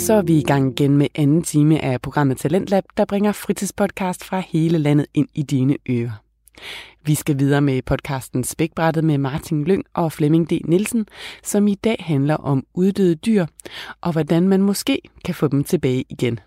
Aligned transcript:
Og 0.00 0.04
så 0.04 0.14
er 0.14 0.22
vi 0.22 0.38
i 0.38 0.42
gang 0.42 0.70
igen 0.70 0.96
med 0.96 1.06
anden 1.14 1.42
time 1.42 1.84
af 1.84 2.00
programmet 2.00 2.38
Talentlab, 2.38 2.84
der 2.96 3.04
bringer 3.04 3.32
fritidspodcast 3.32 4.24
fra 4.24 4.42
hele 4.48 4.78
landet 4.78 5.06
ind 5.14 5.28
i 5.34 5.42
dine 5.42 5.76
ører. 5.90 6.22
Vi 7.04 7.14
skal 7.14 7.38
videre 7.38 7.60
med 7.60 7.82
podcasten 7.82 8.44
Spækbrættet 8.44 9.04
med 9.04 9.18
Martin 9.18 9.64
Lyng 9.64 9.84
og 9.94 10.12
Flemming 10.12 10.50
D. 10.50 10.52
Nielsen, 10.64 11.06
som 11.42 11.68
i 11.68 11.74
dag 11.74 11.96
handler 12.00 12.34
om 12.34 12.66
uddøde 12.74 13.14
dyr, 13.14 13.46
og 14.00 14.12
hvordan 14.12 14.48
man 14.48 14.62
måske 14.62 15.00
kan 15.24 15.34
få 15.34 15.48
dem 15.48 15.64
tilbage 15.64 16.04
igen. 16.08 16.40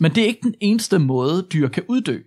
Men 0.00 0.14
det 0.14 0.22
er 0.22 0.26
ikke 0.26 0.42
den 0.42 0.54
eneste 0.60 0.98
måde, 0.98 1.46
dyr 1.52 1.68
kan 1.68 1.82
uddø. 1.88 2.18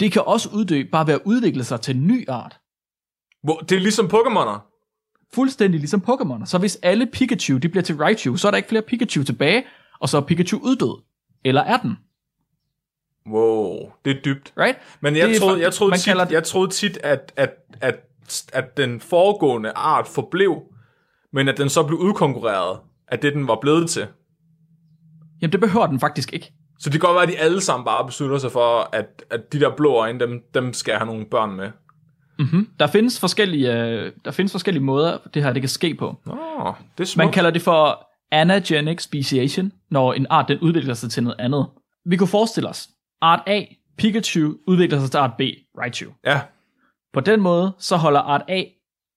Det 0.00 0.12
kan 0.12 0.22
også 0.26 0.48
uddø 0.54 0.84
bare 0.92 1.06
ved 1.06 1.14
at 1.14 1.22
udvikle 1.24 1.64
sig 1.64 1.80
til 1.80 1.96
en 1.96 2.06
ny 2.06 2.28
art. 2.28 2.60
Hvor, 3.46 3.56
det 3.58 3.76
er 3.76 3.80
ligesom 3.80 4.06
Pokémoner. 4.06 4.58
Fuldstændig 5.34 5.80
ligesom 5.80 6.04
Pokémon. 6.08 6.46
Så 6.46 6.58
hvis 6.58 6.78
alle 6.82 7.06
Pikachu 7.06 7.56
de 7.58 7.68
bliver 7.68 7.82
til 7.82 7.96
Raichu, 7.96 8.36
så 8.36 8.46
er 8.46 8.50
der 8.50 8.56
ikke 8.56 8.68
flere 8.68 8.82
Pikachu 8.82 9.22
tilbage, 9.22 9.64
og 10.00 10.08
så 10.08 10.16
er 10.16 10.20
Pikachu 10.20 10.58
uddød. 10.62 11.02
Eller 11.44 11.62
er 11.62 11.76
den? 11.76 11.96
Wow, 13.32 13.92
det 14.04 14.16
er 14.16 14.20
dybt. 14.24 14.52
Right? 14.58 14.78
Men 15.00 15.16
jeg 15.16 15.28
Det 15.28 15.40
troede, 15.40 15.60
jeg 15.60 15.72
troede, 15.72 15.96
tit, 15.96 16.16
det- 16.16 16.32
jeg 16.32 16.44
troede 16.44 16.70
tit, 16.70 16.96
at, 17.04 17.32
at, 17.36 17.50
at, 17.80 18.00
at 18.52 18.76
den 18.76 19.00
foregående 19.00 19.70
art 19.70 20.08
forblev, 20.08 20.62
men 21.32 21.48
at 21.48 21.58
den 21.58 21.68
så 21.68 21.82
blev 21.86 21.98
udkonkurreret 21.98 22.78
af 23.08 23.18
det, 23.18 23.32
den 23.34 23.48
var 23.48 23.58
blevet 23.60 23.90
til. 23.90 24.06
Jamen 25.42 25.52
det 25.52 25.60
behøver 25.60 25.86
den 25.86 26.00
faktisk 26.00 26.32
ikke. 26.32 26.52
Så 26.78 26.90
det 26.90 27.00
kan 27.00 27.06
godt 27.08 27.14
være, 27.14 27.22
at 27.22 27.28
de 27.28 27.38
alle 27.38 27.60
sammen 27.60 27.84
bare 27.84 28.06
beslutter 28.06 28.38
sig 28.38 28.52
for, 28.52 28.88
at, 28.92 29.24
at 29.30 29.52
de 29.52 29.60
der 29.60 29.76
blå 29.76 29.94
øjne, 29.94 30.20
dem, 30.20 30.42
dem 30.54 30.72
skal 30.72 30.94
have 30.94 31.06
nogle 31.06 31.26
børn 31.30 31.56
med. 31.56 31.70
Mm-hmm. 32.38 32.68
Der, 32.80 32.86
findes 32.86 33.20
forskellige, 33.20 33.72
øh, 33.72 34.12
der 34.24 34.30
findes 34.30 34.52
forskellige 34.52 34.84
måder, 34.84 35.18
det 35.34 35.42
her 35.42 35.52
det 35.52 35.62
kan 35.62 35.68
ske 35.68 35.94
på. 35.94 36.20
Oh, 36.26 36.74
det 36.98 37.02
er 37.02 37.04
smukt. 37.04 37.16
Man 37.16 37.32
kalder 37.32 37.50
det 37.50 37.62
for 37.62 38.08
anagenic 38.30 39.02
speciation, 39.02 39.72
når 39.90 40.12
en 40.12 40.26
art 40.30 40.48
den 40.48 40.58
udvikler 40.58 40.94
sig 40.94 41.10
til 41.10 41.22
noget 41.22 41.36
andet. 41.38 41.66
Vi 42.06 42.16
kunne 42.16 42.28
forestille 42.28 42.68
os, 42.68 42.88
art 43.22 43.42
A, 43.46 43.62
Pikachu, 43.98 44.54
udvikler 44.66 45.00
sig 45.00 45.10
til 45.10 45.18
art 45.18 45.36
B, 45.38 45.40
Raichu. 45.78 46.10
Ja, 46.26 46.40
På 47.12 47.20
den 47.20 47.40
måde, 47.40 47.72
så 47.78 47.96
holder 47.96 48.20
art 48.20 48.42
A 48.48 48.62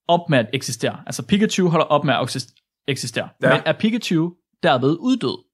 op 0.08 0.30
med 0.30 0.40
at 0.40 0.50
eksistere. 0.54 1.04
Altså 1.06 1.28
Pikachu 1.28 1.68
holder 1.70 1.86
op 1.86 2.04
med 2.06 2.14
at 2.14 2.46
eksistere. 2.88 3.30
Ja. 3.44 3.54
Men 3.54 3.62
er 3.66 3.74
Pikachu 3.74 4.34
derved 4.64 4.98
uddød? 5.00 5.46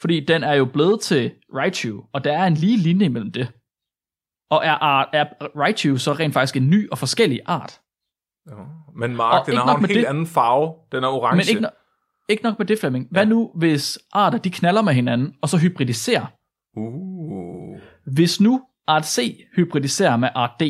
Fordi 0.00 0.20
den 0.20 0.44
er 0.44 0.54
jo 0.54 0.64
blevet 0.64 1.00
til 1.00 1.30
Raichu, 1.54 2.02
og 2.12 2.24
der 2.24 2.32
er 2.32 2.46
en 2.46 2.54
lige 2.54 2.76
linje 2.76 3.06
imellem 3.06 3.32
det. 3.32 3.48
Og 4.50 4.60
er, 4.64 4.72
art, 4.74 5.08
er 5.12 5.24
Raichu 5.56 5.96
så 5.96 6.12
rent 6.12 6.34
faktisk 6.34 6.56
en 6.56 6.70
ny 6.70 6.90
og 6.90 6.98
forskellig 6.98 7.40
art? 7.46 7.80
men 8.96 9.16
Mark, 9.16 9.40
Og 9.40 9.46
den 9.46 9.56
har 9.56 9.76
en 9.76 9.84
helt 9.84 9.98
det- 9.98 10.04
anden 10.04 10.26
farve. 10.26 10.74
Den 10.92 11.04
er 11.04 11.08
orange. 11.08 11.36
Men 11.36 11.44
ikke, 11.48 11.66
no- 11.68 12.24
ikke 12.28 12.42
nok 12.42 12.58
med 12.58 12.66
det, 12.66 12.78
Flemming. 12.80 13.08
Hvad 13.10 13.26
nu, 13.26 13.50
hvis 13.54 13.98
arter 14.12 14.38
de 14.38 14.50
knaller 14.50 14.82
med 14.82 14.92
hinanden, 14.94 15.34
og 15.42 15.48
så 15.48 15.58
hybridiserer? 15.58 16.26
Uh. 16.76 17.78
Hvis 18.14 18.40
nu 18.40 18.62
art 18.86 19.06
C 19.06 19.40
hybridiserer 19.56 20.16
med 20.16 20.28
art 20.34 20.50
D, 20.60 20.62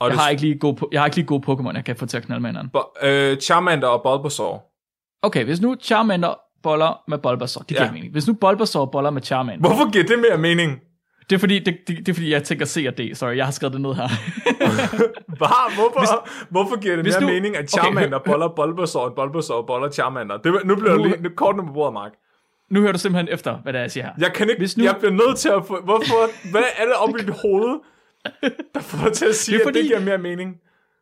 Og 0.00 0.06
jeg 0.06 0.10
det, 0.12 0.20
har, 0.20 0.28
ikke 0.28 0.42
lige 0.42 0.58
gode, 0.58 0.88
jeg 0.92 1.00
har 1.00 1.06
ikke 1.06 1.16
lige 1.16 1.26
gode 1.26 1.42
Pokémon, 1.52 1.74
jeg 1.74 1.84
kan 1.84 1.96
få 1.96 2.06
til 2.06 2.16
at 2.16 2.22
knalde 2.22 2.40
med 2.42 2.50
hinanden. 2.50 2.70
Bo- 2.70 3.06
øh, 3.06 3.40
Charmander 3.40 3.88
og 3.88 4.02
Bulbasaur. 4.02 4.64
Okay, 5.22 5.44
hvis 5.44 5.60
nu 5.60 5.76
Charmander 5.82 6.34
boller 6.62 7.02
med 7.08 7.18
Bulbasaur, 7.18 7.58
det 7.60 7.68
giver 7.68 7.80
Ja. 7.80 7.86
ja. 7.86 7.92
mening. 7.92 8.12
Hvis 8.12 8.26
nu 8.28 8.34
Bulbasaur 8.34 8.86
boller 8.86 9.10
med 9.10 9.22
Charmander, 9.22 9.68
Hvorfor 9.68 9.90
giver 9.92 10.04
det 10.04 10.18
mere 10.18 10.38
mening? 10.38 10.80
Det 11.30 11.36
er, 11.36 11.40
fordi, 11.40 11.58
det, 11.58 11.76
det, 11.88 11.96
det 11.98 12.08
er 12.08 12.14
fordi, 12.14 12.30
jeg 12.32 12.42
tænker 12.44 12.66
C 12.66 12.84
og 12.88 12.98
D. 12.98 13.00
Sorry, 13.14 13.36
jeg 13.36 13.44
har 13.44 13.52
skrevet 13.52 13.72
det 13.72 13.80
ned 13.80 13.94
her. 13.94 14.08
Bare, 15.44 15.74
hvorfor, 15.74 15.98
hvis, 16.00 16.08
hvorfor 16.50 16.80
giver 16.80 16.96
det 16.96 17.04
mere 17.04 17.20
nu- 17.20 17.26
mening, 17.26 17.56
at 17.56 17.60
okay, 17.74 17.82
Charmander 17.82 18.18
hør- 18.18 18.24
boller 18.32 18.48
Bulbasaur, 18.48 19.02
og 19.04 19.14
Bulbasaur 19.16 19.62
boller 19.62 19.90
Charmander? 19.90 20.36
Det, 20.36 20.52
nu 20.64 20.74
bliver 20.76 20.96
Nu- 20.96 21.04
lige 21.04 21.22
nu, 21.22 21.28
kort 21.36 21.56
på 21.56 21.72
bordet, 21.74 21.92
Mark. 21.94 22.12
nu 22.70 22.80
hører 22.80 22.92
du 22.92 22.98
simpelthen 22.98 23.34
efter, 23.34 23.56
hvad 23.62 23.72
det 23.72 23.78
er, 23.78 23.82
jeg 23.82 23.90
siger 23.90 24.04
her. 24.04 24.12
Jeg 24.18 24.32
kan 24.32 24.48
ikke, 24.50 24.60
Hvis 24.60 24.76
nu... 24.76 24.84
jeg 24.84 24.96
bliver 24.98 25.12
nødt 25.12 25.38
til 25.38 25.48
at 25.48 25.66
få, 25.66 25.80
hvorfor, 25.84 26.50
hvad 26.50 26.62
er 26.78 26.84
det 26.84 26.94
oppe 26.94 27.20
i 27.20 27.22
dit 27.24 27.34
hoved, 27.42 27.78
der 28.74 28.80
får 28.80 29.04
dig 29.04 29.12
til 29.12 29.24
at 29.26 29.34
sige, 29.34 29.58
Det 29.58 29.64
er 29.64 29.68
at 29.68 29.74
det 29.74 29.80
fordi- 29.80 29.88
giver 29.88 30.00
mere 30.00 30.18
mening? 30.18 30.54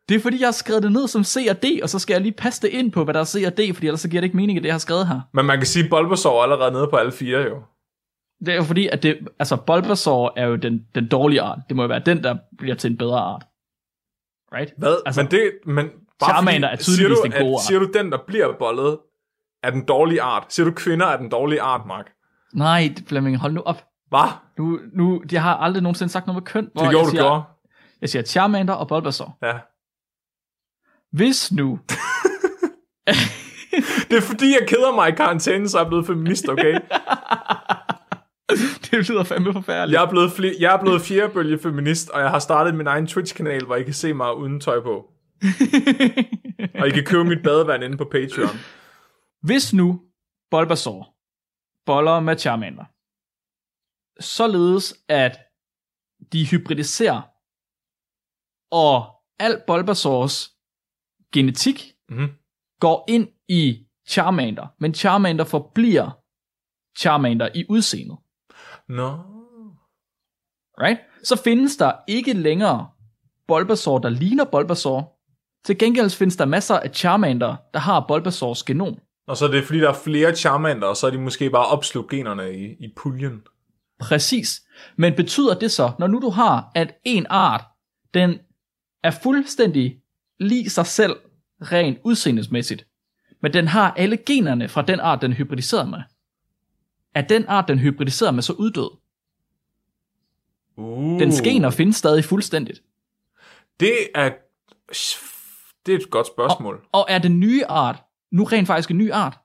Det 0.09 0.15
er 0.15 0.19
fordi, 0.19 0.39
jeg 0.39 0.47
har 0.47 0.51
skrevet 0.51 0.83
det 0.83 0.91
ned 0.91 1.07
som 1.07 1.23
C 1.23 1.47
og 1.49 1.63
D, 1.63 1.65
og 1.83 1.89
så 1.89 1.99
skal 1.99 2.13
jeg 2.13 2.21
lige 2.21 2.31
passe 2.31 2.61
det 2.61 2.67
ind 2.67 2.91
på, 2.91 3.03
hvad 3.03 3.13
der 3.13 3.19
er 3.19 3.23
C 3.23 3.43
og 3.47 3.57
D, 3.57 3.61
fordi 3.73 3.87
ellers 3.87 4.01
så 4.01 4.09
giver 4.09 4.21
det 4.21 4.25
ikke 4.25 4.37
mening, 4.37 4.57
at 4.57 4.63
det, 4.63 4.67
jeg 4.67 4.73
har 4.73 4.79
skrevet 4.79 5.07
her. 5.07 5.19
Men 5.33 5.45
man 5.45 5.57
kan 5.57 5.65
sige, 5.65 5.83
at 5.83 5.89
Bulbasaur 5.89 6.39
er 6.39 6.43
allerede 6.43 6.71
nede 6.71 6.87
på 6.91 6.95
alle 6.95 7.11
fire, 7.11 7.39
jo. 7.39 7.55
Det 8.39 8.49
er 8.49 8.55
jo 8.55 8.63
fordi, 8.63 8.87
at 8.87 9.03
det, 9.03 9.27
altså 9.39 9.55
Bulbasaur 9.55 10.33
er 10.37 10.45
jo 10.45 10.55
den, 10.55 10.85
den 10.95 11.07
dårlige 11.07 11.41
art. 11.41 11.59
Det 11.69 11.75
må 11.75 11.81
jo 11.83 11.87
være 11.87 11.99
den, 12.05 12.23
der 12.23 12.37
bliver 12.57 12.75
til 12.75 12.91
en 12.91 12.97
bedre 12.97 13.19
art. 13.19 13.45
Right? 14.53 14.73
Hvad? 14.77 14.95
Altså, 15.05 15.21
men 15.21 15.31
det, 15.31 15.51
men 15.65 15.89
bare 16.19 16.29
Charmander 16.33 16.67
fordi- 16.69 16.81
er 16.81 16.83
tydeligvis 16.83 17.17
du, 17.17 17.23
den 17.23 17.31
gode 17.31 17.45
at, 17.45 17.53
art. 17.53 17.61
Siger 17.67 17.79
du, 17.79 17.89
den, 17.93 18.11
der 18.11 18.17
bliver 18.27 18.53
bollet, 18.59 18.99
er 19.63 19.69
den 19.71 19.85
dårlige 19.85 20.21
art? 20.21 20.45
Siger 20.53 20.65
du, 20.65 20.71
kvinder 20.75 21.05
er 21.05 21.17
den 21.17 21.29
dårlige 21.29 21.61
art, 21.61 21.81
Mark? 21.87 22.05
Nej, 22.53 22.95
Flemming, 23.07 23.37
hold 23.37 23.53
nu 23.53 23.61
op. 23.61 23.83
Hvad? 24.09 24.29
Nu, 24.57 24.79
nu, 24.93 25.23
jeg 25.31 25.43
har 25.43 25.55
aldrig 25.57 25.83
nogensinde 25.83 26.11
sagt 26.13 26.27
noget 26.27 26.41
med 26.43 26.45
køn. 26.45 26.69
hvor 26.73 26.81
Det 26.81 26.85
jeg 26.85 26.91
gjorde 26.91 27.05
du 27.05 27.09
siger, 27.09 27.23
gjorde. 27.23 27.43
Jeg 28.01 28.09
siger 28.09 28.23
Charmander 28.23 28.73
og 28.73 28.87
Bulbasaur. 28.87 29.37
Ja. 29.43 29.53
Hvis 31.11 31.51
nu, 31.51 31.79
Det 34.09 34.17
er 34.17 34.21
fordi, 34.21 34.45
jeg 34.59 34.67
keder 34.67 34.95
mig 34.95 35.09
i 35.09 35.11
karantæne, 35.11 35.69
så 35.69 35.77
er 35.77 35.81
jeg 35.81 35.87
blevet 35.87 36.05
feminist, 36.05 36.49
okay? 36.49 36.73
det 38.91 39.09
lyder 39.09 39.23
fandme 39.23 39.53
forfærdeligt. 39.53 39.95
Jeg 39.97 40.05
er 40.05 40.09
blevet, 40.09 40.29
fli- 40.31 40.61
jeg 40.61 40.73
er 40.75 40.81
blevet 40.81 41.01
fjerdebølge 41.01 41.59
feminist, 41.59 42.09
og 42.09 42.19
jeg 42.21 42.29
har 42.29 42.39
startet 42.39 42.75
min 42.75 42.87
egen 42.87 43.07
Twitch-kanal, 43.07 43.65
hvor 43.65 43.75
I 43.75 43.83
kan 43.83 43.93
se 43.93 44.13
mig 44.13 44.35
uden 44.35 44.59
tøj 44.59 44.81
på. 44.81 45.11
Og 46.79 46.87
I 46.87 46.91
kan 46.91 47.05
købe 47.05 47.23
mit 47.23 47.43
badevand 47.43 47.83
inde 47.83 47.97
på 47.97 48.05
Patreon. 48.11 48.57
Hvis 49.41 49.73
nu 49.73 50.01
Bulbasaur 50.51 51.13
boller 51.85 52.19
med 52.19 52.37
Charmander, 52.39 52.83
således 54.23 54.93
at 55.09 55.39
de 56.33 56.45
hybridiserer, 56.47 57.21
og 58.71 59.05
al 59.39 59.61
Bulbasaurs 59.67 60.51
genetik 61.33 61.91
Mhm. 62.09 62.27
går 62.79 63.05
ind 63.07 63.27
i 63.47 63.87
Charmander, 64.07 64.67
men 64.79 64.93
Charmander 64.93 65.45
forbliver 65.45 66.11
Charmander 66.99 67.49
i 67.55 67.65
udseendet. 67.69 68.17
Nå. 68.89 69.11
Right? 70.81 70.99
Så 71.23 71.41
findes 71.43 71.77
der 71.77 71.91
ikke 72.07 72.33
længere 72.33 72.89
Bulbasaur, 73.47 73.97
der 73.99 74.09
ligner 74.09 74.43
Bulbasaur. 74.43 75.11
Til 75.65 75.77
gengæld 75.77 76.09
findes 76.09 76.37
der 76.37 76.45
masser 76.45 76.75
af 76.75 76.89
Charmander, 76.95 77.55
der 77.73 77.79
har 77.79 78.05
Bulbasaurs 78.07 78.63
genom. 78.63 78.97
Og 79.27 79.37
så 79.37 79.45
er 79.45 79.51
det 79.51 79.63
fordi, 79.63 79.79
der 79.79 79.89
er 79.89 79.93
flere 80.03 80.35
Charmander, 80.35 80.87
og 80.87 80.97
så 80.97 81.07
er 81.07 81.11
de 81.11 81.17
måske 81.17 81.49
bare 81.49 81.65
opslugt 81.65 82.09
generne 82.09 82.53
i, 82.53 82.65
i 82.65 82.93
puljen. 82.95 83.41
Præcis. 83.99 84.61
Men 84.95 85.15
betyder 85.15 85.59
det 85.59 85.71
så, 85.71 85.91
når 85.99 86.07
nu 86.07 86.19
du 86.19 86.29
har, 86.29 86.71
at 86.75 86.97
en 87.03 87.25
art, 87.29 87.63
den 88.13 88.39
er 89.03 89.11
fuldstændig 89.11 90.01
lige 90.39 90.69
sig 90.69 90.85
selv, 90.85 91.15
rent 91.61 91.99
udseendesmæssigt, 92.03 92.87
men 93.41 93.53
den 93.53 93.67
har 93.67 93.91
alle 93.91 94.17
generne 94.17 94.69
fra 94.69 94.81
den 94.81 94.99
art, 94.99 95.21
den 95.21 95.31
er 95.31 95.35
hybridiseret 95.35 95.89
med. 95.89 95.99
Er 97.15 97.21
den 97.21 97.45
art, 97.47 97.67
den 97.67 97.79
hybridiserer 97.79 98.31
med, 98.31 98.43
så 98.43 98.53
uddød? 98.53 98.97
Uh. 100.77 101.19
Den 101.19 101.31
gener 101.31 101.69
findes 101.69 101.95
stadig 101.95 102.25
fuldstændigt. 102.25 102.83
Det 103.79 103.97
er... 104.15 104.31
Det 105.85 105.93
er 105.93 105.97
et 105.97 106.09
godt 106.09 106.27
spørgsmål. 106.27 106.85
Og 106.91 107.05
er 107.09 107.17
den 107.17 107.39
nye 107.39 107.65
art 107.65 108.03
nu 108.31 108.43
rent 108.43 108.67
faktisk 108.67 108.91
en 108.91 108.97
ny 108.97 109.11
art? 109.11 109.37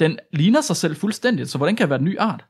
Den 0.00 0.18
ligner 0.32 0.60
sig 0.60 0.76
selv 0.76 0.96
fuldstændigt, 0.96 1.50
så 1.50 1.58
hvordan 1.58 1.76
kan 1.76 1.84
det 1.84 1.90
være 1.90 1.98
en 1.98 2.04
ny 2.04 2.18
art? 2.18 2.44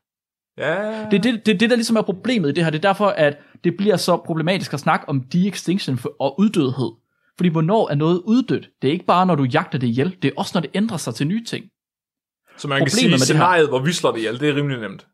Ja. 0.58 1.06
Det 1.10 1.18
er 1.18 1.22
det, 1.22 1.46
det, 1.46 1.60
det, 1.60 1.70
der 1.70 1.76
ligesom 1.76 1.96
er 1.96 2.02
problemet 2.02 2.48
i 2.48 2.52
det 2.52 2.64
her. 2.64 2.70
Det 2.70 2.78
er 2.78 2.88
derfor, 2.88 3.06
at 3.06 3.38
det 3.64 3.76
bliver 3.76 3.96
så 3.96 4.16
problematisk 4.16 4.72
at 4.72 4.80
snakke 4.80 5.08
om 5.08 5.20
de-extinction 5.20 5.98
og 6.20 6.40
uddødhed. 6.40 6.92
Fordi 7.36 7.48
hvornår 7.48 7.90
er 7.90 7.94
noget 7.94 8.22
uddødt? 8.24 8.70
Det 8.82 8.88
er 8.88 8.92
ikke 8.92 9.04
bare, 9.04 9.26
når 9.26 9.34
du 9.34 9.44
jagter 9.44 9.78
det 9.78 9.86
ihjel. 9.86 10.16
Det 10.22 10.28
er 10.28 10.32
også, 10.36 10.50
når 10.54 10.60
det 10.60 10.70
ændrer 10.74 10.96
sig 10.96 11.14
til 11.14 11.26
nye 11.26 11.44
ting. 11.44 11.64
Så 12.56 12.68
man 12.68 12.78
kan 12.78 12.90
sige, 12.90 13.08
her- 13.10 13.16
scenariet, 13.16 13.68
hvor 13.68 13.78
vi 13.78 13.92
slår 13.92 14.10
det 14.12 14.18
ihjel, 14.18 14.40
det 14.40 14.48
er 14.48 14.54
rimelig 14.56 14.80
nemt. 14.80 15.06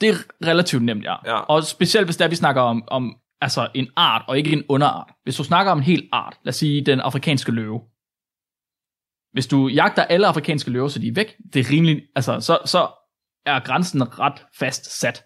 Det 0.00 0.08
er 0.08 0.14
relativt 0.46 0.82
nemt, 0.82 1.04
ja. 1.04 1.14
Ja. 1.26 1.36
Og 1.38 1.64
specielt 1.64 2.06
hvis 2.06 2.16
der 2.16 2.28
vi 2.28 2.34
snakker 2.34 2.62
om, 2.62 2.84
om 2.86 3.16
altså 3.40 3.68
en 3.74 3.88
art, 3.96 4.22
og 4.28 4.38
ikke 4.38 4.52
en 4.52 4.62
underart. 4.68 5.08
Hvis 5.24 5.36
du 5.36 5.44
snakker 5.44 5.72
om 5.72 5.78
en 5.78 5.84
hel 5.84 6.08
art, 6.12 6.34
lad 6.44 6.50
os 6.50 6.56
sige 6.56 6.86
den 6.86 7.00
afrikanske 7.00 7.52
løve. 7.52 7.80
Hvis 9.32 9.46
du 9.46 9.68
jagter 9.68 10.02
alle 10.04 10.26
afrikanske 10.26 10.70
løver, 10.70 10.88
så 10.88 10.98
de 10.98 11.08
er 11.08 11.12
væk, 11.14 11.36
det 11.52 11.60
er 11.66 11.70
rimelig, 11.70 12.02
altså, 12.16 12.40
så, 12.40 12.58
så 12.64 12.88
er 13.46 13.60
grænsen 13.60 14.18
ret 14.18 14.42
fast 14.58 15.00
sat. 15.00 15.24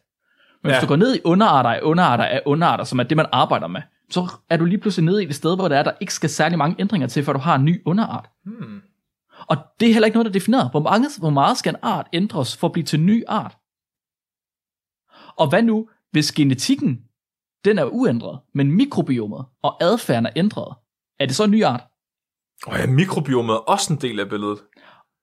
Men 0.63 0.71
ja. 0.71 0.77
Hvis 0.77 0.83
du 0.83 0.89
går 0.89 0.97
ned 0.97 1.17
i 1.17 1.21
underarter 1.25 1.71
af 1.71 1.81
underarter 1.83 2.25
af 2.25 2.43
underarter, 2.47 2.85
som 2.85 2.99
er 2.99 3.03
det, 3.03 3.17
man 3.17 3.27
arbejder 3.33 3.67
med, 3.67 3.83
så 4.11 4.31
er 4.51 4.57
du 4.57 4.65
lige 4.65 4.79
pludselig 4.79 5.05
nede 5.05 5.25
i 5.25 5.27
et 5.29 5.35
sted, 5.35 5.57
hvor 5.57 5.69
der 5.69 5.79
er, 5.79 5.83
der 5.83 5.93
ikke 6.01 6.15
skal 6.15 6.31
særlig 6.31 6.59
mange 6.59 6.77
ændringer 6.79 7.09
til, 7.09 7.25
før 7.25 7.33
du 7.33 7.39
har 7.39 7.55
en 7.55 7.65
ny 7.65 7.83
underart. 7.87 8.29
Hmm. 8.45 8.81
Og 9.49 9.57
det 9.81 9.89
er 9.89 9.93
heller 9.93 10.07
ikke 10.07 10.17
noget, 10.17 10.25
der 10.25 10.31
er 10.31 10.41
defineret. 10.41 10.71
Hvor, 10.71 10.81
mange, 10.81 11.09
hvor 11.19 11.31
meget 11.31 11.57
skal 11.59 11.75
en 11.75 11.81
art 11.83 12.09
ændres 12.13 12.57
for 12.57 12.67
at 12.67 12.73
blive 12.73 12.85
til 12.85 13.01
en 13.01 13.07
ny 13.07 13.25
art? 13.29 13.59
Og 15.39 15.49
hvad 15.49 15.63
nu, 15.63 15.89
hvis 16.11 16.33
genetikken 16.33 17.05
den 17.65 17.79
er 17.79 17.85
uændret, 17.85 18.41
men 18.55 18.73
mikrobiomet 18.73 19.47
og 19.63 19.83
adfærden 19.83 20.27
er 20.27 20.33
ændret? 20.37 20.77
Er 21.19 21.27
det 21.27 21.37
så 21.37 21.45
en 21.45 21.51
ny 21.51 21.65
art? 21.65 21.85
Og 22.67 22.79
ja, 22.79 22.87
mikrobiomet 22.87 23.55
er 23.55 23.59
også 23.59 23.93
en 23.93 24.01
del 24.01 24.21
af 24.21 24.29
billedet. 24.29 24.59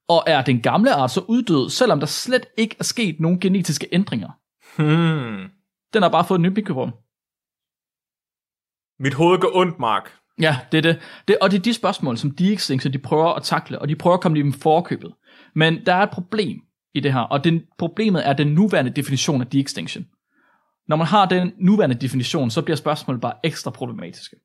Og 0.07 0.23
er 0.27 0.41
den 0.41 0.61
gamle 0.61 0.93
art 0.93 1.11
så 1.11 1.25
uddød, 1.27 1.69
selvom 1.69 1.99
der 1.99 2.07
slet 2.07 2.45
ikke 2.57 2.75
er 2.79 2.83
sket 2.83 3.19
nogen 3.19 3.39
genetiske 3.39 3.87
ændringer? 3.91 4.29
Hmm. 4.77 5.49
Den 5.93 6.01
har 6.01 6.09
bare 6.09 6.25
fået 6.25 6.39
en 6.39 6.43
ny 6.43 6.47
mikrobiom. 6.47 6.91
Mit 8.99 9.13
hoved 9.13 9.39
går 9.39 9.51
ondt, 9.53 9.79
Mark. 9.79 10.22
Ja, 10.41 10.57
det 10.71 10.77
er 10.77 10.81
det. 10.81 10.99
det. 11.27 11.37
Og 11.41 11.51
det 11.51 11.57
er 11.57 11.61
de 11.61 11.73
spørgsmål, 11.73 12.17
som 12.17 12.31
de-extinction 12.31 12.93
de 12.93 12.97
prøver 12.97 13.33
at 13.33 13.43
takle, 13.43 13.79
og 13.79 13.89
de 13.89 13.95
prøver 13.95 14.13
at 14.13 14.21
komme 14.21 14.37
dem 14.37 14.53
forkøbet. 14.53 15.13
Men 15.55 15.85
der 15.85 15.93
er 15.93 16.03
et 16.03 16.09
problem 16.09 16.61
i 16.93 16.99
det 16.99 17.13
her, 17.13 17.19
og 17.19 17.43
den, 17.43 17.61
problemet 17.77 18.27
er 18.27 18.33
den 18.33 18.47
nuværende 18.47 18.91
definition 18.91 19.41
af 19.41 19.47
de-extinction. 19.47 20.05
Når 20.87 20.95
man 20.95 21.07
har 21.07 21.25
den 21.25 21.51
nuværende 21.59 21.95
definition, 21.95 22.49
så 22.49 22.61
bliver 22.61 22.77
spørgsmålet 22.77 23.21
bare 23.21 23.33
ekstra 23.43 23.71
problematiske. 23.71 24.35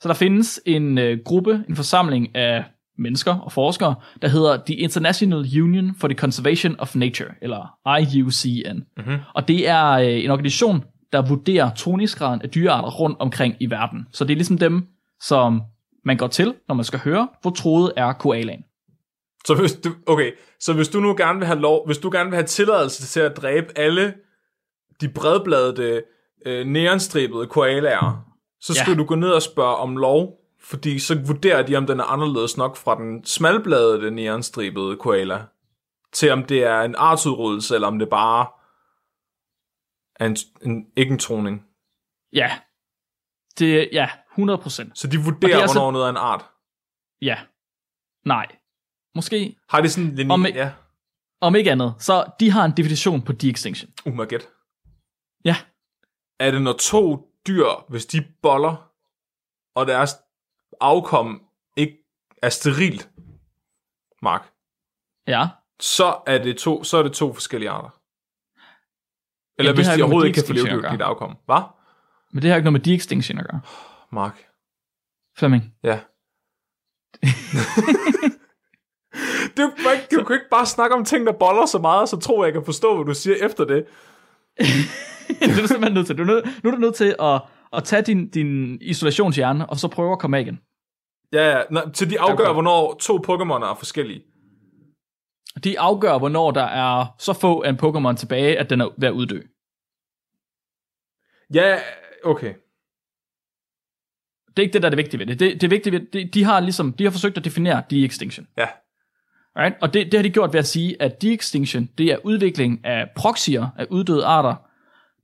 Så 0.00 0.08
der 0.08 0.14
findes 0.14 0.60
en 0.66 0.98
øh, 0.98 1.18
gruppe, 1.24 1.64
en 1.68 1.76
forsamling 1.76 2.36
af 2.36 2.64
mennesker 2.98 3.34
og 3.34 3.52
forskere, 3.52 3.94
der 4.22 4.28
hedder 4.28 4.62
The 4.66 4.74
International 4.74 5.62
Union 5.62 5.94
for 5.94 6.08
the 6.08 6.18
Conservation 6.18 6.76
of 6.78 6.96
Nature, 6.96 7.28
eller 7.42 7.78
IUCN. 8.00 8.78
Mm-hmm. 8.96 9.18
Og 9.34 9.48
det 9.48 9.68
er 9.68 9.86
øh, 9.90 10.24
en 10.24 10.30
organisation, 10.30 10.84
der 11.12 11.28
vurderer 11.28 11.74
toningsgraden 11.74 12.42
af 12.42 12.50
dyrearter 12.50 12.90
rundt 12.90 13.16
omkring 13.20 13.54
i 13.60 13.70
verden. 13.70 14.06
Så 14.12 14.24
det 14.24 14.32
er 14.32 14.36
ligesom 14.36 14.58
dem, 14.58 14.86
som 15.20 15.62
man 16.04 16.16
går 16.16 16.26
til, 16.26 16.54
når 16.68 16.74
man 16.74 16.84
skal 16.84 16.98
høre, 16.98 17.28
hvor 17.42 17.50
troet 17.50 17.92
er 17.96 18.12
koalaen. 18.12 18.64
Så 19.46 19.54
hvis 19.54 19.72
du, 19.72 19.90
okay, 20.06 20.32
så 20.60 20.72
hvis 20.72 20.88
du 20.88 21.00
nu 21.00 21.14
gerne 21.16 21.38
vil 21.38 21.46
have 21.46 21.58
lov, 21.60 21.86
hvis 21.86 21.98
du 21.98 22.10
gerne 22.10 22.30
vil 22.30 22.36
have 22.36 22.46
tilladelse 22.46 23.06
til 23.06 23.20
at 23.20 23.36
dræbe 23.36 23.78
alle 23.78 24.14
de 25.00 25.08
bredbladede, 25.08 26.02
øh, 26.46 26.66
neonstribede 26.66 27.46
koalaer, 27.46 28.24
så 28.60 28.74
skal 28.74 28.90
Ja. 28.90 28.96
du 28.96 29.04
gå 29.04 29.14
ned 29.14 29.30
og 29.30 29.42
spørge 29.42 29.76
om 29.76 29.96
lov, 29.96 30.34
fordi 30.60 30.98
så 30.98 31.18
vurderer 31.26 31.62
de, 31.62 31.76
om 31.76 31.86
den 31.86 32.00
er 32.00 32.04
anderledes 32.04 32.56
nok 32.56 32.76
fra 32.76 32.94
den 32.98 33.24
smalbladede 33.24 34.10
neonstribede 34.10 34.96
koala, 34.96 35.44
til 36.12 36.30
om 36.30 36.44
det 36.44 36.64
er 36.64 36.80
en 36.80 36.94
artsudryddelse, 36.98 37.74
eller 37.74 37.88
om 37.88 37.98
det 37.98 38.08
bare 38.08 38.46
er 40.20 40.26
en, 40.26 40.36
en, 40.62 40.86
ikke 40.96 41.12
en 41.12 41.18
troning. 41.18 41.64
Ja, 42.32 42.50
det 43.58 43.88
ja, 43.92 44.08
100%. 44.38 44.90
Så 44.94 45.06
de 45.08 45.18
vurderer, 45.18 45.50
er 45.52 45.56
hvornår 45.56 45.62
altså- 45.62 45.90
noget 45.90 46.04
er 46.06 46.10
en 46.10 46.16
art. 46.16 46.44
Ja. 47.22 47.38
Nej. 48.24 48.46
Måske, 49.14 49.56
Har 49.68 49.80
de 49.80 49.88
sådan 49.88 50.08
en 50.10 50.14
linje? 50.16 50.32
Om- 50.34 50.46
Ja. 50.46 50.72
om 51.40 51.54
ikke 51.56 51.72
andet, 51.72 51.94
så 51.98 52.24
de 52.40 52.50
har 52.50 52.64
en 52.64 52.72
definition 52.76 53.22
på 53.22 53.32
de-extinction. 53.32 53.90
Uh, 54.06 54.12
my 54.12 54.28
God. 54.28 54.46
Ja. 55.44 55.56
Er 56.40 56.50
det 56.50 56.62
når 56.62 56.72
to 56.72 57.28
dyr, 57.46 57.84
hvis 57.88 58.06
de 58.06 58.24
boller, 58.42 58.90
og 59.74 59.86
deres 59.86 60.16
afkom 60.80 61.42
ikke 61.76 61.98
er 62.42 62.48
sterilt, 62.48 63.10
Mark, 64.22 64.52
Ja. 65.26 65.48
så 65.80 66.20
er 66.26 66.38
det 66.42 66.56
to, 66.58 66.84
så 66.84 66.96
er 66.96 67.02
det 67.02 67.12
to 67.12 67.32
forskellige 67.34 67.70
arter. 67.70 67.90
Eller 69.58 69.72
det 69.72 69.78
hvis 69.78 69.86
de 69.96 70.02
overhovedet 70.02 70.28
ikke 70.28 70.40
kan 70.40 70.46
få 70.46 70.52
levedygtigt 70.52 71.02
afkom. 71.02 71.36
Hvad? 71.46 71.62
Men 72.32 72.42
det 72.42 72.50
har 72.50 72.56
ikke 72.56 72.70
noget 72.70 72.72
med 72.72 72.80
de-extinction 72.80 73.38
at 73.38 73.46
gøre. 73.50 73.60
Mark. 74.12 74.44
Flemming. 75.38 75.74
Ja. 75.82 76.00
du, 79.56 79.70
kan 79.76 79.92
ikke, 79.94 80.16
du 80.16 80.24
kan 80.24 80.34
ikke 80.34 80.48
bare 80.50 80.66
snakke 80.66 80.96
om 80.96 81.04
ting, 81.04 81.26
der 81.26 81.32
boller 81.32 81.66
så 81.66 81.78
meget, 81.78 82.08
så 82.08 82.16
tror 82.16 82.44
jeg, 82.44 82.46
jeg 82.46 82.52
kan 82.60 82.64
forstå, 82.64 82.96
hvad 82.96 83.04
du 83.06 83.14
siger 83.14 83.36
efter 83.46 83.64
det. 83.64 83.86
det 85.40 85.50
er 85.50 85.60
du 85.60 85.66
simpelthen 85.66 85.94
nødt 85.94 86.06
til. 86.06 86.18
Du 86.18 86.22
er 86.22 86.26
nødt, 86.26 86.64
nu 86.64 86.70
er 86.70 86.74
du 86.74 86.80
nødt 86.80 86.94
til 86.94 87.14
at, 87.20 87.42
at 87.72 87.84
tage 87.84 88.02
din, 88.02 88.30
din 88.30 88.78
isolationshjerne, 88.80 89.70
og 89.70 89.76
så 89.76 89.88
prøve 89.88 90.12
at 90.12 90.18
komme 90.18 90.36
af 90.36 90.40
igen. 90.40 90.60
Ja, 91.32 91.50
ja. 91.56 91.62
Nå, 91.70 91.80
til 91.94 92.10
de 92.10 92.20
afgør, 92.20 92.44
Okay. 92.44 92.52
hvornår 92.52 92.94
to 92.94 93.16
Pokémoner 93.16 93.66
er 93.70 93.74
forskellige. 93.74 94.22
De 95.64 95.80
afgør, 95.80 96.18
hvornår 96.18 96.50
der 96.50 96.64
er 96.64 97.06
så 97.18 97.32
få 97.32 97.62
en 97.62 97.78
Pokémon 97.82 98.16
tilbage, 98.16 98.58
at 98.58 98.70
den 98.70 98.80
er 98.80 98.88
ved 98.98 99.08
at 99.08 99.12
uddø. 99.14 99.40
Ja, 101.54 101.78
okay. 102.24 102.54
Det 104.58 104.62
er 104.62 104.66
ikke 104.66 104.72
det, 104.72 104.82
der 104.82 104.88
er 104.88 104.90
det 104.90 104.96
vigtige 104.96 105.18
ved 105.18 105.26
det. 105.26 105.40
Det, 105.40 105.52
det 105.60 105.62
er 105.62 105.68
vigtigt 105.68 105.92
ved 105.92 106.00
det. 106.12 106.34
De 106.34 106.44
har 106.44 106.60
ligesom, 106.60 106.92
de 106.92 107.04
har 107.04 107.10
forsøgt 107.10 107.38
at 107.38 107.44
definere 107.44 107.82
de-extinction. 107.90 108.46
Ja. 108.56 108.66
Right? 109.56 109.76
Og 109.80 109.94
det, 109.94 110.06
det 110.06 110.14
har 110.14 110.22
de 110.22 110.30
gjort 110.30 110.52
ved 110.52 110.58
at 110.58 110.66
sige, 110.66 111.02
at 111.02 111.22
de-extinction, 111.22 111.88
det 111.98 112.06
er 112.06 112.16
udvikling 112.24 112.84
af 112.84 113.08
proxier 113.16 113.68
af 113.76 113.86
uddøde 113.90 114.24
arter, 114.24 114.54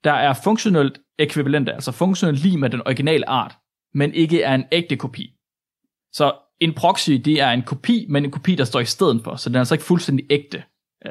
der 0.04 0.12
er 0.12 0.34
funktionelt 0.44 1.00
ekvivalente, 1.18 1.72
altså 1.72 1.92
funktionelt 1.92 2.42
lige 2.42 2.58
med 2.58 2.70
den 2.70 2.82
originale 2.86 3.28
art, 3.28 3.56
men 3.94 4.14
ikke 4.14 4.42
er 4.42 4.54
en 4.54 4.64
ægte 4.72 4.96
kopi. 4.96 5.30
Så 6.12 6.32
en 6.60 6.74
proxy, 6.74 7.10
det 7.10 7.40
er 7.40 7.50
en 7.50 7.62
kopi, 7.62 8.06
men 8.08 8.24
en 8.24 8.30
kopi, 8.30 8.54
der 8.54 8.64
står 8.64 8.80
i 8.80 8.84
stedet 8.84 9.20
for, 9.24 9.36
så 9.36 9.48
den 9.48 9.56
er 9.56 9.60
altså 9.60 9.74
ikke 9.74 9.84
fuldstændig 9.84 10.26
ægte. 10.30 10.62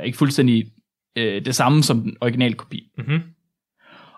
Ikke 0.03 0.17
fuldstændig 0.17 0.71
øh, 1.17 1.45
det 1.45 1.55
samme 1.55 1.83
som 1.83 2.01
den 2.01 2.17
originale 2.21 2.53
kopi. 2.53 2.91
Mhm. 2.97 3.21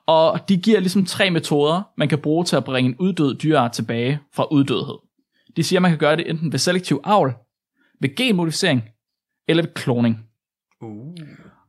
Og 0.08 0.50
de 0.50 0.58
giver 0.58 0.80
ligesom 0.80 1.06
tre 1.06 1.30
metoder, 1.30 1.82
man 1.98 2.10
kan 2.10 2.22
bruge 2.22 2.46
til 2.46 2.56
at 2.56 2.64
bringe 2.64 2.90
en 2.90 2.98
uddød 2.98 3.38
dyreart 3.38 3.72
tilbage 3.72 4.20
fra 4.34 4.48
uddødhed. 4.52 4.96
De 5.56 5.64
siger, 5.64 5.80
at 5.80 5.82
man 5.82 5.92
kan 5.92 5.98
gøre 5.98 6.16
det 6.16 6.30
enten 6.30 6.52
ved 6.52 6.60
selektiv 6.60 7.02
avl, 7.04 7.34
ved 8.02 8.16
genmodificering 8.16 8.84
eller 9.48 9.64
ved 9.64 9.74
kloning. 9.74 10.30
Uh. 10.82 11.16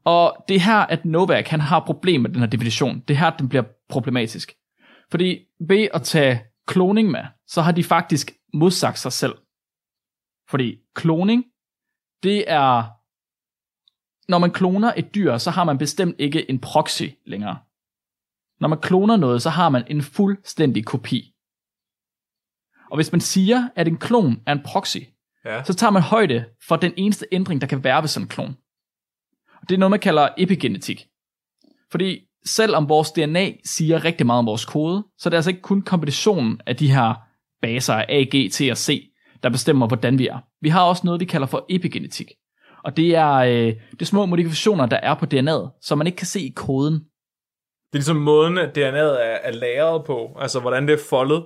Og 0.04 0.44
det 0.48 0.56
er 0.56 0.60
her, 0.60 0.78
at 0.78 1.04
Novak 1.04 1.46
han 1.46 1.60
har 1.60 1.80
problem 1.80 2.20
med 2.20 2.30
den 2.30 2.40
her 2.40 2.46
definition. 2.46 3.00
Det 3.08 3.14
er 3.14 3.18
her, 3.18 3.30
den 3.30 3.48
bliver 3.48 3.64
problematisk. 3.88 4.56
Fordi 5.10 5.38
ved 5.60 5.88
at 5.94 6.02
tage 6.02 6.42
kloning 6.66 7.10
med, 7.10 7.24
så 7.46 7.62
har 7.62 7.72
de 7.72 7.84
faktisk 7.84 8.32
modsagt 8.54 8.98
sig 8.98 9.12
selv. 9.12 9.34
Fordi 10.48 10.78
kloning, 10.94 11.44
det 12.22 12.44
er... 12.46 12.84
Når 14.28 14.38
man 14.38 14.50
kloner 14.50 14.92
et 14.96 15.14
dyr, 15.14 15.38
så 15.38 15.50
har 15.50 15.64
man 15.64 15.78
bestemt 15.78 16.16
ikke 16.18 16.50
en 16.50 16.58
proxy 16.58 17.02
længere. 17.26 17.58
Når 18.60 18.68
man 18.68 18.78
kloner 18.80 19.16
noget, 19.16 19.42
så 19.42 19.50
har 19.50 19.68
man 19.68 19.84
en 19.90 20.02
fuldstændig 20.02 20.84
kopi. 20.84 21.32
Og 22.90 22.96
hvis 22.96 23.12
man 23.12 23.20
siger, 23.20 23.68
at 23.76 23.88
en 23.88 23.96
klon 23.96 24.42
er 24.46 24.52
en 24.52 24.62
proxy, 24.64 24.98
Ja. 25.44 25.64
så 25.64 25.74
tager 25.74 25.90
man 25.90 26.02
højde 26.02 26.44
for 26.68 26.76
den 26.76 26.92
eneste 26.96 27.26
ændring, 27.32 27.60
der 27.60 27.66
kan 27.66 27.84
være 27.84 28.02
ved 28.02 28.08
sådan 28.08 28.24
en 28.24 28.28
klon. 28.28 28.56
Og 29.62 29.68
det 29.68 29.74
er 29.74 29.78
noget, 29.78 29.90
man 29.90 30.00
kalder 30.00 30.28
epigenetik. 30.38 31.06
Fordi 31.90 32.20
selvom 32.46 32.88
vores 32.88 33.10
DNA 33.12 33.52
siger 33.64 34.04
rigtig 34.04 34.26
meget 34.26 34.38
om 34.38 34.46
vores 34.46 34.64
kode, 34.64 35.04
så 35.18 35.28
er 35.28 35.30
det 35.30 35.36
altså 35.36 35.50
ikke 35.50 35.62
kun 35.62 35.82
kombinationen 35.82 36.60
af 36.66 36.76
de 36.76 36.90
her 36.92 37.14
baser 37.62 37.94
af 37.94 38.06
A, 38.08 38.22
G, 38.36 38.52
T 38.52 38.60
og 38.70 38.76
C, 38.76 39.10
der 39.42 39.48
bestemmer, 39.48 39.86
hvordan 39.86 40.18
vi 40.18 40.26
er. 40.26 40.38
Vi 40.60 40.68
har 40.68 40.82
også 40.82 41.02
noget, 41.04 41.20
vi 41.20 41.24
kalder 41.24 41.46
for 41.46 41.66
epigenetik. 41.68 42.30
Og 42.84 42.96
det 42.96 43.14
er, 43.16 43.32
øh, 43.32 43.74
det 43.90 44.02
er 44.02 44.04
små 44.04 44.26
modifikationer, 44.26 44.86
der 44.86 44.96
er 44.96 45.14
på 45.14 45.26
DNA'et, 45.34 45.78
som 45.82 45.98
man 45.98 46.06
ikke 46.06 46.16
kan 46.16 46.26
se 46.26 46.40
i 46.40 46.52
koden. 46.56 47.00
Det 47.96 48.02
er 48.02 48.04
ligesom 48.04 48.16
måden, 48.16 48.58
at 48.58 48.78
DNA'et 48.78 49.20
er, 49.24 49.38
er 49.42 49.52
lagret 49.52 50.04
på. 50.04 50.36
Altså, 50.40 50.60
hvordan 50.60 50.88
det 50.88 50.94
er 50.94 50.98
foldet. 51.10 51.44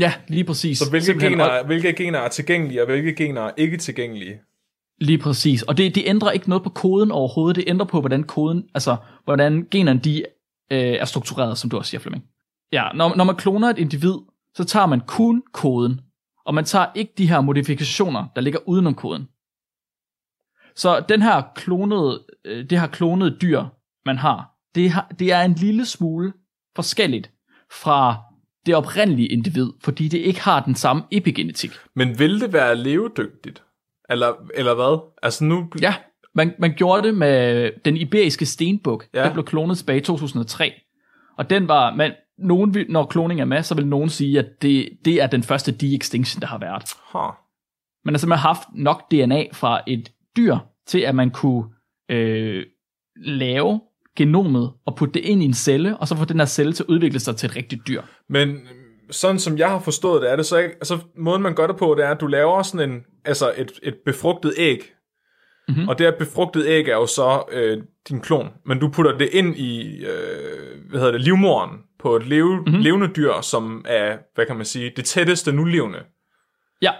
Ja, 0.00 0.12
lige 0.28 0.44
præcis. 0.44 0.78
Så 0.78 0.90
hvilke 0.90 1.04
Simpelthen. 1.06 1.32
gener, 1.32 1.44
Og- 1.44 1.66
hvilke 1.66 1.92
gener 1.92 2.18
er 2.18 2.28
tilgængelige, 2.28 2.80
og 2.82 2.86
hvilke 2.86 3.14
gener 3.14 3.40
er 3.42 3.50
ikke 3.56 3.76
tilgængelige. 3.76 4.40
Lige 4.98 5.18
præcis. 5.18 5.62
Og 5.62 5.76
det, 5.76 5.94
det 5.94 6.02
ændrer 6.06 6.30
ikke 6.30 6.48
noget 6.48 6.62
på 6.64 6.70
koden 6.70 7.10
overhovedet. 7.10 7.56
Det 7.56 7.64
ændrer 7.66 7.86
på, 7.86 8.00
hvordan 8.00 8.22
koden, 8.24 8.64
altså 8.74 8.96
hvordan 9.24 9.66
generne 9.70 10.00
de 10.00 10.18
øh, 10.72 10.78
er 10.78 11.04
struktureret, 11.04 11.58
som 11.58 11.70
du 11.70 11.78
også 11.78 11.90
siger, 11.90 12.00
Flemming. 12.00 12.24
Ja, 12.72 12.84
når, 12.94 13.14
når 13.16 13.24
man 13.24 13.36
kloner 13.36 13.68
et 13.68 13.78
individ, 13.78 14.14
så 14.54 14.64
tager 14.64 14.86
man 14.86 15.00
kun 15.00 15.42
koden, 15.52 16.00
og 16.46 16.54
man 16.54 16.64
tager 16.64 16.86
ikke 16.94 17.12
de 17.18 17.28
her 17.28 17.40
modifikationer, 17.40 18.24
der 18.36 18.40
ligger 18.42 18.58
udenom 18.66 18.94
koden. 18.94 19.28
Så 20.76 21.04
den 21.08 21.22
her 21.22 21.42
klonede, 21.54 22.22
øh, 22.44 22.70
det 22.70 22.80
her 22.80 22.86
klonede 22.86 23.36
dyr, 23.42 23.64
man 24.06 24.18
har, 24.18 24.49
det, 24.74 24.90
har, 24.90 25.12
det 25.18 25.32
er 25.32 25.40
en 25.40 25.54
lille 25.54 25.86
smule 25.86 26.32
forskelligt 26.76 27.30
fra 27.72 28.16
det 28.66 28.74
oprindelige 28.74 29.28
individ, 29.28 29.70
fordi 29.84 30.08
det 30.08 30.18
ikke 30.18 30.40
har 30.40 30.62
den 30.64 30.74
samme 30.74 31.02
epigenetik. 31.10 31.70
Men 31.96 32.18
vil 32.18 32.40
det 32.40 32.52
være 32.52 32.76
levedygtigt? 32.76 33.62
Eller, 34.10 34.32
eller 34.54 34.74
hvad? 34.74 35.10
Altså 35.22 35.44
nu... 35.44 35.68
Ja, 35.82 35.94
man, 36.34 36.54
man 36.58 36.74
gjorde 36.74 37.02
det 37.02 37.14
med 37.14 37.70
den 37.84 37.96
iberiske 37.96 38.46
stenbuk. 38.46 39.06
Ja. 39.14 39.24
Den 39.24 39.32
blev 39.32 39.44
klonet 39.44 39.78
tilbage 39.78 39.98
i 39.98 40.02
2003. 40.02 40.72
Og 41.38 41.50
den 41.50 41.68
var, 41.68 41.94
man, 41.94 42.12
nogen, 42.38 42.74
vil- 42.74 42.86
når 42.88 43.06
kloning 43.06 43.40
er 43.40 43.44
med, 43.44 43.62
så 43.62 43.74
vil 43.74 43.86
nogen 43.86 44.08
sige, 44.08 44.38
at 44.38 44.46
det, 44.62 44.88
det 45.04 45.22
er 45.22 45.26
den 45.26 45.42
første 45.42 45.72
de-extinction, 45.72 46.40
der 46.40 46.46
har 46.46 46.58
været. 46.58 46.82
Huh. 47.12 47.34
Man 48.04 48.14
har 48.14 48.18
simpelthen 48.18 48.42
haft 48.42 48.60
nok 48.74 49.10
DNA 49.10 49.44
fra 49.52 49.80
et 49.86 50.12
dyr, 50.36 50.56
til 50.86 50.98
at 50.98 51.14
man 51.14 51.30
kunne 51.30 51.64
øh, 52.10 52.64
lave 53.16 53.80
genomet 54.16 54.72
og 54.86 54.96
putte 54.96 55.14
det 55.14 55.20
ind 55.20 55.42
i 55.42 55.44
en 55.44 55.54
celle, 55.54 55.96
og 55.96 56.08
så 56.08 56.16
få 56.16 56.24
den 56.24 56.38
her 56.38 56.46
celle 56.46 56.72
til 56.72 56.82
at 56.82 56.88
udvikle 56.88 57.20
sig 57.20 57.36
til 57.36 57.46
et 57.46 57.56
rigtigt 57.56 57.86
dyr. 57.88 58.02
Men 58.28 58.58
sådan 59.10 59.38
som 59.38 59.58
jeg 59.58 59.68
har 59.68 59.80
forstået 59.80 60.22
det, 60.22 60.30
er 60.30 60.36
det 60.36 60.46
så 60.46 60.56
ikke... 60.58 60.74
Altså, 60.74 60.98
måden 61.16 61.42
man 61.42 61.54
gør 61.54 61.66
det 61.66 61.76
på, 61.76 61.94
det 61.98 62.04
er, 62.04 62.10
at 62.10 62.20
du 62.20 62.26
laver 62.26 62.62
sådan 62.62 62.90
en... 62.90 63.00
Altså, 63.24 63.52
et, 63.56 63.72
et 63.82 63.94
befrugtet 64.04 64.54
æg. 64.56 64.92
Mm-hmm. 65.68 65.88
Og 65.88 65.98
det 65.98 66.06
her 66.06 66.18
befrugtede 66.18 66.68
æg 66.68 66.88
er 66.88 66.94
jo 66.94 67.06
så 67.06 67.42
øh, 67.52 67.78
din 68.08 68.20
klon. 68.20 68.48
Men 68.66 68.78
du 68.78 68.88
putter 68.88 69.18
det 69.18 69.28
ind 69.32 69.56
i, 69.56 70.04
øh, 70.04 70.90
hvad 70.90 71.00
hedder 71.00 71.12
det, 71.12 71.20
livmoderen 71.20 71.70
på 71.98 72.16
et 72.16 72.26
leve, 72.26 72.56
mm-hmm. 72.56 72.80
levende 72.80 73.08
dyr, 73.16 73.40
som 73.40 73.84
er, 73.88 74.18
hvad 74.34 74.46
kan 74.46 74.56
man 74.56 74.66
sige, 74.66 74.92
det 74.96 75.04
tætteste 75.04 75.52
nulevende. 75.52 75.98
Ja, 76.82 76.92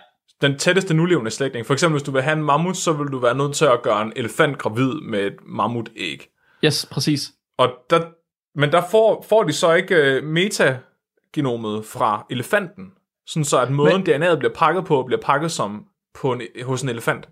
Den 0.43 0.59
tætteste 0.59 0.95
nulevende 0.95 1.31
slægtning. 1.31 1.67
For 1.67 1.73
eksempel, 1.73 1.95
hvis 1.95 2.03
du 2.03 2.11
vil 2.11 2.23
have 2.23 2.37
en 2.37 2.45
mammut, 2.45 2.77
så 2.77 2.93
vil 2.93 3.07
du 3.07 3.19
være 3.19 3.37
nødt 3.37 3.55
til 3.55 3.65
at 3.65 3.83
gøre 3.83 4.03
en 4.03 4.13
elefant 4.17 4.59
gravid 4.59 4.93
med 4.95 5.27
et 5.27 5.37
mammutæg. 5.47 6.27
Yes, 6.65 6.87
præcis. 6.91 7.33
Og 7.59 7.69
der, 7.91 8.11
men 8.59 8.73
der 8.73 8.83
får, 8.91 9.27
får 9.29 9.43
de 9.43 9.53
så 9.53 9.73
ikke 9.73 9.95
øh, 9.95 10.25
metagenomet 10.25 11.87
fra 11.87 12.27
elefanten, 12.31 12.93
sådan 13.27 13.45
så 13.45 13.61
at 13.61 13.71
måden 13.71 14.05
men, 14.07 14.23
DNA'et 14.23 14.39
bliver 14.39 14.55
pakket 14.55 14.85
på, 14.85 15.03
bliver 15.03 15.21
pakket 15.21 15.51
som 15.53 15.87
på 16.15 16.33
en, 16.33 16.43
hos 16.63 16.83
en 16.83 16.89
elefant. 16.89 17.29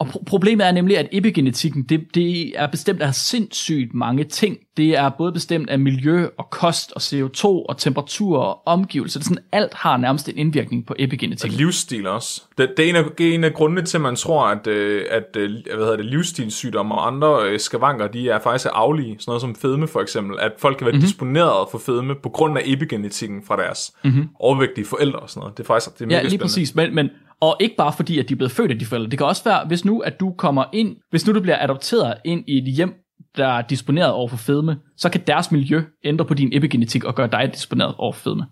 Og 0.00 0.06
pro- 0.06 0.24
problemet 0.26 0.66
er 0.66 0.72
nemlig, 0.72 0.98
at 0.98 1.08
epigenetikken, 1.12 1.82
det, 1.82 2.00
det 2.14 2.52
er 2.60 2.66
bestemt 2.66 3.02
af 3.02 3.14
sindssygt 3.14 3.94
mange 3.94 4.24
ting. 4.24 4.56
Det 4.76 4.96
er 4.96 5.08
både 5.18 5.32
bestemt 5.32 5.70
af 5.70 5.78
miljø 5.78 6.26
og 6.38 6.50
kost 6.50 6.92
og 6.92 7.00
CO2 7.02 7.44
og 7.44 7.78
temperatur 7.78 8.38
og 8.38 8.62
omgivelser. 8.66 9.20
Det 9.20 9.26
er 9.26 9.28
sådan, 9.28 9.44
alt 9.52 9.74
har 9.74 9.96
nærmest 9.96 10.28
en 10.28 10.38
indvirkning 10.38 10.86
på 10.86 10.92
Og 10.98 11.04
epigenetikken. 11.04 11.58
livsstil 11.58 12.06
også. 12.06 12.42
Det, 12.58 12.70
det, 12.76 12.84
er 12.84 12.88
en 12.90 12.96
af, 12.96 13.04
det 13.18 13.28
er 13.30 13.34
en 13.34 13.44
af 13.44 13.54
grundene 13.54 13.82
til, 13.82 13.96
at 13.96 14.00
man 14.00 14.16
tror, 14.16 14.46
at, 14.46 14.66
øh, 14.66 15.04
at 15.10 15.36
øh, 15.36 15.50
hvad 15.50 15.76
hedder 15.76 15.96
det, 15.96 16.06
livsstilssygdomme 16.06 16.94
og 16.94 17.06
andre 17.06 17.48
øh, 17.50 17.60
skavanker, 17.60 18.06
de 18.08 18.30
er 18.30 18.38
faktisk 18.40 18.66
aflige. 18.72 19.16
Sådan 19.18 19.24
noget 19.30 19.40
som 19.40 19.54
fedme 19.54 19.88
for 19.88 20.00
eksempel. 20.00 20.36
At 20.40 20.52
folk 20.58 20.76
kan 20.78 20.84
være 20.84 20.92
mm-hmm. 20.92 21.06
disponeret 21.06 21.68
for 21.70 21.78
fedme 21.78 22.14
på 22.22 22.28
grund 22.28 22.58
af 22.58 22.62
epigenetikken 22.64 23.42
fra 23.46 23.56
deres 23.56 23.92
mm-hmm. 24.04 24.28
overvægtige 24.38 24.84
forældre 24.86 25.18
og 25.18 25.30
sådan 25.30 25.40
noget. 25.40 25.56
Det 25.56 25.62
er 25.62 25.66
faktisk 25.66 25.94
det 25.98 26.00
er 26.04 26.06
mega 26.06 26.16
Ja, 26.16 26.22
lige 26.22 26.30
spændende. 26.30 26.44
præcis. 26.44 26.74
Men, 26.74 26.94
men, 26.94 27.10
og 27.40 27.56
ikke 27.60 27.76
bare 27.76 27.92
fordi, 27.92 28.18
at 28.18 28.28
de 28.28 28.34
er 28.34 28.36
blevet 28.36 28.52
født 28.52 28.70
af 28.70 28.78
de 28.78 28.86
forældre. 28.86 29.10
Det 29.10 29.18
kan 29.18 29.26
også 29.26 29.44
være, 29.44 29.66
hvis 29.66 29.84
nu, 29.84 30.00
at 30.00 30.20
du 30.20 30.32
kommer 30.38 30.64
ind, 30.72 30.96
hvis 31.10 31.26
nu 31.26 31.32
du 31.34 31.40
bliver 31.40 31.62
adopteret 31.64 32.18
ind 32.24 32.44
i 32.48 32.58
et 32.58 32.64
hjem, 32.74 32.94
der 33.36 33.46
er 33.46 33.62
disponeret 33.62 34.12
over 34.12 34.28
for 34.28 34.36
fedme, 34.36 34.78
så 34.96 35.08
kan 35.10 35.20
deres 35.26 35.52
miljø 35.52 35.82
ændre 36.04 36.24
på 36.24 36.34
din 36.34 36.48
epigenetik 36.52 37.04
og 37.04 37.14
gøre 37.14 37.26
dig 37.32 37.50
disponeret 37.54 37.94
over 37.98 38.12
for 38.12 38.20
fedme. 38.20 38.46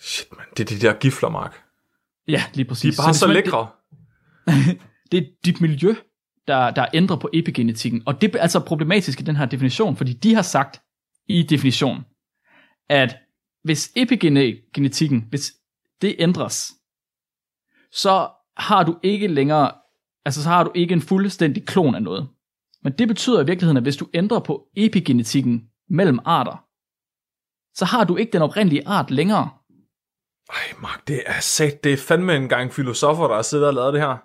Shit, 0.00 0.26
man. 0.36 0.46
Det 0.56 0.70
er 0.72 0.76
de 0.76 0.86
der 0.86 0.92
gifler, 0.92 1.28
Mark. 1.28 1.56
Ja, 2.28 2.42
lige 2.54 2.64
De 2.64 2.68
præcis. 2.68 2.98
er 2.98 3.02
bare 3.02 3.14
så, 3.14 3.18
simpelthen- 3.20 3.44
lækre. 3.44 3.66
Det, 4.46 4.78
det 5.12 5.18
er 5.22 5.26
dit 5.44 5.60
miljø, 5.60 5.94
der, 6.48 6.70
der 6.70 6.86
ændrer 6.94 7.16
på 7.16 7.30
epigenetikken. 7.32 8.02
Og 8.06 8.20
det 8.20 8.34
er 8.34 8.40
altså 8.40 8.60
problematisk 8.60 9.20
i 9.20 9.22
den 9.24 9.36
her 9.36 9.46
definition, 9.46 9.96
fordi 9.96 10.12
de 10.12 10.34
har 10.34 10.42
sagt 10.42 10.80
i 11.28 11.42
definitionen, 11.42 12.04
at 12.88 13.16
hvis 13.64 13.90
epigenetikken, 13.96 15.26
hvis 15.28 15.52
det 16.02 16.14
ændres, 16.18 16.72
så 17.92 18.28
har 18.56 18.84
du 18.84 18.96
ikke 19.02 19.28
længere, 19.28 19.72
altså 20.24 20.42
så 20.42 20.48
har 20.48 20.64
du 20.64 20.72
ikke 20.74 20.92
en 20.92 21.00
fuldstændig 21.00 21.66
klon 21.66 21.94
af 21.94 22.02
noget. 22.02 22.28
Men 22.82 22.92
det 22.92 23.08
betyder 23.08 23.42
i 23.42 23.46
virkeligheden, 23.46 23.76
at 23.76 23.82
hvis 23.82 23.96
du 23.96 24.08
ændrer 24.14 24.40
på 24.40 24.66
epigenetikken 24.76 25.62
mellem 25.90 26.18
arter, 26.24 26.64
så 27.74 27.84
har 27.84 28.04
du 28.04 28.16
ikke 28.16 28.32
den 28.32 28.42
oprindelige 28.42 28.88
art 28.88 29.10
længere. 29.10 29.50
Ej, 30.50 30.80
Mark, 30.82 31.08
det 31.08 31.22
er 31.26 31.40
sat. 31.40 31.84
Det 31.84 31.92
er 31.92 31.96
fandme 31.96 32.36
en 32.36 32.48
gang 32.48 32.72
filosofer, 32.72 33.28
der 33.28 33.34
har 33.34 33.42
siddet 33.42 33.66
og 33.66 33.74
lavet 33.74 33.92
det 33.92 34.00
her. 34.02 34.16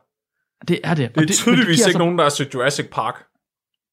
Det 0.67 0.79
er 0.84 0.93
det. 0.93 1.15
Det 1.15 1.29
er 1.29 1.34
tydeligvis 1.34 1.88
ikke 1.88 2.00
nogen, 2.00 2.17
der 2.17 2.24
har 2.24 2.29
set 2.29 2.53
Jurassic 2.53 2.89
Park. 2.91 3.25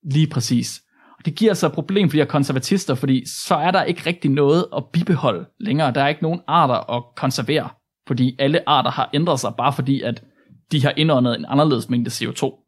Lige 0.03 0.27
præcis. 0.27 0.83
Og 1.19 1.25
det 1.25 1.35
giver 1.35 1.55
så 1.55 1.67
et 1.67 1.73
problem 1.73 2.09
for 2.09 2.13
de 2.13 2.19
her 2.19 2.25
konservatister, 2.25 2.95
fordi 2.95 3.25
så 3.47 3.55
er 3.55 3.71
der 3.71 3.83
ikke 3.83 4.03
rigtig 4.07 4.31
noget 4.31 4.67
at 4.77 4.85
bibeholde 4.93 5.47
længere. 5.61 5.93
Der 5.93 6.03
er 6.03 6.09
ikke 6.09 6.23
nogen 6.23 6.41
arter 6.47 6.97
at 6.97 7.03
konservere, 7.17 7.69
fordi 8.07 8.37
alle 8.39 8.69
arter 8.69 8.91
har 8.91 9.11
ændret 9.15 9.41
sig, 9.41 9.55
bare 9.59 9.73
fordi 9.73 10.03
at 10.03 10.25
de 10.73 10.83
har 10.83 10.93
indåndet 10.97 11.39
en 11.39 11.45
anderledes 11.49 11.89
mængde 11.89 12.11
CO2. 12.11 12.67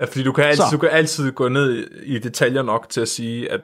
Ja, 0.00 0.04
fordi 0.04 0.22
du 0.22 0.32
kan, 0.32 0.44
altid, 0.44 0.64
Så. 0.64 0.70
du 0.72 0.78
kan 0.78 0.90
altid 0.90 1.32
gå 1.32 1.48
ned 1.48 1.90
i, 1.90 2.18
detaljer 2.18 2.62
nok 2.62 2.88
til 2.88 3.00
at 3.00 3.08
sige, 3.08 3.52
at 3.52 3.60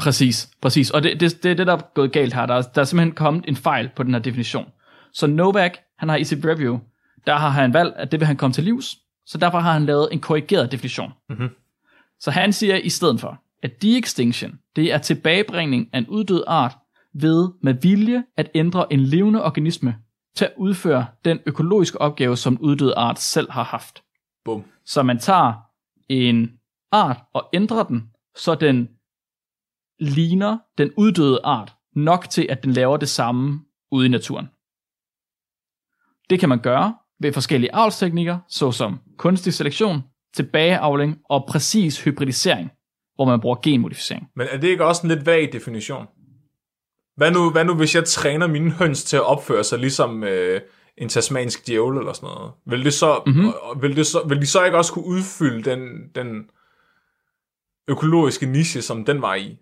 Præcis, 0.00 0.50
præcis. 0.62 0.90
Og 0.90 1.02
det, 1.02 1.20
det, 1.20 1.42
det 1.42 1.50
er 1.50 1.54
det, 1.54 1.66
der 1.66 1.72
er 1.76 1.80
gået 1.94 2.12
galt 2.12 2.34
her. 2.34 2.46
Der 2.46 2.54
er, 2.54 2.62
der 2.62 2.80
er 2.80 2.84
simpelthen 2.84 3.14
kommet 3.14 3.44
en 3.48 3.56
fejl 3.56 3.90
på 3.96 4.02
den 4.02 4.14
her 4.14 4.20
definition. 4.20 4.66
Så 5.12 5.26
Novak, 5.26 5.72
han 5.98 6.08
har 6.08 6.16
i 6.16 6.24
sit 6.24 6.44
review, 6.44 6.78
der 7.26 7.36
har 7.36 7.48
han 7.48 7.74
valgt, 7.74 7.96
at 7.96 8.12
det 8.12 8.20
vil 8.20 8.26
han 8.26 8.36
komme 8.36 8.54
til 8.54 8.64
livs. 8.64 8.96
Så 9.26 9.38
derfor 9.38 9.58
har 9.58 9.72
han 9.72 9.86
lavet 9.86 10.08
en 10.12 10.20
korrigeret 10.20 10.72
definition. 10.72 11.12
Mhm. 11.30 11.48
Så 12.20 12.30
han 12.30 12.52
siger 12.52 12.76
i 12.76 12.88
stedet 12.88 13.20
for, 13.20 13.42
at 13.62 13.82
de-extinction, 13.82 14.52
det 14.76 14.92
er 14.92 14.98
tilbagebringning 14.98 15.88
af 15.92 15.98
en 15.98 16.06
uddød 16.06 16.44
art 16.46 16.76
ved 17.14 17.48
med 17.62 17.74
vilje 17.74 18.24
at 18.36 18.50
ændre 18.54 18.92
en 18.92 19.00
levende 19.00 19.44
organisme 19.44 19.96
til 20.36 20.44
at 20.44 20.52
udføre 20.56 21.06
den 21.24 21.38
økologiske 21.46 22.00
opgave, 22.00 22.36
som 22.36 22.58
uddød 22.60 22.92
art 22.96 23.18
selv 23.18 23.50
har 23.50 23.64
haft. 23.64 24.02
bum. 24.44 24.64
Så 24.84 25.02
man 25.02 25.18
tager 25.18 25.52
en 26.08 26.50
art 26.92 27.20
og 27.34 27.48
ændrer 27.52 27.82
den, 27.82 28.10
så 28.36 28.54
den 28.54 28.88
ligner 29.98 30.58
den 30.78 30.90
uddøde 30.96 31.40
art 31.44 31.74
nok 31.96 32.30
til, 32.30 32.46
at 32.50 32.64
den 32.64 32.72
laver 32.72 32.96
det 32.96 33.08
samme 33.08 33.60
ude 33.90 34.06
i 34.06 34.08
naturen. 34.08 34.46
Det 36.30 36.40
kan 36.40 36.48
man 36.48 36.58
gøre 36.58 36.94
ved 37.20 37.32
forskellige 37.32 37.74
avlsteknikker, 37.74 38.38
såsom 38.48 39.00
kunstig 39.16 39.54
selektion, 39.54 40.02
tilbageavling 40.34 41.18
og 41.24 41.44
præcis 41.48 42.04
hybridisering, 42.04 42.70
hvor 43.14 43.24
man 43.24 43.40
bruger 43.40 43.56
genmodificering. 43.62 44.28
Men 44.36 44.46
er 44.50 44.56
det 44.60 44.68
ikke 44.68 44.84
også 44.84 45.02
en 45.02 45.08
lidt 45.08 45.26
vag 45.26 45.52
definition? 45.52 46.06
Hvad 47.20 47.30
nu, 47.30 47.50
hvad 47.50 47.64
nu 47.64 47.74
hvis 47.74 47.94
jeg 47.94 48.04
træner 48.04 48.46
mine 48.46 48.70
høns 48.70 49.04
til 49.04 49.16
at 49.16 49.22
opføre 49.22 49.64
sig 49.64 49.78
ligesom 49.78 50.24
øh, 50.24 50.60
en 50.98 51.08
tasmansk 51.08 51.66
djævel 51.66 51.98
eller 51.98 52.12
sådan 52.12 52.26
noget? 52.26 52.52
Vil, 52.66 52.84
det 52.84 52.94
så, 52.94 53.22
mm-hmm. 53.26 53.52
vil, 53.82 53.96
det 53.96 54.06
så, 54.06 54.24
vil 54.28 54.40
de 54.40 54.46
så 54.46 54.64
ikke 54.64 54.76
også 54.76 54.92
kunne 54.92 55.04
udfylde 55.04 55.70
den, 55.70 55.80
den 56.14 56.44
økologiske 57.88 58.46
niche, 58.46 58.82
som 58.82 59.04
den 59.04 59.22
var 59.22 59.34
i? 59.34 59.58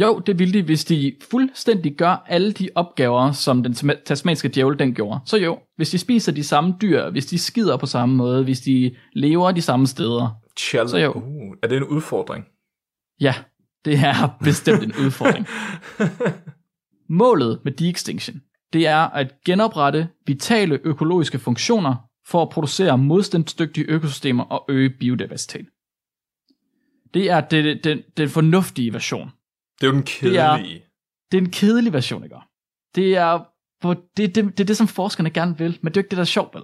Jo, 0.00 0.18
det 0.18 0.38
ville 0.38 0.54
de, 0.54 0.62
hvis 0.62 0.84
de 0.84 1.16
fuldstændig 1.30 1.96
gør 1.96 2.24
alle 2.26 2.52
de 2.52 2.68
opgaver, 2.74 3.32
som 3.32 3.62
den 3.62 3.72
tasma- 3.72 4.02
tasmanske 4.04 4.48
djævel 4.48 4.78
den 4.78 4.94
gjorde. 4.94 5.20
Så 5.26 5.36
jo, 5.36 5.58
hvis 5.76 5.90
de 5.90 5.98
spiser 5.98 6.32
de 6.32 6.44
samme 6.44 6.74
dyr, 6.82 7.10
hvis 7.10 7.26
de 7.26 7.38
skider 7.38 7.76
på 7.76 7.86
samme 7.86 8.14
måde, 8.14 8.44
hvis 8.44 8.60
de 8.60 8.96
lever 9.12 9.52
de 9.52 9.62
samme 9.62 9.86
steder. 9.86 10.30
Challenge. 10.58 10.90
Så 10.90 10.98
jo. 10.98 11.12
Uh, 11.12 11.54
er 11.62 11.68
det 11.68 11.76
en 11.76 11.84
udfordring? 11.84 12.44
Ja, 13.20 13.34
det 13.84 13.94
er 13.94 14.38
bestemt 14.44 14.82
en 14.82 14.92
udfordring. 15.04 15.46
Målet 17.08 17.60
med 17.64 17.72
de-extinction, 17.72 18.42
det 18.72 18.86
er 18.86 18.96
at 18.98 19.34
genoprette 19.46 20.08
vitale 20.26 20.80
økologiske 20.84 21.38
funktioner 21.38 21.96
for 22.26 22.42
at 22.42 22.48
producere 22.48 22.98
modstandsdygtige 22.98 23.86
økosystemer 23.86 24.44
og 24.44 24.64
øge 24.68 24.90
biodiversitet. 24.90 25.66
Det 27.14 27.30
er 27.30 27.40
det, 27.40 27.84
den, 27.84 28.02
den 28.16 28.28
fornuftige 28.28 28.92
version. 28.92 29.30
Det 29.80 29.86
er 29.86 29.90
jo 29.90 29.92
den 29.92 30.02
Det 30.02 30.36
er- 30.38 30.56
kedelige. 30.56 30.82
Det 31.32 31.38
er 31.38 31.42
en 31.42 31.50
kedelig 31.50 31.92
version, 31.92 32.24
ikke? 32.24 32.36
Det 32.94 33.16
er, 33.16 33.44
det, 34.16 34.34
det, 34.34 34.34
det 34.34 34.60
er 34.60 34.64
det, 34.64 34.76
som 34.76 34.86
forskerne 34.88 35.30
gerne 35.30 35.58
vil, 35.58 35.78
men 35.82 35.92
det 35.92 35.96
er 35.96 36.00
jo 36.00 36.04
ikke 36.04 36.10
det, 36.10 36.16
der 36.16 36.22
er 36.22 36.24
sjovt, 36.24 36.54
vel? 36.54 36.62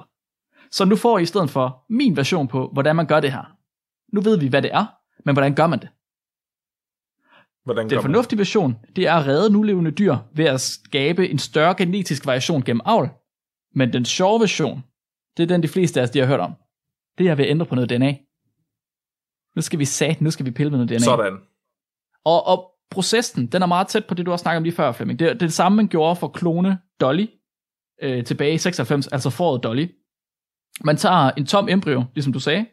Så 0.70 0.84
nu 0.84 0.96
får 0.96 1.18
I 1.18 1.22
i 1.22 1.26
stedet 1.26 1.50
for 1.50 1.84
min 1.88 2.16
version 2.16 2.48
på, 2.48 2.70
hvordan 2.72 2.96
man 2.96 3.06
gør 3.06 3.20
det 3.20 3.32
her. 3.32 3.56
Nu 4.12 4.20
ved 4.20 4.38
vi, 4.38 4.48
hvad 4.48 4.62
det 4.62 4.70
er, 4.74 4.86
men 5.24 5.34
hvordan 5.34 5.54
gør 5.54 5.66
man 5.66 5.78
det? 5.78 5.88
Hvordan 7.64 7.90
Den 7.90 8.02
fornuftige 8.02 8.38
version, 8.38 8.76
det 8.96 9.06
er 9.06 9.14
at 9.14 9.26
redde 9.26 9.52
nulevende 9.52 9.90
dyr 9.90 10.16
ved 10.34 10.44
at 10.44 10.60
skabe 10.60 11.28
en 11.28 11.38
større 11.38 11.74
genetisk 11.74 12.26
variation 12.26 12.62
gennem 12.62 12.80
avl. 12.84 13.08
Men 13.74 13.92
den 13.92 14.04
sjove 14.04 14.40
version, 14.40 14.84
det 15.36 15.42
er 15.42 15.46
den, 15.46 15.62
de 15.62 15.68
fleste 15.68 16.00
af 16.00 16.04
os 16.04 16.10
de 16.10 16.18
har 16.18 16.26
hørt 16.26 16.40
om. 16.40 16.54
Det 17.18 17.28
er 17.28 17.34
ved 17.34 17.44
at 17.44 17.50
ændre 17.50 17.66
på 17.66 17.74
noget 17.74 17.90
DNA. 17.90 18.16
Nu 19.56 19.62
skal 19.62 19.78
vi 19.78 19.84
sat, 19.84 20.20
nu 20.20 20.30
skal 20.30 20.46
vi 20.46 20.50
pille 20.50 20.70
med 20.70 20.78
noget 20.78 20.88
DNA. 20.88 20.98
Sådan. 20.98 21.38
Og, 22.24 22.46
og 22.46 22.70
processen, 22.90 23.46
den 23.46 23.62
er 23.62 23.66
meget 23.66 23.88
tæt 23.88 24.04
på 24.06 24.14
det, 24.14 24.26
du 24.26 24.30
har 24.30 24.36
snakket 24.36 24.56
om 24.56 24.62
lige 24.62 24.74
før, 24.74 24.92
Flemming. 24.92 25.18
Det, 25.18 25.26
det 25.26 25.34
er 25.34 25.38
det 25.38 25.52
samme, 25.52 25.76
man 25.76 25.88
gjorde 25.88 26.16
for 26.16 26.28
klone 26.28 26.78
Dolly 27.00 27.26
øh, 28.02 28.24
tilbage 28.24 28.54
i 28.54 28.58
96, 28.58 29.06
altså 29.06 29.30
foråret 29.30 29.62
Dolly. 29.62 29.86
Man 30.84 30.96
tager 30.96 31.30
en 31.30 31.46
tom 31.46 31.68
embryo, 31.68 32.04
ligesom 32.14 32.32
du 32.32 32.40
sagde, 32.40 32.66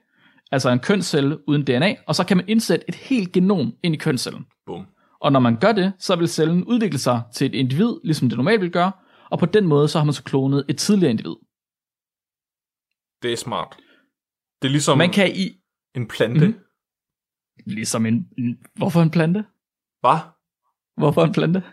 altså 0.51 0.69
en 0.69 0.79
kønscelle 0.79 1.49
uden 1.49 1.63
DNA, 1.65 1.95
og 2.07 2.15
så 2.15 2.25
kan 2.25 2.37
man 2.37 2.49
indsætte 2.49 2.85
et 2.89 2.95
helt 2.95 3.31
genom 3.31 3.73
ind 3.83 3.95
i 3.95 3.97
kønscellen. 3.97 4.45
Bum. 4.65 4.85
Og 5.21 5.31
når 5.31 5.39
man 5.39 5.59
gør 5.59 5.71
det, 5.71 5.93
så 5.99 6.15
vil 6.15 6.27
cellen 6.27 6.63
udvikle 6.63 6.99
sig 6.99 7.21
til 7.33 7.45
et 7.47 7.55
individ, 7.55 7.93
ligesom 8.03 8.29
det 8.29 8.37
normalt 8.37 8.61
vil 8.61 8.71
gøre, 8.71 8.91
og 9.29 9.39
på 9.39 9.45
den 9.45 9.67
måde, 9.67 9.87
så 9.87 9.97
har 9.97 10.05
man 10.05 10.13
så 10.13 10.23
klonet 10.23 10.65
et 10.69 10.77
tidligere 10.77 11.11
individ. 11.11 11.35
Det 13.21 13.33
er 13.33 13.37
smart. 13.37 13.77
Det 14.61 14.67
er 14.67 14.71
ligesom 14.71 14.97
Man 14.97 15.11
kan 15.11 15.31
i, 15.35 15.61
en 15.95 16.07
plante. 16.07 16.47
Mhm. 16.47 16.59
ligesom 17.65 18.05
en, 18.05 18.27
hvorfor 18.75 19.01
en 19.01 19.11
plante? 19.11 19.45
Hvad? 19.99 20.17
Hvorfor 20.97 21.23
en 21.23 21.33
plante? 21.33 21.63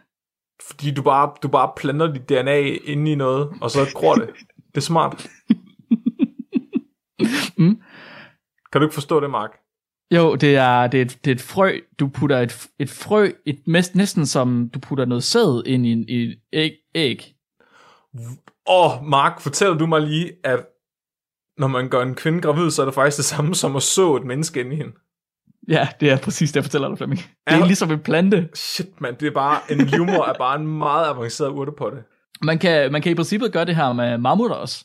Fordi 0.66 0.90
du 0.90 1.02
bare, 1.02 1.34
du 1.42 1.48
bare 1.48 1.72
planter 1.76 2.12
dit 2.12 2.28
DNA 2.28 2.58
inde 2.60 3.12
i 3.12 3.14
noget, 3.14 3.48
og 3.60 3.70
så 3.70 3.78
gror 3.94 4.14
det. 4.14 4.30
Det 4.56 4.76
er 4.76 4.80
smart. 4.80 5.26
Mm. 7.58 7.80
Kan 8.74 8.80
du 8.80 8.86
ikke 8.86 8.94
forstå 8.94 9.20
det, 9.20 9.30
Mark? 9.30 9.50
Jo, 10.14 10.34
det 10.34 10.56
er, 10.56 10.86
det 10.86 10.98
er, 11.00 11.04
et, 11.04 11.18
det 11.24 11.30
er 11.30 11.34
et 11.34 11.40
frø. 11.40 11.78
Du 12.00 12.08
putter 12.08 12.38
et, 12.40 12.66
et 12.78 12.90
frø, 12.90 13.30
et 13.46 13.58
mest, 13.66 13.94
næsten 13.96 14.26
som 14.26 14.70
du 14.74 14.78
putter 14.78 15.04
noget 15.04 15.24
sæd 15.24 15.62
ind 15.66 15.86
i, 15.86 15.92
en, 15.92 16.04
i 16.08 16.22
et 16.22 16.38
æg, 16.52 16.72
æg. 16.94 17.34
Åh, 18.18 18.24
oh, 18.66 19.04
Mark, 19.06 19.40
fortæller 19.40 19.74
du 19.78 19.86
mig 19.86 20.00
lige, 20.00 20.32
at 20.44 20.66
når 21.58 21.66
man 21.66 21.88
gør 21.88 22.02
en 22.02 22.14
kvinde 22.14 22.40
gravid, 22.40 22.70
så 22.70 22.82
er 22.82 22.86
det 22.86 22.94
faktisk 22.94 23.16
det 23.16 23.24
samme 23.24 23.54
som 23.54 23.76
at 23.76 23.82
så 23.82 24.16
et 24.16 24.24
menneske 24.24 24.60
ind 24.60 24.72
i 24.72 24.76
hende. 24.76 24.92
Ja, 25.68 25.88
det 26.00 26.10
er 26.10 26.18
præcis 26.18 26.50
det, 26.52 26.56
jeg 26.56 26.64
fortæller 26.64 26.88
dig, 26.88 26.98
Flemming. 26.98 27.20
Det 27.20 27.54
er 27.54 27.56
Ja. 27.58 27.66
ligesom 27.66 27.90
en 27.90 27.98
plante. 27.98 28.48
Shit, 28.54 29.00
mand, 29.00 29.16
det 29.16 29.26
er 29.26 29.32
bare, 29.34 29.60
en 29.70 29.78
livmor 29.86 30.24
er 30.24 30.34
bare 30.38 30.60
en 30.60 30.66
meget 30.66 31.08
avanceret 31.08 31.50
urte 31.50 31.72
på 31.78 31.90
det. 31.90 32.02
Man 32.42 32.58
kan, 32.58 32.92
man 32.92 33.02
kan 33.02 33.12
i 33.12 33.14
princippet 33.14 33.52
gøre 33.52 33.64
det 33.64 33.76
her 33.76 33.92
med 33.92 34.18
mammutter 34.18 34.56
også. 34.56 34.84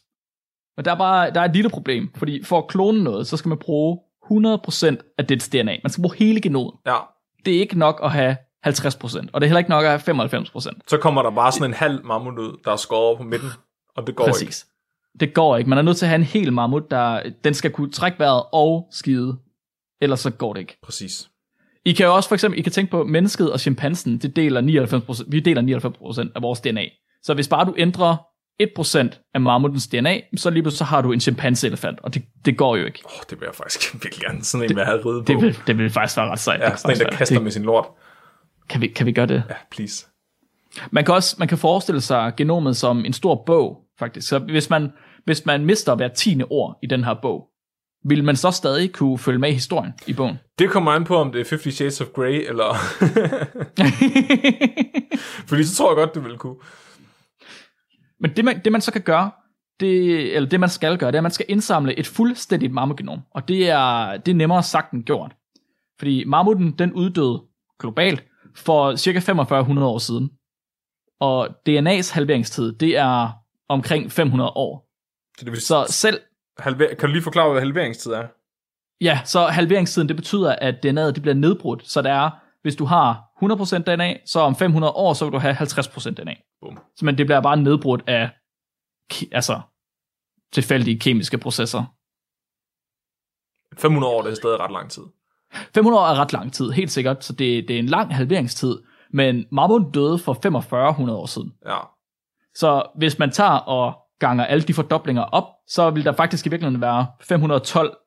Men 0.80 0.86
der 0.86 0.92
er 0.92 0.96
bare 0.96 1.32
der 1.32 1.42
er 1.42 1.46
et 1.46 1.54
lille 1.54 1.70
problem, 1.70 2.12
fordi 2.16 2.44
for 2.44 2.58
at 2.58 2.68
klone 2.68 3.04
noget, 3.04 3.28
så 3.28 3.38
skal 3.38 3.50
man 3.50 3.58
bruge 3.58 4.00
100% 4.32 5.14
af 5.18 5.26
dets 5.26 5.50
DNA. 5.50 5.78
Man 5.84 5.90
skal 5.90 6.02
bruge 6.02 6.16
hele 6.16 6.42
genomet. 6.42 6.74
Ja, 6.86 6.98
Det 7.46 7.56
er 7.56 7.60
ikke 7.60 7.80
nok 7.80 8.00
at 8.04 8.12
have 8.12 8.38
50%, 8.68 9.30
og 9.34 9.42
det 9.42 9.46
er 9.46 9.50
heller 9.50 9.58
ikke 9.58 9.70
nok 9.70 9.86
at 9.86 9.90
have 9.90 10.00
95%. 10.00 10.80
så 10.88 10.98
kommer 10.98 11.22
der 11.22 11.30
bare 11.30 11.52
sådan 11.52 11.70
en 11.70 11.74
halv 11.74 12.06
mammut 12.06 12.40
ud, 12.40 12.58
der 12.66 12.72
er 12.72 12.76
skåret 12.76 13.04
over 13.04 13.18
på 13.18 13.24
midten, 13.24 13.50
og 13.96 14.08
det 14.08 14.16
går 14.16 14.24
ikke. 14.26 14.32
Præcis. 14.32 14.68
Det 15.20 15.34
går 15.34 15.58
ikke. 15.58 15.70
Man 15.70 15.78
er 15.78 15.82
nødt 15.82 15.98
til 15.98 16.06
at 16.06 16.10
have 16.10 16.20
en 16.20 16.24
hel 16.24 16.54
mammut, 16.54 16.92
der 16.92 17.22
den 17.44 17.54
skal 17.54 17.72
kunne 17.72 17.92
trække 17.92 18.20
vejret 18.20 18.44
og 18.52 18.88
skide. 18.92 19.38
Ellers 20.02 20.20
så 20.20 20.30
går 20.30 20.54
det 20.54 20.60
ikke. 20.60 20.78
Præcis. 20.84 21.30
I 21.86 21.94
kan 21.94 22.06
jo 22.06 22.16
også 22.16 22.30
for 22.30 22.36
eksempel, 22.36 22.60
I 22.60 22.64
kan 22.64 22.72
tænke 22.72 22.92
på, 22.92 23.04
mennesket 23.04 23.52
og 23.52 23.60
chimpansen, 23.60 24.18
det 24.18 24.36
deler 24.36 24.62
99%, 25.22 25.24
vi 25.28 25.40
deler 25.40 25.62
99% 26.28 26.32
af 26.36 26.42
vores 26.42 26.62
DNA. 26.62 26.86
Så 27.24 27.34
hvis 27.34 27.48
bare 27.48 27.66
du 27.66 27.74
ændrer 27.78 28.29
1% 28.64 29.32
af 29.34 29.42
mammutens 29.42 29.88
DNA, 29.88 30.20
så 30.38 30.50
lige 30.50 30.64
pludselig 30.64 30.78
så 30.78 30.84
har 30.84 31.02
du 31.02 31.12
en 31.12 31.20
chimpanse-elefant, 31.20 32.00
og 32.04 32.14
det, 32.14 32.24
det 32.46 32.58
går 32.58 32.76
jo 32.76 32.86
ikke. 32.86 33.02
Oh, 33.06 33.12
det 33.30 33.40
vil 33.40 33.46
jeg 33.46 33.56
faktisk 33.56 33.94
virkelig 34.04 34.24
gerne 34.26 34.44
sådan 34.44 34.70
en 34.70 34.76
med 34.76 34.84
at 34.84 35.06
ride 35.06 35.24
på. 35.24 35.24
Det 35.28 35.42
vil, 35.42 35.58
det 35.68 35.78
vil 35.78 35.90
faktisk 35.90 36.18
være 36.18 36.30
ret 36.32 36.40
sejt. 36.40 36.62
ja, 36.62 36.70
Det 36.70 36.80
sådan 36.80 36.96
en, 36.96 37.02
der 37.02 37.18
kaster 37.18 37.36
det, 37.36 37.44
med 37.44 37.52
sin 37.52 37.64
lort. 37.64 37.86
kan, 38.70 38.82
vi, 38.82 38.88
kan 38.88 39.06
vi 39.06 39.12
gøre 39.12 39.26
det? 39.26 39.44
Ja, 39.50 39.56
please. 39.72 40.06
Man 40.92 41.06
kan 41.06 41.14
også 41.14 41.36
man 41.40 41.48
kan 41.48 41.58
forestille 41.58 42.02
sig 42.02 42.34
genomet 42.38 42.78
som 42.78 43.06
en 43.06 43.14
stor 43.14 43.44
bog, 43.46 43.78
faktisk. 44.00 44.28
Så 44.28 44.40
hvis 44.40 44.70
man, 44.70 44.92
hvis 45.26 45.46
man 45.46 45.66
mister 45.66 45.96
hver 45.96 46.08
tiende 46.08 46.46
ord 46.50 46.80
i 46.84 46.88
den 46.88 47.04
her 47.04 47.14
bog, 47.22 47.46
vil 48.06 48.24
man 48.24 48.36
så 48.36 48.52
stadig 48.52 48.94
kunne 48.94 49.18
følge 49.18 49.40
med 49.40 49.50
i 49.50 49.54
historien 49.54 49.94
i 50.08 50.14
bogen? 50.14 50.40
Det 50.60 50.70
kommer 50.70 50.92
an 50.92 51.04
på, 51.04 51.16
om 51.18 51.32
det 51.32 51.42
er 51.42 51.46
50 51.50 51.76
Shades 51.76 52.02
of 52.02 52.08
Grey, 52.08 52.48
eller... 52.48 52.74
Fordi 55.50 55.64
så 55.64 55.76
tror 55.76 55.90
jeg 55.92 55.96
godt, 55.96 56.16
det 56.16 56.24
ville 56.24 56.38
kunne. 56.38 56.56
Men 58.20 58.36
det 58.36 58.46
man, 58.46 58.62
det 58.64 58.72
man 58.72 58.82
så 58.82 58.92
kan 58.92 59.02
gøre, 59.02 59.32
det, 59.80 60.36
eller 60.36 60.50
det 60.50 60.60
man 60.60 60.70
skal 60.70 60.98
gøre, 60.98 61.12
det 61.12 61.16
er, 61.16 61.20
at 61.20 61.24
man 61.24 61.32
skal 61.32 61.46
indsamle 61.50 62.00
et 62.00 62.08
fuldstændigt 62.08 62.74
mammutgenom. 62.74 63.22
Og 63.32 63.48
det 63.48 63.70
er, 63.70 64.18
det 64.18 64.32
er 64.32 64.36
nemmere 64.36 64.64
sagt 64.64 64.92
end 64.92 65.04
gjort. 65.04 65.36
Fordi 66.00 66.24
mammuten, 66.24 66.72
den 66.72 66.94
uddøde 66.94 67.42
globalt 67.80 68.24
for 68.56 68.96
cirka 68.96 69.20
4500 69.20 69.88
år 69.88 69.98
siden. 69.98 70.30
Og 71.20 71.48
DNA's 71.70 72.14
halveringstid, 72.14 72.74
det 72.74 72.98
er 72.98 73.30
omkring 73.70 74.12
500 74.12 74.50
år. 74.50 74.90
Så 75.38 75.46
det 75.46 75.52
vil 75.52 75.62
Så 75.62 75.86
selv, 75.90 76.20
halver... 76.60 76.88
Kan 76.88 77.08
du 77.10 77.14
lige 77.14 77.24
forklare, 77.24 77.52
hvad 77.52 77.62
halveringstid 77.62 78.12
er? 78.12 78.28
ja, 79.02 79.22
så 79.26 79.46
halveringstiden, 79.46 80.08
det 80.08 80.16
betyder, 80.16 80.56
at 80.56 80.76
DNA'et 80.86 81.12
det 81.12 81.22
bliver 81.22 81.36
nedbrudt. 81.36 81.90
Så 81.90 82.02
det 82.02 82.12
er, 82.12 82.30
hvis 82.62 82.76
du 82.76 82.86
har 82.86 83.29
100% 83.44 83.78
DNA, 83.78 84.18
så 84.26 84.40
om 84.40 84.56
500 84.56 84.94
år, 84.94 85.14
så 85.14 85.26
vil 85.26 85.34
du 85.34 85.38
have 85.38 85.56
50% 85.56 86.10
DNA. 86.10 86.36
Bum. 86.62 86.80
Så, 86.96 87.06
men 87.06 87.18
det 87.18 87.26
bliver 87.26 87.42
bare 87.42 87.58
nedbrudt 87.58 88.04
af 88.08 88.30
altså, 89.32 89.62
tilfældige 90.54 91.00
kemiske 91.00 91.38
processer. 91.38 91.96
500 93.78 94.14
år, 94.14 94.22
det 94.22 94.32
er 94.32 94.36
stadig 94.36 94.60
ret 94.60 94.72
lang 94.72 94.92
tid. 94.92 95.04
500 95.76 96.04
år 96.04 96.08
er 96.08 96.20
ret 96.20 96.34
lang 96.34 96.54
tid, 96.54 96.72
helt 96.72 96.92
sikkert, 96.92 97.24
så 97.24 97.34
det, 97.34 97.68
det 97.68 97.76
er 97.76 97.80
en 97.80 97.86
lang 97.86 98.16
halveringstid, 98.16 98.78
men 99.14 99.46
mammut 99.52 99.94
døde 99.94 100.20
for 100.20 100.34
4500 100.44 101.20
år 101.20 101.26
siden. 101.26 101.54
Ja. 101.66 101.78
Så 102.56 102.92
hvis 102.96 103.20
man 103.20 103.32
tager 103.32 103.52
og 103.52 103.98
ganger 104.20 104.46
alle 104.46 104.64
de 104.64 104.74
fordoblinger 104.74 105.24
op, 105.24 105.46
så 105.68 105.90
vil 105.90 106.06
der 106.06 106.12
faktisk 106.12 106.46
i 106.46 106.50
virkeligheden 106.50 106.82
være 106.82 107.08
512 107.22 107.98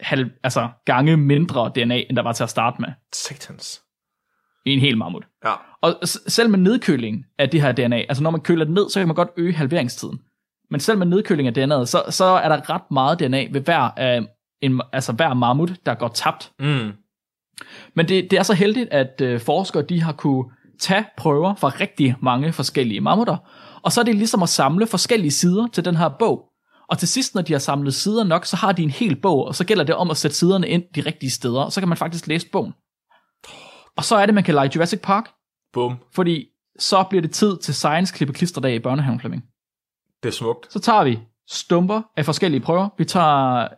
halv, 0.00 0.30
altså 0.42 0.68
gange 0.84 1.16
mindre 1.16 1.72
DNA, 1.74 1.96
end 1.96 2.16
der 2.16 2.22
var 2.22 2.32
til 2.32 2.42
at 2.42 2.50
starte 2.50 2.80
med 2.80 2.88
Satans. 3.12 3.81
En 4.64 4.78
hel 4.78 4.98
mammut. 4.98 5.24
Ja. 5.44 5.52
Og 5.80 5.94
selv 6.26 6.50
med 6.50 6.58
nedkøling 6.58 7.24
af 7.38 7.48
det 7.48 7.62
her 7.62 7.72
DNA, 7.72 7.96
altså 7.96 8.22
når 8.22 8.30
man 8.30 8.40
køler 8.40 8.64
det 8.64 8.74
ned, 8.74 8.90
så 8.90 9.00
kan 9.00 9.08
man 9.08 9.14
godt 9.14 9.30
øge 9.36 9.52
halveringstiden. 9.52 10.20
Men 10.70 10.80
selv 10.80 10.98
med 10.98 11.06
nedkøling 11.06 11.48
af 11.48 11.52
DNA'et, 11.52 11.84
så, 11.86 12.02
så 12.10 12.24
er 12.24 12.48
der 12.48 12.70
ret 12.70 12.90
meget 12.90 13.20
DNA 13.20 13.46
ved 13.52 13.60
hver, 13.60 13.90
af 13.96 14.20
en, 14.60 14.80
altså 14.92 15.12
hver 15.12 15.34
mammut, 15.34 15.72
der 15.86 15.94
går 15.94 16.08
tabt. 16.08 16.52
Mm. 16.60 16.92
Men 17.94 18.08
det, 18.08 18.30
det 18.30 18.38
er 18.38 18.42
så 18.42 18.54
heldigt, 18.54 18.88
at 18.90 19.20
øh, 19.20 19.40
forskere 19.40 19.82
de 19.82 20.02
har 20.02 20.12
kunne 20.12 20.44
tage 20.80 21.04
prøver 21.16 21.54
fra 21.54 21.68
rigtig 21.68 22.14
mange 22.22 22.52
forskellige 22.52 23.00
mammutter, 23.00 23.36
og 23.82 23.92
så 23.92 24.00
er 24.00 24.04
det 24.04 24.14
ligesom 24.14 24.42
at 24.42 24.48
samle 24.48 24.86
forskellige 24.86 25.30
sider 25.30 25.66
til 25.72 25.84
den 25.84 25.96
her 25.96 26.08
bog. 26.18 26.48
Og 26.88 26.98
til 26.98 27.08
sidst, 27.08 27.34
når 27.34 27.42
de 27.42 27.52
har 27.52 27.60
samlet 27.60 27.94
sider 27.94 28.24
nok, 28.24 28.46
så 28.46 28.56
har 28.56 28.72
de 28.72 28.82
en 28.82 28.90
hel 28.90 29.16
bog, 29.16 29.46
og 29.46 29.54
så 29.54 29.64
gælder 29.64 29.84
det 29.84 29.94
om 29.94 30.10
at 30.10 30.16
sætte 30.16 30.36
siderne 30.36 30.68
ind 30.68 30.82
de 30.94 31.00
rigtige 31.00 31.30
steder, 31.30 31.60
og 31.60 31.72
så 31.72 31.80
kan 31.80 31.88
man 31.88 31.98
faktisk 31.98 32.26
læse 32.26 32.46
bogen. 32.52 32.72
Og 33.96 34.04
så 34.04 34.16
er 34.16 34.26
det, 34.26 34.34
man 34.34 34.44
kan 34.44 34.54
lege 34.54 34.70
Jurassic 34.74 35.00
Park, 35.00 35.30
Bum. 35.72 35.96
fordi 36.14 36.48
så 36.78 37.04
bliver 37.10 37.22
det 37.22 37.30
tid 37.30 37.58
til 37.58 37.74
science 37.74 38.14
klippe 38.14 38.34
klisterdag 38.34 38.74
i 38.74 38.78
børnehaven, 38.78 39.20
Flemming. 39.20 39.44
Det 40.22 40.28
er 40.28 40.32
smukt. 40.32 40.72
Så 40.72 40.78
tager 40.78 41.04
vi 41.04 41.18
stumper 41.50 42.02
af 42.16 42.24
forskellige 42.24 42.60
prøver. 42.60 42.88
Vi 42.98 43.04
tager... 43.04 43.68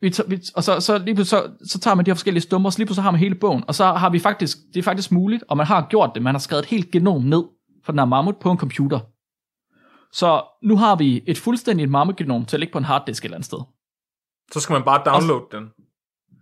Vi 0.00 0.10
tager 0.10 0.28
vi, 0.28 0.40
og 0.54 0.64
så, 0.64 0.80
så, 0.80 0.98
lige 0.98 1.24
så, 1.24 1.50
så 1.64 1.78
tager 1.78 1.94
man 1.94 2.06
de 2.06 2.10
her 2.10 2.14
forskellige 2.14 2.42
stumper, 2.42 2.68
og 2.68 2.72
så 2.72 2.78
lige 2.78 2.86
pludselig 2.86 3.02
har 3.02 3.10
man 3.10 3.20
hele 3.20 3.34
bogen. 3.34 3.64
Og 3.68 3.74
så 3.74 3.84
har 3.84 4.10
vi 4.10 4.18
faktisk, 4.18 4.58
det 4.74 4.78
er 4.78 4.82
faktisk 4.82 5.12
muligt, 5.12 5.44
og 5.48 5.56
man 5.56 5.66
har 5.66 5.86
gjort 5.90 6.10
det, 6.14 6.22
man 6.22 6.34
har 6.34 6.38
skrevet 6.38 6.62
et 6.62 6.68
helt 6.68 6.90
genom 6.90 7.22
ned 7.22 7.44
for 7.84 7.92
den 7.92 7.98
her 7.98 8.06
mammut 8.06 8.36
på 8.36 8.50
en 8.50 8.58
computer. 8.58 9.00
Så 10.12 10.42
nu 10.62 10.76
har 10.76 10.96
vi 10.96 11.22
et 11.26 11.38
fuldstændigt 11.38 11.90
mammutgenom 11.90 12.44
til 12.44 12.56
at 12.56 12.60
ligge 12.60 12.72
på 12.72 12.78
en 12.78 12.84
harddisk 12.84 13.22
et 13.22 13.24
eller 13.24 13.36
andet 13.36 13.46
sted. 13.46 13.58
Så 14.52 14.60
skal 14.60 14.72
man 14.72 14.82
bare 14.82 15.02
downloade 15.06 15.46
den. 15.52 15.70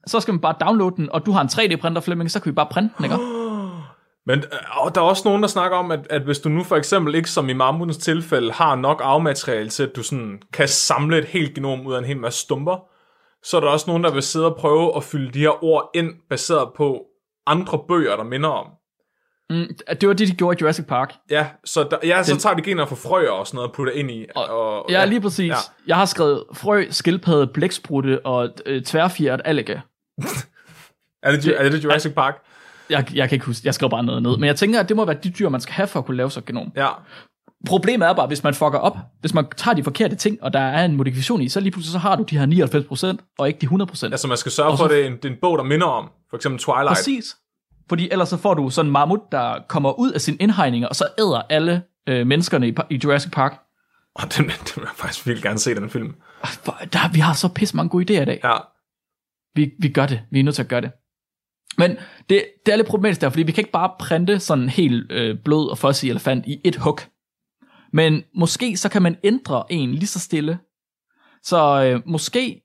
Så 0.06 0.20
skal 0.20 0.34
man 0.34 0.40
bare 0.40 0.54
downloade 0.60 0.96
den, 0.96 1.08
og 1.12 1.26
du 1.26 1.32
har 1.32 1.40
en 1.40 1.48
3D-printer, 1.48 2.00
Flemming, 2.00 2.30
så 2.30 2.40
kan 2.40 2.50
vi 2.50 2.54
bare 2.54 2.66
printe 2.70 2.94
den, 2.98 3.04
ikke? 3.04 3.16
Men 4.26 4.38
øh, 4.38 4.90
der 4.94 5.00
er 5.00 5.04
også 5.04 5.22
nogen, 5.24 5.42
der 5.42 5.48
snakker 5.48 5.76
om, 5.76 5.90
at, 5.90 6.06
at 6.10 6.22
hvis 6.22 6.38
du 6.38 6.48
nu 6.48 6.64
for 6.64 6.76
eksempel 6.76 7.14
ikke, 7.14 7.30
som 7.30 7.48
i 7.48 7.52
mammutens 7.52 7.96
tilfælde, 7.96 8.52
har 8.52 8.74
nok 8.76 9.00
afmateriale 9.04 9.68
til, 9.68 9.82
at 9.82 9.96
du 9.96 10.02
sådan 10.02 10.42
kan 10.52 10.68
samle 10.68 11.18
et 11.18 11.24
helt 11.24 11.54
genom 11.54 11.86
ud 11.86 11.94
af 11.94 11.98
en 11.98 12.04
hel 12.04 12.16
masse 12.16 12.40
stumper, 12.40 12.76
så 13.44 13.56
er 13.56 13.60
der 13.60 13.68
også 13.68 13.84
nogen, 13.88 14.04
der 14.04 14.10
vil 14.12 14.22
sidde 14.22 14.46
og 14.46 14.56
prøve 14.56 14.96
at 14.96 15.04
fylde 15.04 15.30
de 15.32 15.38
her 15.38 15.64
ord 15.64 15.90
ind, 15.94 16.10
baseret 16.30 16.68
på 16.76 17.02
andre 17.46 17.78
bøger, 17.88 18.16
der 18.16 18.24
minder 18.24 18.48
om. 18.48 18.66
Mm, 19.50 19.66
det 20.00 20.08
var 20.08 20.14
det, 20.14 20.28
de 20.28 20.32
gjorde 20.34 20.56
i 20.58 20.60
Jurassic 20.62 20.86
Park. 20.86 21.14
Ja, 21.30 21.46
så, 21.64 21.82
der, 21.90 21.96
ja, 22.04 22.22
så 22.22 22.32
Den- 22.32 22.38
tager 22.40 22.54
de 22.56 22.62
gener 22.62 22.86
fra 22.86 22.94
frøer 22.96 23.30
og 23.30 23.46
sådan 23.46 23.56
noget 23.56 23.68
og 23.68 23.74
putter 23.74 23.92
ind 23.92 24.10
i. 24.10 24.26
Og, 24.36 24.44
og, 24.48 24.86
Ja, 24.90 25.04
lige 25.04 25.20
præcis. 25.20 25.48
Ja. 25.48 25.54
Ja. 25.54 25.58
Jeg 25.86 25.96
har 25.96 26.04
skrevet 26.04 26.44
frø, 26.54 26.84
skildpadde, 26.90 27.46
blæksprutte 27.46 28.26
og 28.26 28.48
øh, 28.66 28.82
tværfjert 28.82 29.40
alliga. 29.44 29.80
Er 31.22 31.30
det, 31.30 31.64
er 31.64 31.68
det 31.68 31.84
Jurassic 31.84 32.14
Park? 32.14 32.42
Jeg, 32.90 33.14
jeg 33.14 33.28
kan 33.28 33.36
ikke 33.36 33.46
huske, 33.46 33.62
jeg 33.64 33.74
skrev 33.74 33.90
bare 33.90 34.02
noget 34.04 34.22
ned. 34.22 34.36
Men 34.36 34.44
jeg 34.44 34.56
tænker, 34.56 34.80
at 34.80 34.88
det 34.88 34.96
må 34.96 35.04
være 35.04 35.16
de 35.22 35.30
dyr, 35.30 35.48
man 35.48 35.60
skal 35.60 35.72
have 35.72 35.86
for 35.86 35.98
at 35.98 36.06
kunne 36.06 36.16
lave 36.16 36.26
et 36.38 36.44
genom. 36.46 36.72
Ja. 36.76 36.88
Problemet 37.66 38.08
er 38.08 38.12
bare, 38.12 38.26
hvis 38.26 38.42
man 38.44 38.54
fucker 38.54 38.78
op, 38.78 38.96
hvis 39.20 39.34
man 39.34 39.46
tager 39.56 39.74
de 39.74 39.84
forkerte 39.84 40.16
ting, 40.16 40.42
og 40.42 40.52
der 40.52 40.60
er 40.60 40.84
en 40.84 40.96
modifikation 40.96 41.42
i, 41.42 41.48
så 41.48 41.60
lige 41.60 41.72
pludselig 41.72 41.92
så 41.92 41.98
har 41.98 42.16
du 42.16 42.22
de 42.22 42.38
her 42.38 43.16
99%, 43.16 43.34
og 43.38 43.48
ikke 43.48 43.60
de 43.60 43.66
100%. 43.66 44.04
Altså 44.04 44.28
man 44.28 44.36
skal 44.36 44.52
sørge 44.52 44.70
Og 44.70 44.78
for, 44.78 44.84
at 44.84 44.90
det 44.90 45.02
er, 45.02 45.06
en, 45.06 45.16
det 45.16 45.24
er 45.24 45.28
en 45.28 45.38
bog, 45.40 45.58
der 45.58 45.64
minder 45.64 45.86
om. 45.86 46.10
For 46.30 46.36
eksempel 46.36 46.60
Twilight. 46.60 46.88
Præcis. 46.88 47.36
Fordi 47.88 48.08
ellers 48.10 48.28
så 48.28 48.36
får 48.36 48.54
du 48.54 48.70
sådan 48.70 48.86
en 48.88 48.92
mammut, 48.92 49.20
der 49.32 49.58
kommer 49.68 49.98
ud 49.98 50.12
af 50.12 50.20
sine 50.20 50.36
indhegninger, 50.36 50.88
og 50.88 50.96
så 50.96 51.04
æder 51.18 51.42
alle 51.48 51.82
øh, 52.08 52.26
menneskerne 52.26 52.68
i, 52.68 52.74
i 52.90 53.00
Jurassic 53.04 53.32
Park. 53.32 53.60
Og 54.14 54.22
den, 54.36 54.44
den 54.44 54.52
vil 54.76 54.82
jeg 54.82 54.90
faktisk 54.94 55.26
virkelig 55.26 55.42
gerne 55.42 55.58
se, 55.58 55.74
den 55.74 55.90
film. 55.90 56.14
Der, 56.92 57.12
vi 57.12 57.20
har 57.20 57.32
så 57.32 57.48
pisse 57.48 57.76
mange 57.76 57.90
gode 57.90 58.04
idéer 58.04 58.22
i 58.22 58.24
dag. 58.24 58.40
Ja. 58.44 58.56
Vi, 59.54 59.70
vi 59.78 59.88
gør 59.88 60.06
det. 60.06 60.22
Vi 60.30 60.40
er 60.40 60.44
nødt 60.44 60.54
til 60.54 60.62
at 60.62 60.68
gøre 60.68 60.80
det. 60.80 60.92
Men 61.78 61.90
det, 62.28 62.44
det 62.66 62.72
er 62.72 62.76
lidt 62.76 62.88
problematisk 62.88 63.20
der, 63.20 63.30
fordi 63.30 63.42
vi 63.42 63.52
kan 63.52 63.62
ikke 63.62 63.72
bare 63.72 63.92
printe 63.98 64.40
sådan 64.40 64.64
en 64.64 64.70
helt 64.70 65.12
øh, 65.12 65.38
blød 65.44 65.70
og 65.70 65.78
fuzzy 65.78 66.06
elefant 66.06 66.46
i 66.46 66.60
et 66.64 66.76
hug. 66.76 66.98
Men 67.92 68.22
måske 68.34 68.76
så 68.76 68.88
kan 68.88 69.02
man 69.02 69.16
ændre 69.24 69.64
en 69.70 69.94
lige 69.94 70.06
så 70.06 70.18
stille. 70.18 70.58
Så 71.42 71.84
øh, 71.84 72.02
måske 72.06 72.62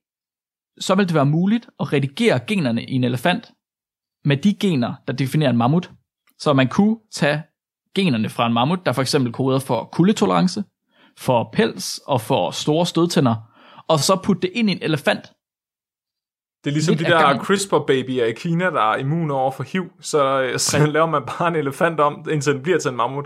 så 0.80 0.95
vil 0.95 1.08
det 1.08 1.15
være 1.15 1.26
muligt 1.26 1.69
at 1.80 1.93
redigere 1.93 2.39
generne 2.39 2.84
i 2.84 2.93
en 2.93 3.04
elefant 3.04 3.52
med 4.26 4.38
de 4.38 4.54
gener, 4.54 4.93
der 5.08 5.13
definerer 5.13 5.50
en 5.50 5.58
mammut. 5.58 5.91
Så 6.39 6.54
man 6.54 6.67
kunne 6.67 6.98
tage 7.12 7.43
generne 7.95 8.30
fra 8.30 8.48
en 8.48 8.54
mammut, 8.54 8.86
der 8.86 8.91
for 8.91 9.02
eksempel 9.02 9.34
koder 9.34 9.60
for 9.60 9.89
kuldetolerance, 9.91 10.63
for 11.17 11.50
pels 11.54 11.98
og 11.98 12.21
for 12.21 12.52
store 12.52 12.86
stødtænder, 12.86 13.36
og 13.88 14.00
så 14.00 14.15
putte 14.24 14.41
det 14.41 14.52
ind 14.54 14.69
i 14.69 14.71
en 14.71 14.80
elefant, 14.82 15.32
det 16.65 16.71
er 16.71 16.73
ligesom 16.73 16.95
Lidt 16.95 17.08
de 17.08 17.13
der. 17.13 17.38
CRISPR-babyer 17.38 18.25
i 18.25 18.32
Kina, 18.32 18.65
der 18.65 18.91
er 18.91 18.95
immune 18.95 19.34
over 19.34 19.51
for 19.51 19.63
HIV. 19.63 19.91
Så, 20.01 20.54
så 20.58 20.86
laver 20.95 21.06
man 21.06 21.23
bare 21.25 21.47
en 21.47 21.56
elefant 21.56 21.99
om, 21.99 22.25
indtil 22.32 22.54
den 22.54 22.62
bliver 22.62 22.80
til 22.80 22.89
en 22.89 22.97
mammut. 22.97 23.25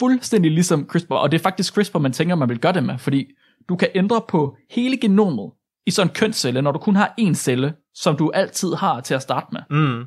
fuldstændig 0.00 0.50
ligesom 0.50 0.88
CRISPR, 0.88 1.14
og 1.14 1.30
det 1.30 1.38
er 1.38 1.42
faktisk 1.42 1.74
CRISPR, 1.74 1.98
man 1.98 2.12
tænker, 2.12 2.34
man 2.34 2.48
vil 2.48 2.58
gøre 2.58 2.72
det 2.72 2.84
med, 2.84 2.98
fordi 2.98 3.26
du 3.68 3.76
kan 3.76 3.88
ændre 3.94 4.22
på 4.28 4.56
hele 4.70 4.96
genomet 4.96 5.52
i 5.86 5.90
sådan 5.90 6.10
en 6.10 6.14
kønscelle, 6.14 6.62
når 6.62 6.72
du 6.72 6.78
kun 6.78 6.96
har 6.96 7.14
én 7.20 7.34
celle, 7.34 7.74
som 7.94 8.16
du 8.16 8.30
altid 8.34 8.74
har 8.74 9.00
til 9.00 9.14
at 9.14 9.22
starte 9.22 9.46
med. 9.52 9.60
Mm. 9.70 10.04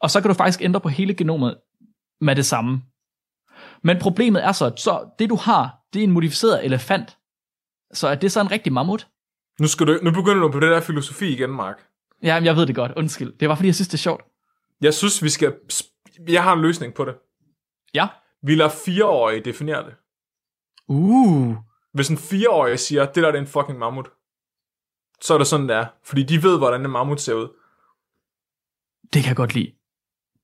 Og 0.00 0.10
så 0.10 0.20
kan 0.20 0.28
du 0.28 0.34
faktisk 0.34 0.62
ændre 0.62 0.80
på 0.80 0.88
hele 0.88 1.14
genomet 1.14 1.56
med 2.20 2.36
det 2.36 2.46
samme. 2.46 2.82
Men 3.82 3.98
problemet 3.98 4.44
er 4.44 4.52
så, 4.52 4.66
at 4.66 4.80
så 4.80 5.08
det 5.18 5.30
du 5.30 5.36
har, 5.36 5.76
det 5.92 6.00
er 6.00 6.04
en 6.04 6.12
modificeret 6.12 6.64
elefant. 6.64 7.18
Så 7.92 8.08
er 8.08 8.14
det 8.14 8.32
så 8.32 8.40
en 8.40 8.50
rigtig 8.50 8.72
mammut? 8.72 9.08
Nu, 9.60 9.66
skal 9.66 9.86
du, 9.86 9.98
nu 10.02 10.10
begynder 10.10 10.42
du 10.42 10.50
på 10.50 10.60
det 10.60 10.70
der 10.70 10.80
filosofi 10.80 11.28
igen, 11.32 11.50
Mark. 11.50 11.86
Ja, 12.22 12.40
men 12.40 12.44
jeg 12.44 12.56
ved 12.56 12.66
det 12.66 12.74
godt. 12.74 12.92
Undskyld. 12.96 13.32
Det 13.40 13.48
var 13.48 13.54
fordi, 13.54 13.66
jeg 13.66 13.74
synes, 13.74 13.88
det 13.88 13.94
er 13.94 13.98
sjovt. 13.98 14.24
Jeg 14.80 14.94
synes, 14.94 15.22
vi 15.22 15.28
skal... 15.28 15.54
Jeg 16.28 16.42
har 16.42 16.52
en 16.52 16.62
løsning 16.62 16.94
på 16.94 17.04
det. 17.04 17.14
Ja. 17.94 18.08
Vi 18.42 18.54
lader 18.54 18.70
fireårige 18.84 19.40
definere 19.40 19.84
det. 19.84 19.94
Uh. 20.88 21.56
Hvis 21.92 22.08
en 22.08 22.16
fireårig 22.18 22.78
siger, 22.78 23.06
det 23.06 23.14
der 23.22 23.30
det 23.30 23.38
er 23.38 23.42
en 23.42 23.46
fucking 23.46 23.78
mammut, 23.78 24.08
så 25.20 25.34
er 25.34 25.38
det 25.38 25.46
sådan, 25.46 25.68
det 25.68 25.76
er. 25.76 25.86
Fordi 26.04 26.22
de 26.22 26.42
ved, 26.42 26.58
hvordan 26.58 26.84
en 26.84 26.90
mammut 26.90 27.20
ser 27.20 27.34
ud. 27.34 27.48
Det 29.12 29.22
kan 29.22 29.28
jeg 29.28 29.36
godt 29.36 29.54
lide. 29.54 29.72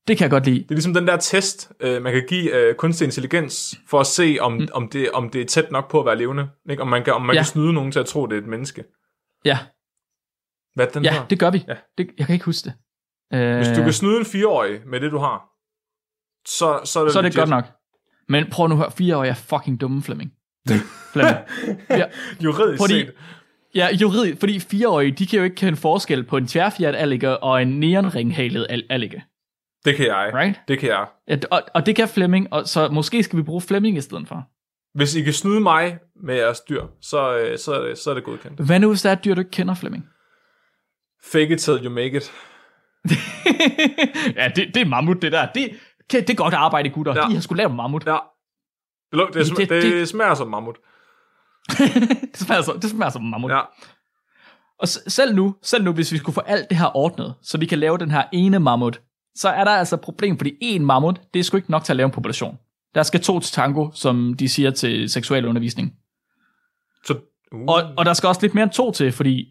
Det 0.08 0.18
kan 0.18 0.24
jeg 0.24 0.30
godt 0.30 0.44
lide. 0.44 0.58
Det 0.58 0.70
er 0.70 0.74
ligesom 0.74 0.94
den 0.94 1.06
der 1.06 1.16
test, 1.16 1.72
øh, 1.80 2.02
man 2.02 2.12
kan 2.12 2.24
give 2.28 2.56
øh, 2.56 2.74
kunstig 2.74 3.04
intelligens, 3.04 3.74
for 3.88 4.00
at 4.00 4.06
se, 4.06 4.36
om, 4.40 4.52
mm. 4.52 4.68
om, 4.72 4.88
det, 4.88 5.10
om 5.10 5.30
det 5.30 5.40
er 5.40 5.46
tæt 5.46 5.70
nok 5.70 5.90
på 5.90 6.00
at 6.00 6.06
være 6.06 6.16
levende. 6.16 6.50
Ikke? 6.70 6.82
Om 6.82 6.88
man, 6.88 7.04
kan, 7.04 7.12
om 7.12 7.22
man 7.22 7.34
Ja. 7.34 7.40
kan 7.40 7.46
snyde 7.46 7.72
nogen 7.72 7.92
til 7.92 8.00
at 8.00 8.06
tro, 8.06 8.26
det 8.26 8.36
er 8.38 8.40
et 8.40 8.46
menneske. 8.46 8.84
Ja, 9.44 9.58
Hvad 10.74 10.86
den 10.86 11.04
ja 11.04 11.12
her? 11.12 11.26
det 11.26 11.38
gør 11.38 11.50
vi. 11.50 11.64
Ja. 11.68 11.74
Det, 11.98 12.10
jeg 12.18 12.26
kan 12.26 12.32
ikke 12.34 12.44
huske 12.44 12.64
det. 12.64 12.74
Øh, 13.38 13.56
Hvis 13.56 13.68
du 13.68 13.82
kan 13.82 13.92
snyde 13.92 14.18
en 14.18 14.24
fireårig 14.24 14.80
med 14.86 15.00
det, 15.00 15.12
du 15.12 15.18
har, 15.18 15.48
så, 16.48 16.80
så 16.84 17.00
er 17.00 17.04
det 17.04 17.12
så 17.12 17.18
er 17.18 17.22
det 17.22 17.34
legit. 17.34 17.36
godt 17.36 17.50
nok. 17.50 17.64
Men 18.28 18.50
prøv 18.50 18.68
nu 18.68 18.74
at 18.74 18.78
høre, 18.78 18.90
fire 18.92 19.16
år 19.16 19.24
er 19.24 19.34
fucking 19.34 19.80
dumme, 19.80 20.02
Flemming. 20.02 20.32
Flemming. 21.12 21.36
Ja, 21.90 22.04
Juridisk 22.44 22.80
Fordi- 22.82 23.00
set. 23.00 23.14
ja 23.74 23.88
juridisk, 24.00 24.40
fordi 24.40 24.58
fireårige, 24.60 25.12
de 25.12 25.26
kan 25.26 25.38
jo 25.38 25.44
ikke 25.44 25.56
kende 25.56 25.76
forskel 25.76 26.24
på 26.24 26.36
en 26.36 26.46
tværfjert 26.46 26.94
alligator 26.96 27.34
og 27.34 27.62
en 27.62 27.80
neonringhalet 27.80 28.66
al- 28.70 28.86
alligator. 28.90 29.24
Det 29.84 29.96
kan 29.96 30.06
jeg. 30.06 30.30
Right? 30.34 30.60
Det 30.68 30.78
kan 30.78 30.88
jeg. 30.88 31.06
Ja, 31.28 31.36
og, 31.50 31.62
og 31.74 31.86
det 31.86 31.96
kan 31.96 32.08
Flemming, 32.08 32.52
og 32.52 32.68
så 32.68 32.88
måske 32.88 33.22
skal 33.22 33.36
vi 33.38 33.42
bruge 33.42 33.60
Flemming 33.60 33.96
i 33.96 34.00
stedet 34.00 34.28
for. 34.28 34.48
Hvis 34.94 35.14
I 35.14 35.22
kan 35.22 35.32
snyde 35.32 35.60
mig 35.60 35.98
med 36.24 36.34
jeres 36.36 36.60
dyr, 36.60 36.82
så, 37.00 37.36
øh, 37.38 37.58
så, 37.58 37.72
er, 37.74 37.80
det, 37.88 37.98
så 37.98 38.10
er 38.10 38.14
det 38.14 38.24
godkendt. 38.24 38.60
Hvad 38.60 38.80
nu, 38.80 38.88
hvis 38.88 39.02
der 39.02 39.08
er 39.08 39.12
et 39.12 39.24
dyr, 39.24 39.34
du 39.34 39.40
ikke 39.40 39.50
kender, 39.50 39.74
Flemming? 39.74 40.04
Fake 41.32 41.54
it 41.54 41.60
till 41.60 41.84
you 41.84 41.90
make 41.90 42.16
it. 42.16 42.32
ja, 44.36 44.48
det, 44.56 44.70
det 44.74 44.80
er 44.80 44.84
mammut, 44.86 45.22
det 45.22 45.32
der. 45.32 45.46
Det, 45.54 45.70
det 46.10 46.30
er 46.30 46.34
godt 46.34 46.54
arbejde, 46.54 46.90
gutter. 46.90 47.14
Ja. 47.16 47.28
De 47.28 47.34
har 47.34 47.40
sgu 47.40 47.54
lavet 47.54 47.74
mammut. 47.74 48.06
Ja. 48.06 48.18
Det, 49.12 49.16
luk- 49.20 49.26
det, 49.32 49.46
Det- 49.46 49.56
det, 49.56 49.68
det, 49.68 49.82
det- 49.82 49.92
det 49.92 50.08
smager 50.08 50.34
som 50.34 50.48
mammut. 50.48 50.76
det, 52.32 52.36
smager 52.36 52.62
så, 52.62 52.78
det 52.82 52.90
smager 52.90 53.10
som 53.10 53.22
mammut. 53.22 53.50
Ja. 53.50 53.60
Og 54.78 54.88
selv 54.88 55.34
nu, 55.34 55.54
selv 55.62 55.84
nu, 55.84 55.92
hvis 55.92 56.12
vi 56.12 56.18
skulle 56.18 56.34
få 56.34 56.40
alt 56.40 56.68
det 56.70 56.78
her 56.78 56.96
ordnet, 56.96 57.34
så 57.42 57.58
vi 57.58 57.66
kan 57.66 57.78
lave 57.78 57.98
den 57.98 58.10
her 58.10 58.24
ene 58.32 58.58
mammut, 58.58 59.00
så 59.34 59.48
er 59.48 59.64
der 59.64 59.70
altså 59.70 59.94
et 59.94 60.00
problem, 60.00 60.36
fordi 60.38 60.52
en 60.60 60.84
mammut, 60.86 61.20
det 61.34 61.40
er 61.40 61.44
sgu 61.44 61.56
ikke 61.56 61.70
nok 61.70 61.84
til 61.84 61.92
at 61.92 61.96
lave 61.96 62.04
en 62.06 62.10
population. 62.12 62.56
Der 62.94 63.02
skal 63.02 63.20
to 63.20 63.40
til 63.40 63.52
tango, 63.52 63.90
som 63.94 64.34
de 64.38 64.48
siger 64.48 64.70
til 64.70 65.10
seksualundervisning. 65.10 65.92
Så, 67.04 67.14
uh. 67.52 67.60
Og, 67.60 67.82
og 67.96 68.04
der 68.04 68.12
skal 68.12 68.26
også 68.26 68.40
lidt 68.42 68.54
mere 68.54 68.62
end 68.62 68.72
to 68.72 68.90
til, 68.92 69.12
fordi 69.12 69.46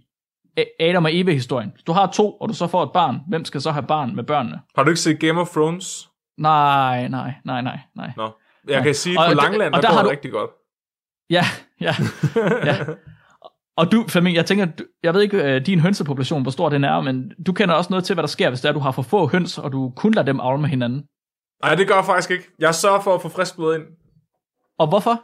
Adam 0.79 1.05
og 1.05 1.15
Eve-historien. 1.15 1.69
Hvis 1.73 1.83
du 1.83 1.91
har 1.91 2.07
to, 2.11 2.31
og 2.31 2.49
du 2.49 2.53
så 2.53 2.67
får 2.67 2.83
et 2.83 2.91
barn, 2.93 3.19
hvem 3.29 3.45
skal 3.45 3.61
så 3.61 3.71
have 3.71 3.85
barn 3.87 4.15
med 4.15 4.23
børnene? 4.23 4.59
Har 4.75 4.83
du 4.83 4.89
ikke 4.89 4.99
set 5.01 5.19
Game 5.19 5.41
of 5.41 5.49
Thrones? 5.49 6.09
Nej, 6.37 7.07
nej, 7.07 7.33
nej, 7.45 7.61
nej, 7.61 7.79
nej. 7.95 8.11
Nå. 8.17 8.23
Jeg 8.67 8.75
Nej. 8.75 8.83
kan 8.83 8.95
sige, 8.95 9.19
at 9.21 9.29
på 9.29 9.33
Langland, 9.41 9.73
og 9.73 9.81
der, 9.81 9.87
der 9.87 9.93
går 9.93 9.95
har 9.95 10.03
det 10.03 10.09
du- 10.09 10.11
rigtig 10.11 10.31
godt. 10.31 10.49
Ja, 11.29 11.43
ja, 11.81 11.95
ja. 12.65 12.75
Og 13.77 13.91
du, 13.91 14.05
Flemming, 14.07 14.35
jeg 14.35 14.45
tænker, 14.45 14.65
du, 14.65 14.83
jeg 15.03 15.13
ved 15.13 15.21
ikke, 15.21 15.43
øh, 15.55 15.65
din 15.65 15.79
hønsepopulation, 15.79 16.41
hvor 16.41 16.51
stor 16.51 16.69
den 16.69 16.83
er, 16.83 17.01
men 17.01 17.31
du 17.45 17.53
kender 17.53 17.75
også 17.75 17.87
noget 17.89 18.03
til, 18.03 18.13
hvad 18.13 18.21
der 18.23 18.27
sker, 18.27 18.49
hvis 18.49 18.61
det 18.61 18.69
er, 18.69 18.73
du 18.73 18.79
har 18.79 18.91
for 18.91 19.01
få 19.01 19.27
høns, 19.27 19.57
og 19.57 19.71
du 19.71 19.93
kun 19.95 20.13
lader 20.13 20.25
dem 20.25 20.39
avle 20.39 20.61
med 20.61 20.69
hinanden. 20.69 21.03
Nej, 21.63 21.75
det 21.75 21.87
gør 21.87 21.95
jeg 21.95 22.05
faktisk 22.05 22.31
ikke. 22.31 22.47
Jeg 22.59 22.75
sørger 22.75 23.01
for 23.01 23.15
at 23.15 23.21
få 23.21 23.29
frisk 23.29 23.55
blod 23.55 23.75
ind. 23.75 23.83
Og 24.79 24.87
hvorfor? 24.87 25.23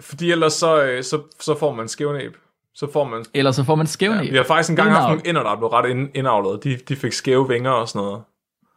Fordi 0.00 0.30
ellers 0.32 0.52
så, 0.52 0.82
øh, 0.82 1.04
så, 1.04 1.20
så 1.40 1.58
får 1.58 1.74
man 1.74 1.88
skævnæb. 1.88 2.36
Så 2.74 2.92
får 2.92 3.04
man... 3.04 3.24
Ellers 3.34 3.56
så 3.56 3.64
får 3.64 3.74
man 3.74 3.86
skævne 3.86 4.16
Ja, 4.22 4.30
vi 4.30 4.36
har 4.36 4.44
faktisk 4.44 4.70
engang 4.70 4.90
haft 4.90 5.08
nogle 5.08 5.28
ender, 5.28 5.42
der 5.42 5.50
er 5.50 5.56
blevet 5.56 5.72
ret 5.72 5.90
ind- 5.90 6.10
indavlet. 6.14 6.64
De, 6.64 6.76
de 6.76 6.96
fik 6.96 7.12
skæve 7.12 7.48
vinger 7.48 7.70
og 7.70 7.88
sådan 7.88 8.06
noget. 8.06 8.22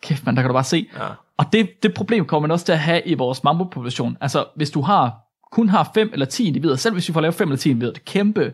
Kæft, 0.02 0.26
man, 0.26 0.36
der 0.36 0.42
kan 0.42 0.50
du 0.50 0.54
bare 0.54 0.64
se. 0.64 0.90
Ja. 0.98 1.08
Og 1.38 1.46
det, 1.54 1.70
det 1.84 1.94
problem 1.94 2.26
kommer 2.26 2.48
man 2.48 2.52
også 2.52 2.66
til 2.66 2.72
at 2.72 2.80
have 2.80 3.02
i 3.06 3.14
vores 3.14 3.44
mammutpopulation. 3.44 4.18
Altså, 4.22 4.46
hvis 4.56 4.72
du 4.72 4.82
har 4.82 5.18
kun 5.52 5.70
har 5.70 5.92
5 5.94 6.10
eller 6.14 6.26
10 6.26 6.48
individer, 6.48 6.76
selv 6.76 6.94
hvis 6.94 7.08
vi 7.08 7.14
får 7.14 7.22
lavet 7.22 7.36
5 7.36 7.48
eller 7.48 7.58
10 7.58 7.70
individer, 7.70 7.94
det 7.94 8.00
er 8.00 8.06
kæmpe, 8.06 8.54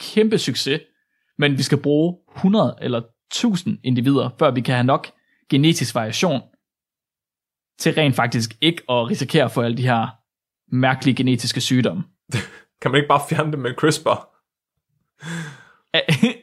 kæmpe 0.00 0.38
succes. 0.38 0.80
Men 1.38 1.58
vi 1.58 1.62
skal 1.62 1.78
bruge 1.78 2.16
100 2.36 2.78
eller 2.80 3.00
1000 3.32 3.78
individer, 3.84 4.30
før 4.38 4.50
vi 4.50 4.60
kan 4.60 4.74
have 4.74 4.84
nok 4.84 5.06
genetisk 5.50 5.94
variation 5.94 6.40
til 7.78 7.94
rent 7.94 8.16
faktisk 8.16 8.56
ikke 8.60 8.82
at 8.88 9.10
risikere 9.10 9.50
få 9.50 9.62
alle 9.62 9.76
de 9.76 9.82
her 9.82 10.06
mærkelige 10.74 11.14
genetiske 11.14 11.60
sygdomme. 11.60 12.04
Kan 12.80 12.90
man 12.90 12.94
ikke 12.94 13.08
bare 13.08 13.20
fjerne 13.30 13.52
det 13.52 13.58
med 13.58 13.74
CRISPR? 13.74 14.28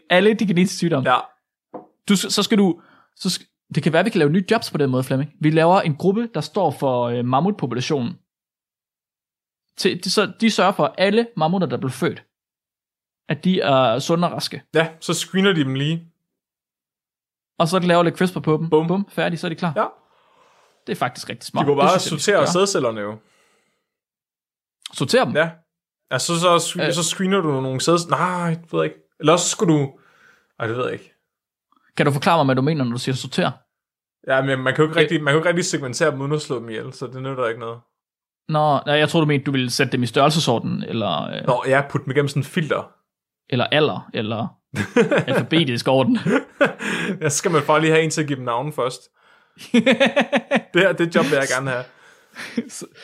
alle 0.16 0.34
de 0.34 0.48
genetiske 0.48 0.78
sygdomme. 0.78 1.10
Ja. 1.10 1.20
Du, 2.10 2.16
så 2.16 2.44
skal 2.44 2.58
du... 2.58 2.82
Så 3.16 3.30
skal, 3.30 3.48
det 3.76 3.84
kan 3.84 3.94
være, 3.94 4.00
at 4.00 4.06
vi 4.06 4.10
kan 4.10 4.20
lave 4.20 4.32
nye 4.32 4.46
jobs 4.52 4.72
på 4.72 4.78
den 4.78 4.90
måde, 4.90 5.04
Flemming. 5.04 5.34
Vi 5.40 5.50
laver 5.50 5.82
en 5.82 5.96
gruppe, 5.96 6.30
der 6.34 6.42
står 6.42 6.72
for 6.72 7.04
øh, 7.04 7.26
mammutpopulationen. 7.26 8.14
Til, 9.78 10.04
de, 10.04 10.12
så 10.12 10.34
de 10.42 10.52
sørger 10.52 10.72
for, 10.72 10.84
at 10.84 10.94
alle 10.98 11.28
mammutter, 11.38 11.68
der 11.68 11.78
bliver 11.78 11.92
født, 11.92 12.24
at 13.30 13.44
de 13.44 13.62
er 13.62 14.00
sunde 14.00 14.28
og 14.28 14.34
raske. 14.34 14.64
Ja, 14.74 14.90
så 15.00 15.14
screener 15.14 15.54
de 15.54 15.64
dem 15.64 15.76
lige. 15.76 16.08
Og 17.60 17.68
så 17.68 17.80
laver 17.80 18.04
lidt 18.04 18.18
CRISPR 18.18 18.40
på 18.40 18.58
dem. 18.58 18.70
Bum. 18.70 18.88
Bum, 18.88 19.08
færdig, 19.10 19.40
så 19.40 19.48
er 19.48 19.50
de 19.50 19.56
klar. 19.56 19.74
Ja. 19.76 19.86
Det 20.88 20.92
er 20.94 20.98
faktisk 20.98 21.30
rigtig 21.30 21.48
smart. 21.48 21.64
De 21.64 21.68
kunne 21.68 21.78
bare 21.82 22.00
synes 22.00 22.24
sortere 22.24 22.48
sædcellerne 22.48 23.02
jo. 23.02 23.18
Sortere 24.94 25.26
dem? 25.26 25.36
Ja. 25.36 25.50
Altså, 26.12 26.40
så, 26.40 26.60
så, 26.60 26.82
Øh. 26.82 26.94
så 26.94 27.04
screener 27.04 27.42
du 27.42 27.62
nogle 27.62 27.82
sæd... 27.82 28.10
Nej, 28.10 28.50
det 28.50 28.74
ved 28.74 28.80
jeg 28.80 28.84
ikke. 28.92 29.00
Eller 29.20 29.34
også 29.34 29.50
skulle 29.50 29.74
du... 29.74 29.92
Ej, 30.60 30.68
det 30.68 30.78
ved 30.78 30.84
jeg 30.84 30.94
ikke. 30.94 31.14
Kan 31.98 32.06
du 32.06 32.12
forklare 32.12 32.38
mig, 32.38 32.46
hvad 32.46 32.56
du 32.56 32.62
mener, 32.62 32.84
når 32.84 32.92
du 32.92 32.98
siger 32.98 33.16
sortere? 33.16 33.52
Ja, 34.28 34.42
men 34.42 34.60
man 34.60 34.76
kan 34.76 34.84
jo 34.84 34.90
ikke 34.90 35.00
rigtig, 35.00 35.24
man 35.24 35.32
kan 35.32 35.34
jo 35.34 35.40
ikke 35.40 35.50
rigtig 35.50 35.66
segmentere 35.66 36.12
dem 36.12 36.22
uden 36.22 36.32
at 36.32 36.42
slå 36.42 36.60
dem 36.60 36.70
ihjel, 36.70 36.94
så 36.94 37.08
det 37.08 37.22
nytter 37.24 37.48
ikke 37.48 37.60
noget. 37.60 37.80
Nå, 38.50 38.80
nej, 38.86 38.96
jeg 38.96 39.10
tror 39.10 39.20
du 39.20 39.26
mente, 39.26 39.44
du 39.46 39.52
ville 39.52 39.70
sætte 39.72 39.92
dem 39.92 40.04
i 40.04 40.06
størrelsesorden, 40.06 40.84
eller, 40.84 41.24
øh, 41.28 41.48
Nå, 41.48 41.64
ja, 41.68 41.82
putte 41.90 42.06
dem 42.06 42.12
igennem 42.12 42.28
sådan 42.28 42.40
en 42.40 42.44
filter. 42.44 42.92
eller 43.50 43.66
alder, 43.66 44.10
eller 44.14 44.48
alfabetisk 45.28 45.88
orden. 45.88 46.20
ja, 47.22 47.30
så 47.30 47.38
skal 47.38 47.52
man 47.52 47.62
bare 47.68 47.82
lige 47.82 47.92
have 47.92 48.04
en 48.04 48.10
til 48.10 48.22
at 48.22 48.28
give 48.28 48.36
dem 48.38 48.46
navn 48.46 48.74
først. 48.74 49.02
Det 50.74 50.82
her, 50.82 50.92
det 50.94 51.16
job 51.16 51.26
vil 51.26 51.34
jeg 51.34 51.48
gerne 51.58 51.72
have. 51.72 51.84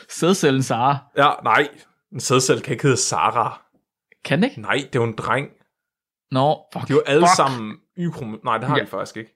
Sædcellen 0.10 0.64
Sara. 0.64 0.98
Ja, 1.18 1.32
nej. 1.44 1.68
En 2.14 2.20
sædcelle 2.20 2.62
kan 2.62 2.72
ikke 2.72 2.84
hedde 2.84 2.98
Sara. 2.98 3.62
Kan 4.26 4.42
det 4.42 4.50
ikke? 4.50 4.62
Nej, 4.62 4.74
det 4.76 4.96
er 4.96 5.00
jo 5.00 5.04
en 5.04 5.16
dreng. 5.16 5.48
Nå, 6.32 6.58
fuck. 6.74 6.88
De 6.88 6.94
er 6.94 6.98
jo 6.98 7.04
alle 7.06 7.22
fuck. 7.22 7.36
sammen 7.36 7.76
y 7.98 8.08
Nej, 8.44 8.58
det 8.58 8.68
har 8.68 8.78
Ja. 8.78 8.82
de 8.84 8.88
faktisk 8.88 9.18
ikke. 9.18 9.32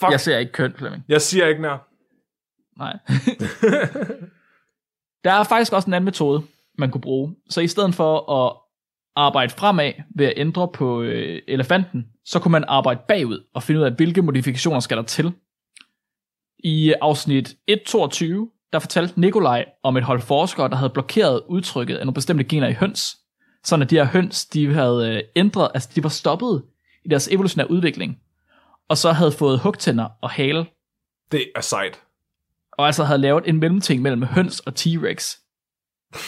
Fuck. 0.00 0.12
Jeg 0.12 0.20
ser 0.20 0.38
ikke 0.38 0.52
køn, 0.52 0.74
Flemming. 0.76 1.04
Jeg 1.08 1.22
siger 1.22 1.46
ikke 1.46 1.60
mere. 1.62 1.78
Nej. 2.78 2.96
Der 5.24 5.32
er 5.32 5.44
faktisk 5.44 5.72
også 5.72 5.86
en 5.86 5.94
anden 5.94 6.04
metode, 6.04 6.42
man 6.78 6.90
kunne 6.90 7.00
bruge. 7.00 7.36
Så 7.50 7.60
i 7.60 7.68
stedet 7.68 7.94
for 7.94 8.32
at 8.32 8.56
arbejde 9.16 9.52
fremad 9.52 9.92
ved 10.16 10.26
at 10.26 10.32
ændre 10.36 10.68
på 10.68 11.02
øh, 11.02 11.42
elefanten, 11.48 12.06
så 12.24 12.38
kunne 12.40 12.52
man 12.52 12.64
arbejde 12.68 13.00
bagud 13.08 13.46
og 13.54 13.62
finde 13.62 13.80
ud 13.80 13.84
af, 13.86 13.92
hvilke 13.92 14.22
modifikationer 14.22 14.80
skal 14.80 14.96
der 14.96 15.02
til. 15.02 15.32
I 16.64 16.94
afsnit 17.00 17.54
122, 17.66 18.50
der 18.72 18.78
fortalte 18.78 19.20
Nikolaj 19.20 19.64
om 19.82 19.96
et 19.96 20.04
hold 20.04 20.20
forskere, 20.20 20.68
der 20.68 20.76
havde 20.76 20.90
blokeret 20.90 21.42
udtrykket 21.48 21.96
af 21.96 22.06
nogle 22.06 22.14
bestemte 22.14 22.44
gener 22.44 22.68
i 22.68 22.72
høns. 22.72 23.16
Sådan 23.64 23.82
at 23.82 23.90
de 23.90 23.96
her 23.96 24.04
høns, 24.04 24.46
de 24.46 24.74
havde 24.74 25.16
øh, 25.16 25.22
ændret, 25.36 25.70
altså 25.74 25.90
de 25.94 26.02
var 26.02 26.08
stoppet 26.08 26.62
i 27.04 27.08
deres 27.08 27.28
evolutionære 27.28 27.70
udvikling, 27.70 28.18
og 28.88 28.98
så 28.98 29.12
havde 29.12 29.32
fået 29.32 29.58
hugtænder 29.60 30.08
og 30.22 30.30
hale, 30.30 30.66
Det 31.32 31.50
er 31.56 31.60
sejt. 31.60 32.00
og 32.72 32.86
altså 32.86 33.04
havde 33.04 33.20
lavet 33.20 33.48
en 33.48 33.56
mellemting 33.60 34.02
mellem 34.02 34.22
høns 34.22 34.60
og 34.60 34.72
T-Rex. 34.78 35.36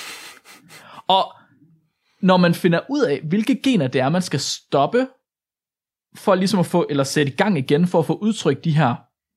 og 1.16 1.34
når 2.20 2.36
man 2.36 2.54
finder 2.54 2.80
ud 2.90 3.00
af, 3.00 3.20
hvilke 3.24 3.60
gener 3.62 3.88
det 3.88 4.00
er, 4.00 4.08
man 4.08 4.22
skal 4.22 4.40
stoppe, 4.40 5.06
for 6.16 6.34
ligesom 6.34 6.60
at 6.60 6.66
få, 6.66 6.86
eller 6.90 7.04
sætte 7.04 7.32
i 7.32 7.36
gang 7.36 7.58
igen, 7.58 7.86
for 7.86 7.98
at 7.98 8.06
få 8.06 8.14
udtrykt 8.14 8.64
de 8.64 8.76
her 8.76 8.94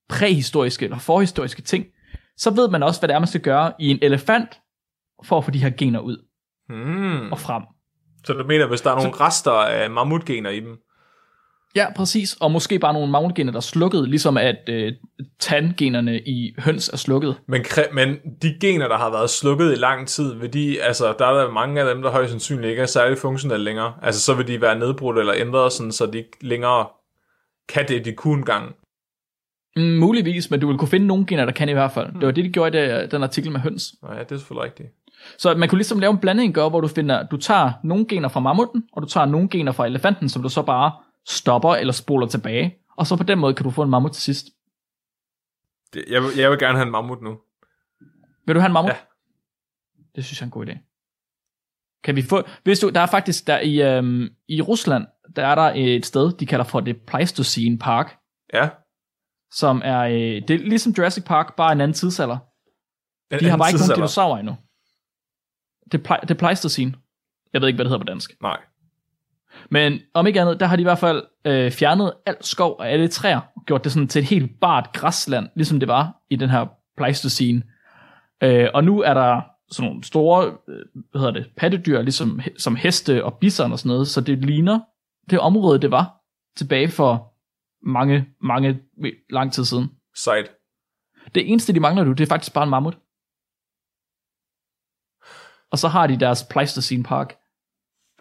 præhistoriske 0.09 0.85
eller 0.85 0.99
forhistoriske 0.99 1.61
ting, 1.61 1.85
så 2.37 2.51
ved 2.51 2.69
man 2.69 2.83
også, 2.83 3.01
hvad 3.01 3.07
det 3.07 3.13
er, 3.15 3.19
man 3.19 3.27
skal 3.27 3.41
gøre 3.41 3.73
i 3.79 3.89
en 3.89 3.99
elefant, 4.01 4.49
for 5.25 5.37
at 5.37 5.45
få 5.45 5.51
de 5.51 5.59
her 5.59 5.69
gener 5.69 5.99
ud 5.99 6.17
Hmm. 6.69 7.31
og 7.31 7.39
frem. 7.39 7.63
Så 8.23 8.33
du 8.33 8.43
mener, 8.47 8.67
hvis 8.67 8.81
der 8.81 8.91
er 8.91 8.95
nogle 8.95 9.11
rester 9.11 9.51
af 9.51 9.89
mammutgener 9.89 10.49
i 10.49 10.59
dem? 10.59 10.77
Ja, 11.75 11.93
præcis. 11.95 12.33
Og 12.33 12.51
måske 12.51 12.79
bare 12.79 12.93
nogle 12.93 13.11
mammutgener, 13.11 13.51
der 13.51 13.57
er 13.57 13.61
slukket, 13.61 14.09
ligesom 14.09 14.37
at 14.37 14.69
øh, 14.69 14.93
tandgenerne 15.39 16.19
i 16.19 16.55
høns 16.59 16.89
er 16.89 16.97
slukket. 16.97 17.35
Men, 17.47 17.65
men 17.93 18.17
de 18.41 18.57
gener, 18.61 18.87
der 18.87 18.97
har 18.97 19.09
været 19.11 19.29
slukket 19.29 19.71
i 19.71 19.75
lang 19.75 20.07
tid, 20.07 20.33
vil 20.33 20.53
de, 20.53 20.81
altså, 20.81 21.15
der 21.19 21.25
er 21.25 21.33
der 21.33 21.51
mange 21.51 21.81
af 21.81 21.93
dem, 21.93 22.01
der 22.03 22.11
højst 22.11 22.29
sandsynligt 22.31 22.69
ikke 22.69 22.81
er 22.81 22.85
særlig 22.85 23.17
funktionelle 23.17 23.63
længere. 23.65 23.93
Altså, 24.01 24.21
så 24.21 24.33
vil 24.33 24.47
de 24.47 24.61
være 24.61 24.79
nedbrudt 24.79 25.19
eller 25.19 25.33
ændret, 25.37 25.73
sådan, 25.73 25.91
så 25.91 26.05
de 26.05 26.17
ikke 26.17 26.37
længere 26.41 26.87
kan 27.69 27.87
det, 27.87 28.05
de 28.05 28.13
kunne 28.13 28.37
engang. 28.39 28.75
Mm, 29.75 29.83
muligvis, 29.83 30.51
men 30.51 30.59
du 30.59 30.67
vil 30.67 30.77
kunne 30.77 30.87
finde 30.87 31.07
nogle 31.07 31.25
gener, 31.25 31.45
der 31.45 31.51
kan 31.51 31.69
i 31.69 31.73
hvert 31.73 31.91
fald. 31.91 32.13
Det 32.13 32.25
var 32.25 32.31
det, 32.31 32.45
de 32.45 32.49
gjorde 32.49 32.77
i 32.77 32.81
det, 32.81 33.11
den 33.11 33.23
artikel 33.23 33.51
med 33.51 33.59
høns. 33.59 33.95
Nej, 34.03 34.23
det 34.23 34.31
er 34.31 34.37
selvfølgelig 34.37 34.65
rigtigt. 34.65 34.89
Så 35.37 35.55
man 35.55 35.69
kunne 35.69 35.77
ligesom 35.77 35.99
lave 35.99 36.11
en 36.11 36.17
blanding, 36.17 36.53
gør, 36.53 36.69
hvor 36.69 36.81
du 36.81 36.87
finder, 36.87 37.27
du 37.27 37.37
tager 37.37 37.71
nogle 37.83 38.05
gener 38.07 38.29
fra 38.29 38.39
mammuten, 38.39 38.83
og 38.93 39.01
du 39.01 39.07
tager 39.07 39.25
nogle 39.25 39.49
gener 39.49 39.71
fra 39.71 39.85
elefanten, 39.85 40.29
som 40.29 40.43
du 40.43 40.49
så 40.49 40.61
bare 40.61 40.91
stopper 41.25 41.75
eller 41.75 41.93
spoler 41.93 42.27
tilbage. 42.27 42.75
Og 42.97 43.07
så 43.07 43.15
på 43.15 43.23
den 43.23 43.39
måde 43.39 43.53
kan 43.53 43.63
du 43.63 43.69
få 43.69 43.83
en 43.83 43.89
mammut 43.89 44.11
til 44.11 44.23
sidst. 44.23 44.45
Det, 45.93 46.03
jeg, 46.09 46.23
vil, 46.23 46.29
jeg 46.37 46.51
vil 46.51 46.59
gerne 46.59 46.77
have 46.77 46.85
en 46.85 46.91
mammut 46.91 47.21
nu. 47.21 47.37
Vil 48.45 48.55
du 48.55 48.59
have 48.59 48.67
en 48.67 48.73
mammut? 48.73 48.91
Ja. 48.91 48.97
Det 50.15 50.25
synes 50.25 50.41
jeg 50.41 50.43
er 50.43 50.47
en 50.47 50.51
god 50.51 50.65
idé. 50.67 50.77
Kan 52.03 52.15
vi 52.15 52.21
få... 52.21 52.43
Hvis 52.63 52.79
du, 52.79 52.89
der 52.89 53.01
er 53.01 53.05
faktisk 53.05 53.47
der 53.47 53.59
i, 53.59 53.81
øhm, 53.81 54.29
i 54.47 54.61
Rusland, 54.61 55.05
der 55.35 55.47
er 55.47 55.55
der 55.55 55.71
et 55.75 56.05
sted, 56.05 56.31
de 56.31 56.45
kalder 56.45 56.65
for 56.65 56.79
det 56.79 57.01
Pleistocene 57.01 57.77
Park, 57.77 58.17
Ja. 58.53 58.69
Som 59.55 59.81
er, 59.85 59.99
øh, 59.99 60.41
det 60.47 60.49
er 60.49 60.57
ligesom 60.57 60.93
Jurassic 60.97 61.23
Park, 61.23 61.55
bare 61.55 61.71
en 61.71 61.81
anden 61.81 61.95
tidsalder. 61.95 62.37
En 63.31 63.39
De 63.39 63.49
har 63.49 63.57
bare 63.57 63.69
ikke 63.69 63.79
nogen 63.79 63.95
dinosaurer 63.95 64.37
endnu. 64.39 64.55
Det 65.91 66.07
er, 66.07 66.15
ple- 66.15 66.21
det 66.21 66.31
er 66.31 66.35
Pleistocene. 66.35 66.93
Jeg 67.53 67.61
ved 67.61 67.67
ikke, 67.67 67.77
hvad 67.77 67.85
det 67.85 67.91
hedder 67.91 68.05
på 68.05 68.09
dansk. 68.11 68.31
Nej. 68.41 68.57
Men 69.69 69.99
om 70.13 70.27
ikke 70.27 70.41
andet, 70.41 70.59
der 70.59 70.65
har 70.65 70.75
de 70.75 70.81
i 70.81 70.83
hvert 70.83 70.99
fald 70.99 71.23
øh, 71.45 71.71
fjernet 71.71 72.13
alt 72.25 72.45
skov 72.45 72.75
og 72.79 72.89
alle 72.89 73.07
træer, 73.07 73.41
og 73.55 73.63
gjort 73.65 73.83
det 73.83 73.91
sådan 73.91 74.07
til 74.07 74.19
et 74.19 74.25
helt 74.25 74.59
bart 74.61 74.89
græsland, 74.93 75.49
ligesom 75.55 75.79
det 75.79 75.87
var 75.87 76.15
i 76.29 76.35
den 76.35 76.49
her 76.49 76.65
Pleistocene. 76.97 77.63
Øh, 78.43 78.67
og 78.73 78.83
nu 78.83 79.01
er 79.01 79.13
der 79.13 79.41
sådan 79.71 79.89
nogle 79.89 80.03
store, 80.03 80.45
øh, 80.45 80.85
hvad 81.11 81.21
hedder 81.21 81.33
det, 81.33 81.47
pattedyr, 81.57 82.01
ligesom 82.01 82.39
som 82.57 82.75
heste 82.75 83.23
og 83.23 83.33
bison 83.33 83.71
og 83.71 83.79
sådan 83.79 83.89
noget, 83.89 84.07
så 84.07 84.21
det 84.21 84.45
ligner 84.45 84.79
det 85.29 85.39
område, 85.39 85.79
det 85.79 85.91
var 85.91 86.21
tilbage 86.57 86.87
for 86.87 87.34
mange, 87.85 88.27
mange, 88.41 88.81
lang 89.29 89.53
tid 89.53 89.65
siden. 89.65 89.89
Sejt. 90.15 90.51
Det 91.35 91.51
eneste, 91.51 91.73
de 91.73 91.79
mangler 91.79 92.03
nu, 92.03 92.11
det 92.11 92.21
er 92.23 92.27
faktisk 92.27 92.53
bare 92.53 92.63
en 92.63 92.69
mammut. 92.69 92.97
Og 95.71 95.79
så 95.79 95.87
har 95.87 96.07
de 96.07 96.19
deres 96.19 96.43
Pleistocene 96.49 97.03
Park. 97.03 97.37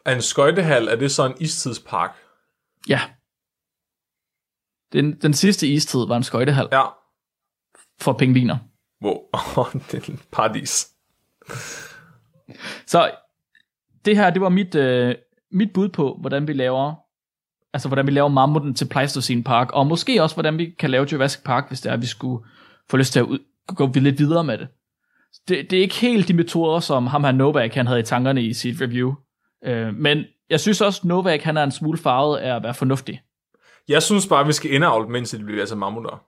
Er 0.05 0.15
en 0.15 0.23
skøjtehal, 0.23 0.89
er 0.89 0.97
det 0.97 1.11
så 1.13 1.27
en 1.27 1.35
istidspark? 1.41 2.17
Ja. 2.89 3.01
Den, 4.93 5.21
den 5.21 5.35
sidste 5.35 5.69
istid 5.69 6.07
var 6.09 6.17
en 6.17 6.23
skøjtehal 6.23 6.69
Ja. 6.73 6.85
for 8.01 8.13
pingviner. 8.13 8.59
Wow. 9.03 9.15
det 9.91 10.09
er 10.09 10.13
en 10.13 10.21
paradis. 10.33 10.91
Så 12.87 13.17
det 14.05 14.17
her, 14.17 14.31
det 14.31 14.41
var 14.43 14.49
mit, 14.49 14.75
øh, 14.75 15.15
mit 15.51 15.73
bud 15.75 15.89
på, 15.89 16.17
hvordan 16.21 16.49
vi 16.49 16.53
laver 16.53 16.95
altså 17.75 17.89
hvordan 17.89 18.07
vi 18.07 18.13
laver 18.13 18.29
mammuten 18.29 18.75
til 18.75 18.89
Pleistocene 18.89 19.45
Park, 19.45 19.73
og 19.73 19.87
måske 19.87 20.23
også, 20.23 20.37
hvordan 20.37 20.59
vi 20.59 20.75
kan 20.79 20.91
lave 20.91 21.07
Jurassic 21.13 21.43
Park, 21.43 21.69
hvis 21.69 21.81
det 21.81 21.91
er, 21.91 21.95
at 21.95 22.03
vi 22.03 22.07
skulle 22.07 22.45
få 22.91 22.97
lyst 22.97 23.13
til 23.13 23.21
at 23.21 23.27
ud, 23.27 23.39
gå 23.67 23.91
lidt 23.95 24.19
videre 24.19 24.45
med 24.45 24.59
det. 24.59 24.69
det. 25.49 25.71
Det 25.71 25.77
er 25.77 25.83
ikke 25.83 25.95
helt 25.95 26.29
de 26.29 26.35
metoder, 26.35 26.81
som 26.81 27.07
ham 27.07 27.25
her 27.25 27.33
Novak, 27.33 27.75
han 27.75 27.87
havde 27.87 28.01
i 28.01 28.03
tankerne 28.03 28.43
i 28.43 28.53
sit 28.53 28.81
review. 28.81 29.15
Øh, 29.65 29.95
men 29.95 30.25
jeg 30.51 30.61
synes 30.61 30.81
også, 30.81 31.01
Novak, 31.05 31.41
han 31.41 31.57
er 31.57 31.63
en 31.65 31.71
smule 31.71 31.99
farvet 31.99 32.39
af 32.39 32.57
at 32.57 32.63
være 32.63 32.75
fornuftig. 32.75 33.23
Jeg 33.89 34.03
synes 34.03 34.27
bare, 34.27 34.47
vi 34.47 34.53
skal 34.53 34.73
indavle 34.73 35.07
dem, 35.07 35.15
indtil 35.15 35.39
de 35.39 35.45
bliver 35.45 35.61
altså 35.61 35.77
mammutter. 35.77 36.25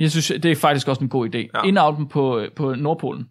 Jeg 0.00 0.10
synes, 0.10 0.26
det 0.42 0.44
er 0.44 0.56
faktisk 0.56 0.88
også 0.88 1.04
en 1.04 1.08
god 1.08 1.28
idé. 1.28 1.38
Ja. 1.38 1.48
Ja. 1.54 1.62
Indavl 1.62 1.96
dem 1.96 2.08
på, 2.08 2.46
på 2.56 2.74
Nordpolen. 2.74 3.28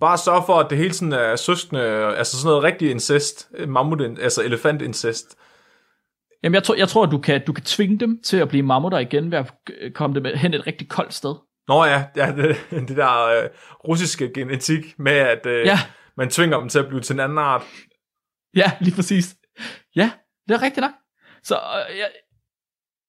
Bare 0.00 0.18
sørg 0.18 0.42
for, 0.46 0.54
at 0.54 0.70
det 0.70 0.78
hele 0.78 0.92
sådan 0.92 1.12
er 1.12 1.36
søskende, 1.36 1.82
altså 2.16 2.36
sådan 2.36 2.48
noget 2.48 2.62
rigtig 2.62 2.90
incest, 2.90 3.50
mammut, 3.68 4.00
altså 4.00 4.42
elefantincest. 4.42 5.36
Jamen, 6.42 6.54
jeg 6.54 6.62
tror, 6.62 6.74
jeg 6.74 6.88
tror 6.88 7.04
at 7.06 7.10
du 7.10 7.18
kan, 7.18 7.44
du 7.46 7.52
kan 7.52 7.64
tvinge 7.64 7.98
dem 7.98 8.22
til 8.22 8.36
at 8.36 8.48
blive 8.48 8.62
mammutter 8.62 8.98
igen 8.98 9.30
ved 9.30 9.38
at 9.38 9.52
øh, 9.80 9.92
komme 9.92 10.20
dem 10.20 10.36
hen 10.38 10.54
et 10.54 10.66
rigtig 10.66 10.88
koldt 10.88 11.14
sted. 11.14 11.34
Nå 11.68 11.84
ja, 11.84 12.04
ja 12.16 12.32
det, 12.36 12.56
det 12.88 12.96
der 12.96 13.26
øh, 13.26 13.48
russiske 13.88 14.32
genetik 14.34 14.98
med, 14.98 15.12
at 15.12 15.46
øh, 15.46 15.66
Ja. 15.66 15.78
man 16.16 16.30
tvinger 16.30 16.58
dem 16.60 16.68
til 16.68 16.78
at 16.78 16.88
blive 16.88 17.00
til 17.00 17.14
en 17.14 17.20
anden 17.20 17.38
art. 17.38 17.62
Ja, 18.56 18.72
lige 18.80 18.94
præcis. 18.94 19.36
Ja, 19.96 20.10
det 20.48 20.54
er 20.54 20.62
rigtigt 20.62 20.80
nok. 20.80 20.90
Så, 21.42 21.54
øh, 21.54 21.98
ja, 21.98 22.04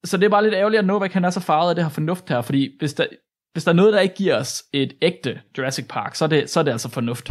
så 0.03 0.17
det 0.17 0.25
er 0.25 0.29
bare 0.29 0.43
lidt 0.43 0.53
ærgerligt, 0.53 0.79
at 0.79 0.85
Novak 0.85 1.11
han 1.11 1.25
er 1.25 1.29
så 1.29 1.39
farvet 1.39 1.69
af 1.69 1.75
det 1.75 1.83
her 1.83 1.89
fornuft 1.91 2.29
her, 2.29 2.41
fordi 2.41 2.75
hvis 2.79 2.93
der, 2.93 3.07
hvis 3.53 3.63
der 3.63 3.71
er 3.71 3.75
noget, 3.75 3.93
der 3.93 3.99
ikke 3.99 4.15
giver 4.15 4.39
os 4.39 4.63
et 4.73 4.93
ægte 5.01 5.41
Jurassic 5.57 5.85
Park, 5.89 6.15
så 6.15 6.25
er 6.25 6.29
det, 6.29 6.49
så 6.49 6.59
er 6.59 6.63
det 6.63 6.71
altså 6.71 6.89
fornuft. 6.89 7.29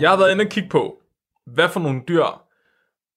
Jeg 0.00 0.10
har 0.10 0.16
været 0.16 0.32
inde 0.32 0.42
og 0.42 0.48
kigge 0.50 0.68
på, 0.68 0.96
hvad 1.46 1.68
for 1.68 1.80
nogle 1.80 2.02
dyr 2.08 2.24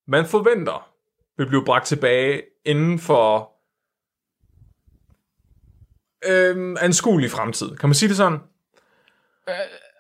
man 0.08 0.26
forventer 0.26 0.90
vil 1.38 1.48
blive 1.48 1.66
bragt 1.66 1.86
tilbage 1.86 2.42
inden 2.66 3.00
for 3.00 3.52
øhm, 6.26 6.78
anskuelig 6.82 7.32
fremtid. 7.32 7.76
Kan 7.76 7.90
man 7.90 7.94
sige 7.96 8.10
det 8.10 8.18
sådan? 8.18 8.40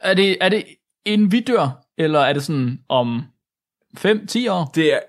Er 0.01 0.13
det, 0.13 0.37
er 0.41 0.49
det 0.49 0.65
en 1.05 1.31
vi 1.31 1.39
dør, 1.39 1.85
eller 1.97 2.19
er 2.19 2.33
det 2.33 2.43
sådan 2.43 2.79
om 2.89 3.21
5-10 3.97 4.51
år? 4.51 4.71
Det 4.75 4.93
er 4.93 4.99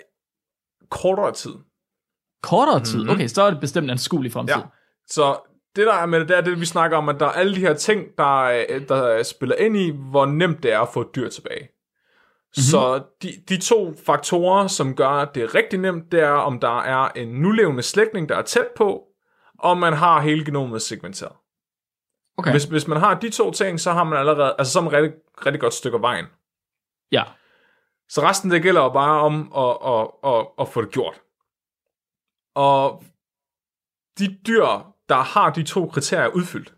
kortere 0.91 1.33
tid. 1.33 1.55
Kortere 2.43 2.85
tid? 2.85 2.99
Mhm. 2.99 3.03
Mm-hmm. 3.03 3.15
Okay, 3.15 3.29
så 3.29 3.43
er 3.43 3.51
det 3.51 3.61
bestemt 3.61 3.91
en 3.91 3.99
skuelig 3.99 4.33
fremtid. 4.33 4.57
Ja. 4.57 4.63
Så 5.07 5.41
det 5.77 5.87
der 5.87 5.95
er 5.95 6.07
med 6.07 6.21
det, 6.21 6.29
det 6.29 6.37
er 6.37 6.41
det, 6.41 6.61
vi 6.61 6.67
snakker 6.67 6.97
om, 6.97 7.09
at 7.09 7.21
der 7.21 7.27
er 7.27 7.31
alle 7.31 7.55
de 7.55 7.61
her 7.61 7.75
ting, 7.75 8.07
der, 8.19 8.65
øh, 8.71 8.89
der 8.89 9.23
spiller 9.23 9.57
ind 9.57 9.77
i, 9.77 9.91
hvor 10.11 10.27
nemt 10.27 10.63
det 10.63 10.73
er 10.73 10.81
at 10.81 10.89
få 10.93 11.01
et 11.01 11.15
dyr 11.15 11.29
tilbage. 11.29 11.69
Mm-hmm. 12.57 12.71
Så 12.71 13.03
de, 13.23 13.33
de 13.49 13.61
to 13.61 13.95
faktorer, 14.07 14.67
som 14.67 14.97
gør, 14.97 15.09
at 15.09 15.35
det 15.35 15.43
er 15.43 15.55
rigtig 15.55 15.79
nemt, 15.79 16.13
det 16.13 16.21
er, 16.21 16.31
om 16.31 16.61
der 16.61 16.81
er 16.81 17.09
en 17.09 17.29
nulevende 17.29 17.83
slægtning, 17.83 18.29
der 18.29 18.37
er 18.37 18.43
tæt 18.43 18.67
på, 18.77 19.03
og 19.59 19.79
man 19.79 19.93
har 19.93 20.21
hele 20.21 20.45
genomet 20.45 20.83
segmenteret. 20.83 21.33
Okay. 22.37 22.51
Hvis, 22.51 22.65
hvis 22.65 22.87
man 22.87 23.01
har 23.01 23.15
de 23.15 23.31
to 23.31 23.51
ting, 23.51 23.81
så 23.81 23.93
har 23.93 24.05
man 24.05 24.19
allerede, 24.19 24.55
altså 24.59 24.73
så 24.73 24.79
er 24.79 24.83
man 24.83 24.93
rigtig, 24.93 25.13
rigtig 25.47 25.61
godt 25.61 25.75
stykke 25.75 25.97
af 25.97 26.03
vejen. 26.03 26.27
Ja. 27.13 27.23
Så 28.09 28.23
resten, 28.23 28.51
det 28.51 28.63
gælder 28.63 28.83
jo 28.83 28.89
bare 28.89 29.21
om 29.21 29.53
at, 29.57 29.77
at, 29.93 30.35
at, 30.35 30.47
at 30.59 30.69
få 30.69 30.83
det 30.83 30.91
gjort. 30.91 31.21
Og 32.55 33.05
de 34.19 34.39
dyr, 34.47 34.67
der 35.09 35.23
har 35.23 35.51
de 35.51 35.63
to 35.63 35.87
kriterier 35.87 36.29
udfyldt, 36.29 36.75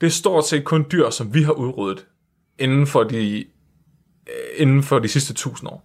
det 0.00 0.06
er 0.06 0.10
stort 0.10 0.44
set 0.44 0.64
kun 0.64 0.86
dyr, 0.92 1.10
som 1.10 1.34
vi 1.34 1.42
har 1.42 1.52
udryddet 1.52 2.06
inden 2.58 2.86
for 2.86 3.04
de, 3.04 3.44
inden 4.56 4.82
for 4.82 4.98
de 4.98 5.08
sidste 5.08 5.34
tusind 5.34 5.70
år. 5.70 5.82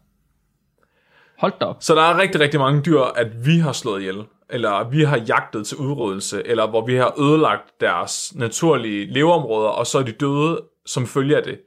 Hold 1.38 1.54
da 1.60 1.66
op. 1.66 1.78
Så 1.80 1.96
der 1.96 2.02
er 2.02 2.18
rigtig, 2.18 2.42
rigtig 2.42 2.60
mange 2.60 2.82
dyr, 2.82 3.00
at 3.00 3.46
vi 3.46 3.58
har 3.58 3.74
slået 3.74 4.00
ihjel, 4.00 4.24
eller 4.50 4.90
vi 4.90 5.04
har 5.04 5.18
jagtet 5.18 5.68
til 5.68 5.78
udryddelse, 5.78 6.48
eller 6.48 6.70
hvor 6.70 6.86
vi 6.86 6.96
har 6.96 7.20
ødelagt 7.20 7.74
deres 7.80 8.36
naturlige 8.36 9.14
leveområder, 9.14 9.70
og 9.70 9.88
så 9.88 10.00
er 10.00 10.04
de 10.04 10.12
døde 10.12 10.62
som 10.86 11.08
følge 11.08 11.38
af 11.38 11.44
det. 11.44 11.62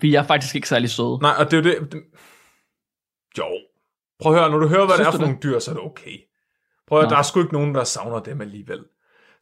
Vi 0.00 0.14
er 0.14 0.22
faktisk 0.22 0.54
ikke 0.54 0.68
særlig 0.68 0.90
søde. 0.90 1.18
Nej, 1.22 1.34
og 1.38 1.50
det 1.50 1.66
er 1.66 1.70
jo 1.72 1.78
det... 1.90 2.02
jo. 3.38 3.44
Prøv 4.20 4.32
at 4.32 4.38
høre, 4.38 4.50
når 4.50 4.58
du 4.58 4.68
hører, 4.68 4.86
hvad 4.86 4.96
Synes 4.96 5.06
det 5.06 5.06
er 5.06 5.10
for 5.10 5.18
det? 5.18 5.26
nogle 5.26 5.38
dyr, 5.42 5.58
så 5.58 5.70
er 5.70 5.74
det 5.74 5.84
okay. 5.84 6.16
Prøv 6.88 6.98
at 6.98 7.04
høre, 7.04 7.10
der 7.10 7.18
er 7.18 7.22
sgu 7.22 7.40
ikke 7.40 7.52
nogen, 7.52 7.74
der 7.74 7.84
savner 7.84 8.20
dem 8.20 8.40
alligevel. 8.40 8.80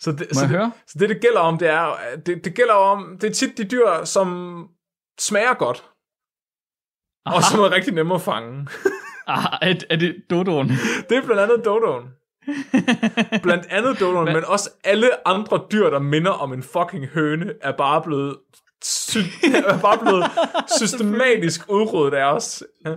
Så 0.01 0.13
det, 0.13 0.27
så, 0.33 0.47
det, 0.47 0.73
så 0.87 0.99
det, 0.99 1.09
det 1.09 1.21
gælder 1.21 1.41
om, 1.41 1.59
det 1.59 1.69
er, 1.69 1.97
det, 2.27 2.45
det 2.45 2.55
gælder 2.55 2.75
om, 2.75 3.19
det 3.21 3.31
er 3.31 3.35
tit 3.35 3.59
de 3.59 3.65
dyr, 3.65 4.05
som 4.05 4.69
smager 5.19 5.55
godt. 5.55 5.85
og 7.37 7.43
som 7.43 7.61
er 7.61 7.71
rigtig 7.73 7.95
nemme 7.95 8.15
at 8.15 8.21
fange. 8.21 8.67
Ah, 9.31 9.59
er, 9.63 9.75
er 9.91 9.97
det 9.97 10.17
dodoen? 10.31 10.69
Det 11.09 11.17
er 11.17 11.23
blandt 11.27 11.41
andet 11.43 11.65
dodoen. 11.65 12.03
Blandt 13.43 13.67
andet 13.71 14.01
dodoen, 14.01 14.25
men 14.25 14.45
også 14.47 14.71
alle 14.85 15.29
andre 15.29 15.61
dyr, 15.73 15.91
der 15.91 15.99
minder 15.99 16.31
om 16.31 16.53
en 16.53 16.63
fucking 16.63 17.07
høne, 17.07 17.53
er 17.63 17.73
bare 17.73 18.03
blevet, 18.03 18.37
sy- 18.85 19.19
er 19.67 19.79
bare 19.79 19.99
blevet 19.99 20.25
systematisk 20.79 21.61
udryddet 21.69 22.17
af 22.17 22.25
os. 22.25 22.63
Ja. 22.87 22.95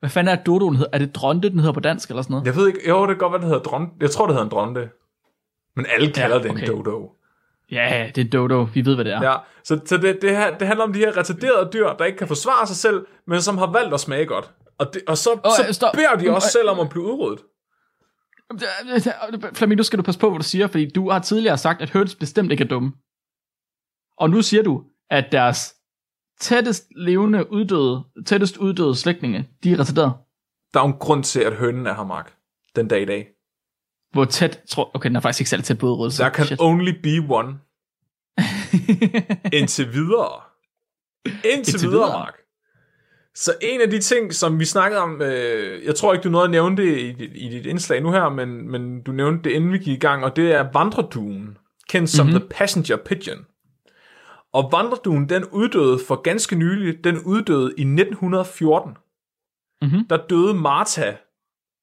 Hvad 0.00 0.10
fanden 0.10 0.32
er 0.32 0.36
det, 0.36 0.46
dodoen? 0.46 0.76
Er 0.92 0.98
det 0.98 1.14
dronte, 1.14 1.50
den 1.50 1.58
hedder 1.58 1.72
på 1.72 1.80
dansk 1.80 2.08
eller 2.08 2.22
sådan 2.22 2.32
noget? 2.34 2.46
Jeg 2.46 2.56
ved 2.56 2.66
ikke, 2.66 2.88
jo, 2.88 3.00
det 3.00 3.08
kan 3.08 3.16
godt 3.18 3.32
være, 3.32 3.40
det 3.40 3.48
hedder 3.48 3.62
dronte. 3.62 3.92
Jeg 4.00 4.10
tror, 4.10 4.26
det 4.26 4.34
hedder 4.34 4.44
en 4.44 4.50
dronte. 4.50 4.88
Men 5.76 5.86
alle 5.94 6.12
kalder 6.12 6.36
Ja, 6.36 6.42
det 6.42 6.50
okay. 6.50 6.62
en 6.62 6.68
dodo. 6.84 7.10
Ja, 7.70 8.10
det 8.14 8.26
er 8.26 8.30
dodo. 8.30 8.62
Vi 8.74 8.84
ved, 8.84 8.94
hvad 8.94 9.04
det 9.04 9.12
er. 9.12 9.22
Ja, 9.22 9.36
så, 9.64 9.80
så 9.86 9.96
det, 9.96 10.18
det, 10.22 10.30
her, 10.36 10.58
det 10.58 10.66
handler 10.66 10.84
om 10.84 10.92
de 10.92 10.98
her 10.98 11.16
retarderede 11.16 11.70
dyr, 11.72 11.92
der 11.92 12.04
ikke 12.04 12.18
kan 12.18 12.28
forsvare 12.28 12.66
sig 12.66 12.76
selv, 12.76 13.06
men 13.26 13.42
som 13.42 13.58
har 13.58 13.72
valgt 13.72 13.94
at 13.94 14.00
smage 14.00 14.26
godt. 14.26 14.50
Og, 14.78 14.94
det, 14.94 15.02
og 15.08 15.18
så, 15.18 15.32
Åh, 15.32 15.50
så 15.56 15.64
øh, 15.68 15.74
stop. 15.74 15.92
beder 15.94 16.16
de 16.16 16.30
også 16.30 16.48
selv 16.48 16.68
om 16.68 16.80
at 16.80 16.88
blive 16.88 17.04
udryddet. 17.04 17.44
Flemming, 19.54 19.76
nu 19.76 19.82
skal 19.82 19.98
du 19.98 20.02
passe 20.02 20.20
på, 20.20 20.30
hvad 20.30 20.38
du 20.38 20.44
siger, 20.44 20.66
fordi 20.66 20.90
du 20.90 21.10
har 21.10 21.18
tidligere 21.18 21.58
sagt, 21.58 21.82
at 21.82 21.90
høns 21.90 22.14
bestemt 22.14 22.52
ikke 22.52 22.64
er 22.64 22.68
dumme. 22.68 22.92
Og 24.18 24.30
nu 24.30 24.42
siger 24.42 24.62
du, 24.62 24.84
at 25.10 25.24
deres 25.32 25.74
tættest 26.40 26.84
levende 26.96 27.52
uddøde, 27.52 28.04
tættest 28.26 28.56
uddøde 28.56 28.94
slægtninge, 28.96 29.48
de 29.64 29.72
er 29.72 29.80
retarderet. 29.80 30.12
Der 30.74 30.80
er 30.80 30.84
en 30.84 30.92
grund 30.92 31.24
til, 31.24 31.40
at 31.40 31.52
hønen 31.56 31.86
er 31.86 31.94
her, 31.94 32.04
Mark. 32.04 32.34
Den 32.76 32.88
dag 32.88 33.02
i 33.02 33.04
dag. 33.04 33.28
Hvor 34.12 34.24
tæt, 34.24 34.60
tror, 34.68 34.90
okay, 34.94 35.08
den 35.08 35.16
er 35.16 35.20
faktisk 35.20 35.40
ikke 35.40 35.50
særlig 35.50 35.64
tæt 35.64 35.78
på 35.78 35.86
udryddelse. 35.86 36.22
Der 36.22 36.28
kan 36.28 36.44
Shit. 36.46 36.58
only 36.60 36.90
be 37.02 37.34
one. 37.34 37.58
Indtil 39.58 39.92
videre. 39.92 40.40
Indtil, 41.26 41.50
Indtil 41.58 41.80
videre, 41.80 41.92
videre. 41.92 42.18
Mark. 42.18 42.34
Så 43.34 43.54
en 43.62 43.80
af 43.80 43.90
de 43.90 43.98
ting, 43.98 44.34
som 44.34 44.60
vi 44.60 44.64
snakkede 44.64 45.00
om, 45.00 45.22
øh, 45.22 45.84
jeg 45.84 45.94
tror 45.94 46.12
ikke, 46.12 46.22
du 46.24 46.28
nåede 46.28 46.44
at 46.44 46.50
nævne 46.50 46.76
det 46.76 46.98
i, 46.98 47.12
dit- 47.12 47.32
i 47.34 47.48
dit 47.48 47.66
indslag 47.66 48.02
nu 48.02 48.12
her, 48.12 48.28
men, 48.28 48.70
men 48.70 49.02
du 49.02 49.12
nævnte 49.12 49.48
det, 49.48 49.54
inden 49.56 49.72
vi 49.72 49.78
gik 49.78 49.88
i 49.96 50.00
gang, 50.00 50.24
og 50.24 50.36
det 50.36 50.52
er 50.52 50.66
vandreduen, 50.72 51.58
kendt 51.88 52.10
som 52.10 52.26
Mhm. 52.26 52.34
The 52.40 52.48
Passenger 52.50 52.96
Pigeon. 52.96 53.46
Og 54.52 54.68
vandreduen, 54.72 55.28
den 55.28 55.44
uddøde 55.44 55.98
for 56.08 56.22
ganske 56.22 56.56
nylig, 56.56 57.04
den 57.04 57.18
uddøde 57.18 57.72
i 57.78 57.84
1914. 57.84 58.96
Mhm. 59.82 60.06
Der 60.10 60.16
døde 60.30 60.54
Martha 60.54 61.12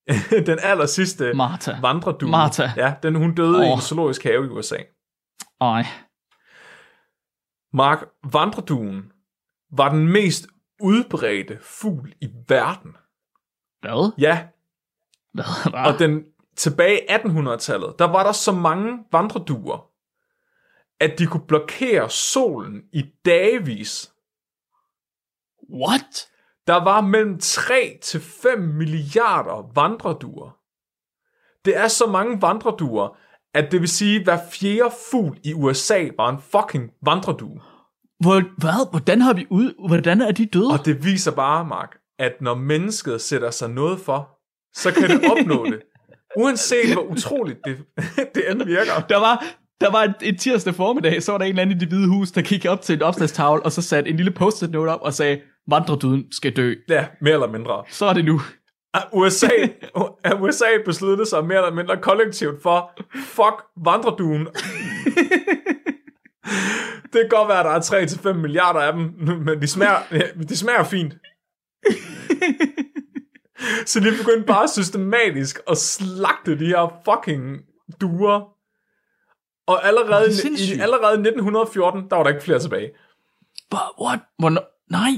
den 0.48 0.60
aller 0.62 0.86
sidste 0.86 1.34
Martha. 1.34 1.80
vandredue. 1.82 2.30
Martha. 2.30 2.70
Ja, 2.78 2.96
den, 3.04 3.16
hun 3.16 3.36
døde 3.36 3.58
oh. 3.58 3.66
i 3.66 3.70
en 3.70 3.82
zoologisk 3.82 4.24
have 4.24 4.46
i 4.46 4.50
USA. 4.50 4.78
Ej. 5.62 5.86
Mark, 7.74 8.06
vandreduen 8.32 9.12
var 9.72 9.90
den 9.90 10.08
mest 10.08 10.48
udbredte 10.82 11.60
fugl 11.62 12.14
i 12.22 12.30
verden. 12.48 12.96
Hvad? 13.82 14.12
Ja, 14.18 14.48
Hvad? 15.34 15.70
Hvad? 15.72 15.94
og 15.94 16.00
den 16.00 16.24
tilbage 16.56 17.02
i 17.02 17.08
1800-tallet, 17.08 18.00
der 18.00 18.06
var 18.06 18.24
der 18.24 18.32
så 18.32 18.52
mange 18.52 19.00
vandreduer, 19.12 19.90
at 21.00 21.20
de 21.20 21.28
kunne 21.28 21.48
blokere 21.48 22.10
solen 22.10 22.84
i 22.94 23.06
dagevis. 23.26 24.14
What? 25.74 26.28
Der 26.68 26.84
var 26.84 27.02
mellem 27.02 27.40
3 27.40 28.00
til 28.02 28.22
5 28.22 28.60
milliarder 28.60 29.72
vandreduer. 29.76 30.58
Det 31.66 31.78
er 31.78 31.88
så 31.88 32.06
mange 32.06 32.42
vandreduer, 32.42 33.18
at 33.54 33.72
det 33.72 33.82
vil 33.82 33.90
sige, 33.90 34.16
at 34.20 34.24
hver 34.24 34.40
fjerde 34.52 34.96
fugl 35.12 35.40
i 35.44 35.54
USA 35.54 36.08
var 36.18 36.30
en 36.30 36.40
fucking 36.52 36.92
vandredue. 37.06 37.62
Hvor, 38.20 38.42
hvad? 38.58 38.90
Hvordan 38.90 39.22
har 39.22 39.34
vi 39.34 39.48
ud? 39.50 39.88
Hvordan 39.88 40.22
er 40.22 40.32
de 40.32 40.46
døde? 40.46 40.68
Og 40.68 40.86
det 40.86 41.06
viser 41.06 41.32
bare, 41.32 41.66
Mark, 41.66 41.98
at 42.20 42.34
når 42.42 42.56
mennesket 42.56 43.22
sætter 43.22 43.52
sig 43.52 43.70
noget 43.70 44.00
for, 44.00 44.30
så 44.74 44.94
kan 44.94 45.10
det 45.10 45.32
opnå 45.32 45.66
det. 45.66 45.82
Uanset 46.42 46.94
hvor 46.94 47.02
utroligt 47.02 47.60
det, 47.66 47.78
det 48.36 48.52
end 48.52 48.64
virker. 48.64 48.94
Der 49.10 49.20
var, 49.20 49.44
der 49.82 49.92
var 49.92 50.04
et, 50.04 50.16
et 50.22 50.40
tirsdag 50.40 50.76
formiddag, 50.76 51.24
så 51.24 51.32
var 51.32 51.38
der 51.38 51.46
en 51.46 51.50
eller 51.50 51.62
anden 51.62 51.78
i 51.78 51.80
det 51.80 51.88
hvide 51.88 52.08
hus, 52.08 52.32
der 52.32 52.42
kiggede 52.42 52.72
op 52.72 52.82
til 52.82 52.96
en 52.96 53.02
opslagstavle, 53.02 53.64
og 53.64 53.72
så 53.72 53.82
satte 53.82 54.10
en 54.10 54.18
lille 54.18 54.32
post-it 54.32 54.72
note 54.72 54.90
op 54.90 55.02
og 55.02 55.14
sagde, 55.14 55.42
vandreduden 55.68 56.32
skal 56.32 56.56
dø. 56.56 56.76
Ja, 56.90 57.06
mere 57.22 57.34
eller 57.34 57.48
mindre. 57.48 57.84
Så 57.90 58.06
er 58.06 58.14
det 58.14 58.26
nu. 58.26 58.42
USA, 59.14 59.50
USA 60.42 60.66
besluttede 60.86 61.30
sig 61.30 61.46
mere 61.46 61.58
eller 61.58 61.76
mindre 61.76 61.98
kollektivt 61.98 62.62
for, 62.62 62.92
fuck 63.16 63.64
vandreduen. 63.86 64.46
det 67.14 67.22
kan 67.22 67.30
godt 67.30 67.48
være, 67.48 67.60
at 67.60 67.66
der 67.66 67.72
er 67.72 68.32
3-5 68.32 68.34
milliarder 68.34 68.80
af 68.80 68.94
dem, 68.94 69.02
men 69.46 69.62
de 69.62 69.68
smager, 69.68 69.98
de 70.50 70.58
smager 70.58 70.84
fint. 70.84 71.14
Så 73.86 74.00
de 74.00 74.18
begyndte 74.18 74.48
bare 74.48 74.68
systematisk 74.68 75.60
at 75.68 75.78
slagte 75.78 76.60
de 76.60 76.66
her 76.66 77.02
fucking 77.06 77.62
duer. 78.02 78.42
Og 79.68 79.88
allerede, 79.88 80.26
er 80.26 80.76
i, 80.76 80.80
allerede 80.80 81.14
i 81.14 81.20
1914, 81.20 82.10
der 82.10 82.16
var 82.16 82.24
der 82.24 82.30
ikke 82.30 82.44
flere 82.44 82.60
tilbage. 82.60 82.92
But 83.70 83.80
what? 84.02 84.20
Hvornår? 84.40 84.62
Nej. 84.92 85.12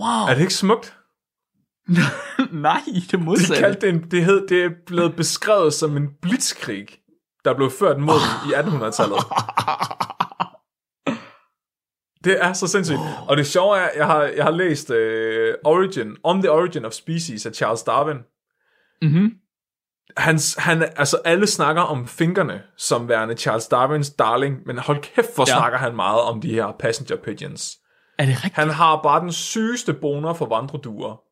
Wow. 0.00 0.28
Er 0.28 0.34
det 0.34 0.40
ikke 0.40 0.54
smukt? 0.54 0.96
Nej, 2.52 2.80
det 2.86 3.10
De 3.10 3.16
modsatte. 3.24 3.62
kaldte 3.62 3.80
det, 3.80 3.94
en, 3.94 4.10
det, 4.10 4.24
hed, 4.24 4.46
det 4.48 4.64
er 4.64 4.70
blevet 4.86 5.16
beskrevet 5.16 5.74
som 5.74 5.96
en 5.96 6.08
blitzkrig, 6.22 6.86
der 7.44 7.54
blev 7.54 7.70
ført 7.70 8.00
mod 8.00 8.14
dem 8.14 8.50
i 8.50 8.54
1800-tallet. 8.54 9.18
Det 12.24 12.44
er 12.44 12.52
så 12.52 12.66
sindssygt. 12.66 12.98
Og 13.28 13.36
det 13.36 13.46
sjove 13.46 13.78
er, 13.78 13.88
jeg 13.96 14.06
har, 14.06 14.22
jeg 14.22 14.44
har 14.44 14.50
læst 14.50 14.90
uh, 14.90 14.96
Origin, 15.64 16.16
On 16.24 16.42
the 16.42 16.50
Origin 16.50 16.84
of 16.84 16.92
Species 16.92 17.46
af 17.46 17.54
Charles 17.54 17.82
Darwin. 17.82 18.16
Mhm. 19.02 19.30
Hans, 20.16 20.54
han, 20.58 20.82
altså 20.82 21.16
alle 21.24 21.46
snakker 21.46 21.82
om 21.82 22.06
fingrene 22.06 22.62
som 22.76 23.08
værende 23.08 23.34
Charles 23.36 23.66
Darwins 23.66 24.10
darling, 24.10 24.56
men 24.66 24.78
hold 24.78 25.02
kæft, 25.02 25.34
hvor 25.34 25.44
ja. 25.48 25.58
snakker 25.58 25.78
han 25.78 25.96
meget 25.96 26.20
om 26.20 26.40
de 26.40 26.52
her 26.54 26.72
passenger 26.78 27.16
pigeons. 27.16 27.76
Er 28.18 28.26
det 28.26 28.34
rigtigt? 28.34 28.54
Han 28.54 28.70
har 28.70 29.02
bare 29.02 29.20
den 29.20 29.32
sygeste 29.32 29.94
boner 29.94 30.34
for 30.34 30.46
vandreduer. 30.46 31.22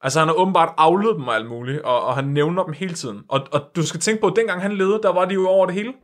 Altså 0.00 0.18
han 0.18 0.28
har 0.28 0.34
åbenbart 0.34 0.74
afledt 0.76 1.16
dem 1.16 1.28
og 1.28 1.34
alt 1.34 1.48
muligt, 1.48 1.82
og, 1.82 2.02
og 2.02 2.14
han 2.14 2.24
nævner 2.24 2.64
dem 2.64 2.72
hele 2.72 2.94
tiden. 2.94 3.22
Og, 3.28 3.48
og 3.52 3.60
du 3.76 3.86
skal 3.86 4.00
tænke 4.00 4.20
på, 4.20 4.26
at 4.26 4.36
dengang 4.36 4.62
han 4.62 4.76
levede, 4.76 5.02
der 5.02 5.12
var 5.12 5.24
de 5.24 5.34
jo 5.34 5.48
over 5.48 5.66
det 5.66 5.74
hele. 5.74 5.94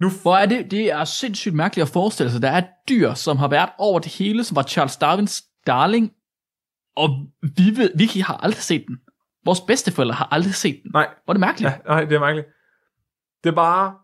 Nu 0.00 0.10
Hvor 0.22 0.36
er 0.36 0.46
det, 0.46 0.70
det 0.70 0.92
er 0.92 1.04
sindssygt 1.04 1.54
mærkeligt 1.54 1.88
at 1.88 1.92
forestille 1.92 2.32
sig. 2.32 2.42
Der 2.42 2.50
er 2.50 2.58
et 2.58 2.68
dyr, 2.88 3.14
som 3.14 3.36
har 3.36 3.48
været 3.48 3.70
over 3.78 3.98
det 3.98 4.12
hele, 4.12 4.44
som 4.44 4.56
var 4.56 4.62
Charles 4.62 4.96
Darwins 4.96 5.42
darling, 5.66 6.12
og 6.96 7.08
vi, 7.42 7.76
ved, 7.76 7.90
vi 7.98 8.20
har 8.20 8.36
aldrig 8.36 8.62
set 8.62 8.84
den. 8.88 8.98
Vores 9.44 9.60
bedsteforældre 9.60 10.14
har 10.14 10.28
aldrig 10.30 10.54
set 10.54 10.80
den. 10.82 10.90
Nej, 10.94 11.08
Hvor 11.24 11.32
er 11.32 11.34
det 11.34 11.40
mærkeligt. 11.40 11.70
ja, 11.72 11.78
nej, 11.86 12.04
det 12.04 12.12
er 12.12 12.20
mærkeligt. 12.20 12.46
Det 13.44 13.50
er 13.50 13.54
bare, 13.54 13.94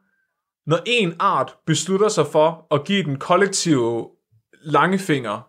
når 0.66 0.78
en 0.86 1.14
art 1.18 1.56
beslutter 1.66 2.08
sig 2.08 2.26
for 2.26 2.66
at 2.70 2.84
give 2.84 3.04
den 3.04 3.18
kollektive 3.18 4.08
langefinger 4.62 5.40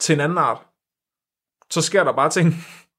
til 0.00 0.12
en 0.12 0.20
anden 0.20 0.38
art, 0.38 0.66
så 1.70 1.82
sker 1.82 2.04
der 2.04 2.12
bare 2.12 2.30
ting. 2.30 2.54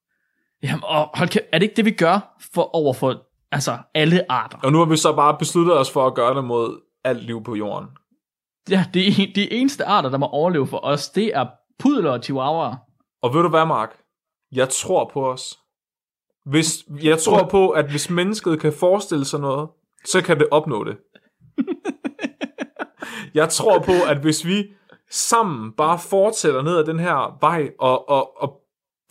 Jamen, 0.62 0.84
og 0.84 1.10
hold 1.14 1.28
kæft, 1.28 1.44
er 1.52 1.58
det 1.58 1.62
ikke 1.62 1.76
det, 1.76 1.84
vi 1.84 1.90
gør 1.90 2.36
for 2.54 2.76
over 2.76 2.94
for 2.94 3.26
altså, 3.52 3.78
alle 3.94 4.32
arter? 4.32 4.58
Og 4.62 4.72
nu 4.72 4.78
har 4.78 4.84
vi 4.84 4.96
så 4.96 5.16
bare 5.16 5.38
besluttet 5.38 5.78
os 5.78 5.90
for 5.90 6.06
at 6.06 6.14
gøre 6.14 6.34
det 6.34 6.44
mod 6.44 6.80
alt 7.04 7.24
liv 7.24 7.44
på 7.44 7.54
jorden. 7.54 7.88
Ja, 8.70 8.86
det 8.94 9.08
er 9.08 9.32
de 9.34 9.52
eneste 9.52 9.84
arter, 9.84 10.10
der 10.10 10.18
må 10.18 10.26
overleve 10.26 10.66
for 10.66 10.80
os, 10.84 11.08
det 11.08 11.36
er 11.36 11.46
pudler 11.78 12.10
og 12.10 12.22
chihuahuaer. 12.22 12.76
Og 13.22 13.34
ved 13.34 13.42
du 13.42 13.48
hvad, 13.48 13.66
Mark? 13.66 13.96
Jeg 14.52 14.68
tror 14.68 15.10
på 15.12 15.30
os. 15.30 15.58
Hvis, 16.44 16.84
jeg 17.02 17.18
tror 17.18 17.48
på, 17.48 17.70
at 17.70 17.90
hvis 17.90 18.10
mennesket 18.10 18.60
kan 18.60 18.72
forestille 18.72 19.24
sig 19.24 19.40
noget, 19.40 19.68
så 20.04 20.22
kan 20.22 20.38
det 20.38 20.48
opnå 20.50 20.84
det. 20.84 20.96
Jeg 23.34 23.48
tror 23.48 23.78
på, 23.78 23.92
at 24.08 24.18
hvis 24.18 24.46
vi 24.46 24.66
sammen 25.10 25.72
bare 25.72 25.98
fortsætter 25.98 26.62
ned 26.62 26.76
ad 26.76 26.84
den 26.84 26.98
her 26.98 27.38
vej, 27.40 27.70
og, 27.78 28.08
og, 28.08 28.42
og 28.42 28.60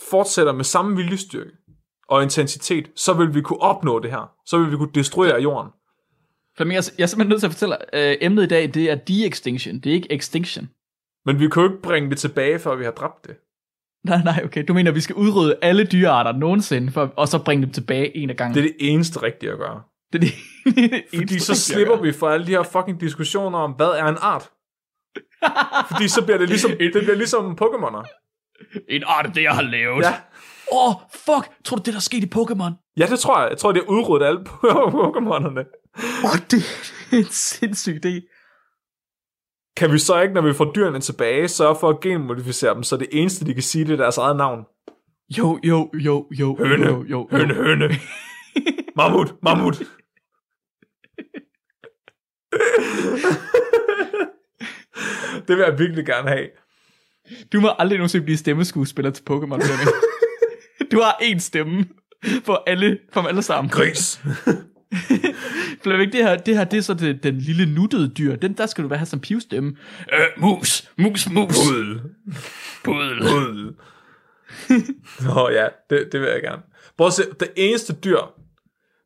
fortsætter 0.10 0.54
med 0.54 0.64
samme 0.64 0.96
viljestyrke 0.96 1.52
og 2.08 2.24
intensitet, 2.24 2.92
så 2.96 3.14
vil 3.14 3.36
vi 3.36 3.42
kunne 3.42 3.62
opnå 3.62 4.00
det 4.00 4.12
her. 4.12 4.32
Så 4.46 4.58
vil 4.58 4.72
vi 4.72 4.78
kunne 4.78 4.92
destruere 4.96 5.42
jorden. 5.42 5.72
Flemming, 6.58 6.76
jeg, 6.76 6.84
jeg 6.98 7.04
er 7.04 7.08
simpelthen 7.08 7.30
nødt 7.30 7.40
til 7.40 7.48
at 7.48 7.54
fortælle, 7.54 7.78
øh, 7.94 8.18
emnet 8.22 8.44
i 8.44 8.48
dag, 8.48 8.74
det 8.74 8.92
er 8.92 8.96
de-extinction, 8.96 9.80
det 9.80 9.90
er 9.90 9.94
ikke 9.94 10.14
extinction. 10.14 10.70
Men 11.26 11.40
vi 11.40 11.50
kan 11.50 11.64
jo 11.64 11.70
ikke 11.70 11.82
bringe 11.82 12.10
det 12.10 12.18
tilbage, 12.18 12.60
før 12.60 12.76
vi 12.76 12.84
har 12.84 12.92
dræbt 12.92 13.28
det. 13.28 13.36
Nej, 14.04 14.24
nej, 14.24 14.42
okay. 14.46 14.64
Du 14.68 14.74
mener, 14.74 14.92
vi 14.92 15.02
skal 15.02 15.16
udrydde 15.16 15.58
alle 15.62 15.86
dyrearter 15.86 16.32
nogensinde, 16.32 16.92
for, 16.92 17.14
og 17.16 17.28
så 17.28 17.44
bringe 17.44 17.66
dem 17.66 17.74
tilbage 17.74 18.18
en 18.18 18.30
af 18.30 18.36
gangen. 18.36 18.56
Det 18.56 18.60
er 18.60 18.68
det 18.68 18.76
eneste 18.80 19.24
rigtige 19.24 19.52
at 19.52 19.58
gøre. 19.58 19.82
Det, 20.14 20.24
er 20.24 20.72
det, 20.72 20.94
er 20.94 21.02
Fordi 21.18 21.40
så 21.40 21.56
slipper 21.56 22.02
vi 22.02 22.14
for 22.14 22.30
alle 22.30 22.46
de 22.46 22.52
her 22.52 22.64
fucking 22.64 23.02
diskussioner 23.02 23.60
om, 23.60 23.72
hvad 23.72 23.88
er 23.88 24.06
en 24.06 24.18
art? 24.22 24.52
Fordi 25.92 26.08
så 26.08 26.22
bliver 26.26 26.38
det 26.38 26.50
ligesom, 26.50 26.72
det 26.72 26.92
bliver 26.92 27.16
ligesom 27.16 27.58
Pokémoner. 27.62 28.04
En 28.90 29.04
art 29.06 29.26
af 29.26 29.34
det, 29.34 29.44
jeg 29.44 29.52
har 29.52 29.62
lavet. 29.62 30.04
Ja. 30.04 30.14
Åh, 30.72 30.90
oh, 30.90 30.96
fuck. 31.12 31.64
Tror 31.66 31.78
du, 31.78 31.84
det 31.86 31.94
der 31.94 32.00
skete 32.00 32.28
i 32.28 32.32
Pokémon? 32.36 32.94
ja, 32.98 33.06
det 33.06 33.20
tror 33.20 33.42
jeg. 33.42 33.50
Jeg 33.50 33.58
tror, 33.58 33.72
det 33.72 33.80
er 33.80 33.88
udryddet 33.88 34.26
alle 34.26 34.40
Pokémonerne. 35.04 35.64
Åh, 36.24 36.32
oh, 36.32 36.40
det 36.52 36.64
er 37.12 37.18
en 37.18 37.24
sindssyg 37.32 38.00
idé. 38.06 38.34
Kan 39.78 39.92
vi 39.92 40.00
så 40.00 40.22
ikke, 40.22 40.34
når 40.34 40.42
vi 40.42 40.54
får 40.54 40.72
dyrene 40.76 41.00
tilbage, 41.00 41.48
sørge 41.48 41.76
for 41.80 41.90
at 41.90 42.00
genmodificere 42.00 42.74
dem, 42.74 42.84
så 42.84 42.98
det 42.98 43.08
eneste, 43.12 43.46
de 43.46 43.54
kan 43.54 43.64
sige, 43.64 43.86
det 43.86 43.94
er 43.94 43.98
deres 43.98 44.18
eget 44.18 44.38
navn? 44.38 44.64
Jo, 45.38 45.60
jo, 45.64 45.90
jo, 45.94 46.28
jo, 46.32 46.56
Høne, 46.60 46.86
jo, 46.86 47.04
jo, 47.04 47.28
høne, 47.32 47.54
jo. 47.54 47.64
høne. 47.64 47.90
Mammut, 48.96 49.34
mammut. 49.44 49.78
det 55.48 55.58
vil 55.58 55.64
jeg 55.64 55.80
virkelig 55.80 56.06
gerne 56.06 56.30
have. 56.30 56.48
Du 57.54 57.62
må 57.62 57.70
aldrig 57.80 57.98
nogensinde 57.98 58.26
blive 58.26 58.38
stemmeskuespiller 58.38 59.12
til 59.12 59.24
Pokémon. 59.30 59.62
Du 60.92 61.02
har 61.02 61.18
én 61.22 61.40
stemme 61.40 61.86
for 62.44 62.64
alle, 62.68 63.00
for 63.14 63.22
dem 63.22 63.28
alle 63.28 63.42
sammen. 63.42 63.70
Gris. 63.70 64.22
Flemming, 65.84 66.12
det 66.12 66.24
her, 66.24 66.38
det 66.38 66.58
her, 66.58 66.64
det 66.64 66.78
er 66.78 66.82
så 66.82 66.94
det, 66.94 67.24
den 67.24 67.38
lille 67.38 67.66
nuttede 67.66 68.14
dyr. 68.14 68.36
Den, 68.36 68.54
der 68.54 68.66
skal 68.66 68.84
du 68.84 68.90
være 68.90 68.98
have 68.98 69.06
som 69.06 69.20
pivstemme. 69.20 69.76
Øh, 70.14 70.42
mus, 70.42 70.92
mus, 70.98 71.30
mus. 71.30 71.54
Pudel. 71.54 72.02
Pudel. 72.84 73.20
Pudel. 73.20 73.74
Nå 75.26 75.50
ja, 75.50 75.68
det, 75.90 76.10
det 76.12 76.22
vil 76.22 76.30
jeg 76.30 76.42
gerne. 76.42 76.62
Prøv 76.98 77.08
at 77.08 77.14
se, 77.14 77.24
det 77.40 77.50
eneste 77.56 77.94
dyr, 77.94 78.18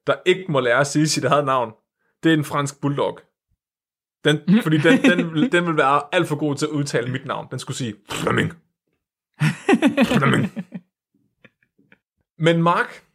der 0.07 0.15
ikke 0.25 0.45
må 0.51 0.59
lære 0.59 0.79
at 0.79 0.87
sige 0.87 1.07
sit 1.07 1.23
eget 1.25 1.45
navn, 1.45 1.71
det 2.23 2.29
er 2.29 2.37
en 2.37 2.43
fransk 2.43 2.81
bulldog. 2.81 3.19
Den, 4.23 4.61
fordi 4.63 4.77
den, 4.77 5.01
den, 5.03 5.33
vil- 5.33 5.51
den 5.51 5.65
vil 5.67 5.77
være 5.77 6.01
alt 6.11 6.27
for 6.27 6.35
god 6.35 6.55
til 6.55 6.65
at 6.65 6.69
udtale 6.71 7.11
mit 7.11 7.25
navn. 7.25 7.47
Den 7.51 7.59
skulle 7.59 7.77
sige 7.77 7.95
Flemming. 8.11 8.53
Flemming. 10.17 10.43
Men 12.37 12.63
Mark, 12.63 13.05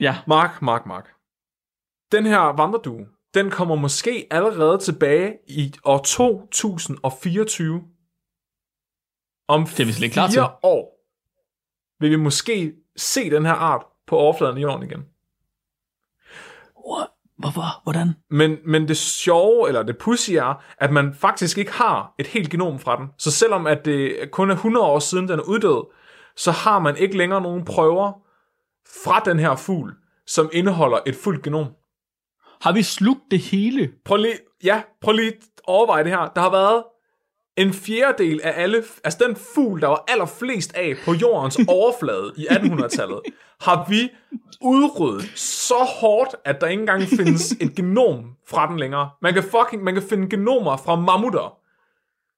Ja, 0.00 0.16
Mark, 0.26 0.62
Mark, 0.62 0.86
Mark. 0.86 1.14
Den 2.12 2.26
her 2.26 2.38
vandredue, 2.38 3.08
den 3.34 3.50
kommer 3.50 3.74
måske 3.74 4.26
allerede 4.30 4.78
tilbage 4.78 5.38
i 5.48 5.74
år 5.84 5.98
2024. 5.98 7.88
Om 9.48 9.60
er 9.62 9.84
vi 9.84 9.92
slet 9.92 10.02
ikke 10.02 10.12
klar 10.12 10.28
fire 10.30 10.56
år 10.62 10.98
vil 12.00 12.10
vi 12.10 12.16
måske 12.16 12.74
se 12.96 13.30
den 13.30 13.44
her 13.46 13.52
art 13.52 13.86
på 14.06 14.16
overfladen 14.16 14.56
af 14.58 14.62
jorden 14.62 14.90
igen. 14.90 15.06
What? 16.90 17.08
Hvorfor? 17.38 17.82
Hvordan? 17.82 18.14
Men, 18.30 18.58
men 18.64 18.88
det 18.88 18.96
sjove, 18.96 19.68
eller 19.68 19.82
det 19.82 19.98
pussy 19.98 20.30
er, 20.30 20.62
at 20.78 20.92
man 20.92 21.14
faktisk 21.14 21.58
ikke 21.58 21.72
har 21.72 22.14
et 22.18 22.26
helt 22.26 22.50
genom 22.50 22.78
fra 22.78 22.96
den. 22.96 23.08
Så 23.18 23.30
selvom 23.30 23.66
at 23.66 23.84
det 23.84 24.30
kun 24.32 24.50
er 24.50 24.54
100 24.54 24.86
år 24.86 24.98
siden, 24.98 25.28
den 25.28 25.38
er 25.38 25.42
uddød, 25.42 25.84
så 26.36 26.50
har 26.50 26.78
man 26.78 26.96
ikke 26.96 27.16
længere 27.16 27.40
nogen 27.40 27.64
prøver, 27.64 28.12
fra 29.04 29.20
den 29.20 29.38
her 29.38 29.56
fugl, 29.56 29.94
som 30.26 30.50
indeholder 30.52 30.98
et 31.06 31.16
fuldt 31.16 31.42
genom. 31.42 31.66
Har 32.60 32.72
vi 32.72 32.82
slugt 32.82 33.20
det 33.30 33.38
hele? 33.38 33.92
Prøv 34.04 34.16
lige, 34.16 34.38
ja, 34.64 34.82
prøv 35.00 35.12
lige 35.12 35.28
at 35.28 35.34
overveje 35.64 36.04
det 36.04 36.12
her. 36.12 36.28
Der 36.34 36.40
har 36.40 36.50
været 36.50 36.84
en 37.56 37.72
fjerdedel 37.72 38.40
af 38.44 38.62
alle, 38.62 38.84
altså 39.04 39.24
den 39.26 39.36
fugl, 39.54 39.80
der 39.80 39.86
var 39.88 40.04
allerflest 40.08 40.74
af 40.74 40.94
på 41.04 41.12
jordens 41.12 41.60
overflade 41.68 42.32
i 42.36 42.46
1800-tallet, 42.46 43.20
har 43.60 43.86
vi 43.88 44.10
udryddet 44.60 45.32
så 45.38 45.74
hårdt, 46.00 46.34
at 46.44 46.60
der 46.60 46.66
ikke 46.66 46.80
engang 46.80 47.02
findes 47.02 47.52
et 47.60 47.74
genom 47.78 48.24
fra 48.48 48.66
den 48.68 48.78
længere. 48.78 49.10
Man 49.22 49.34
kan 49.34 49.42
fucking, 49.42 49.84
man 49.84 49.94
kan 49.94 50.02
finde 50.02 50.28
genomer 50.28 50.76
fra 50.76 50.96
mammutter, 50.96 51.56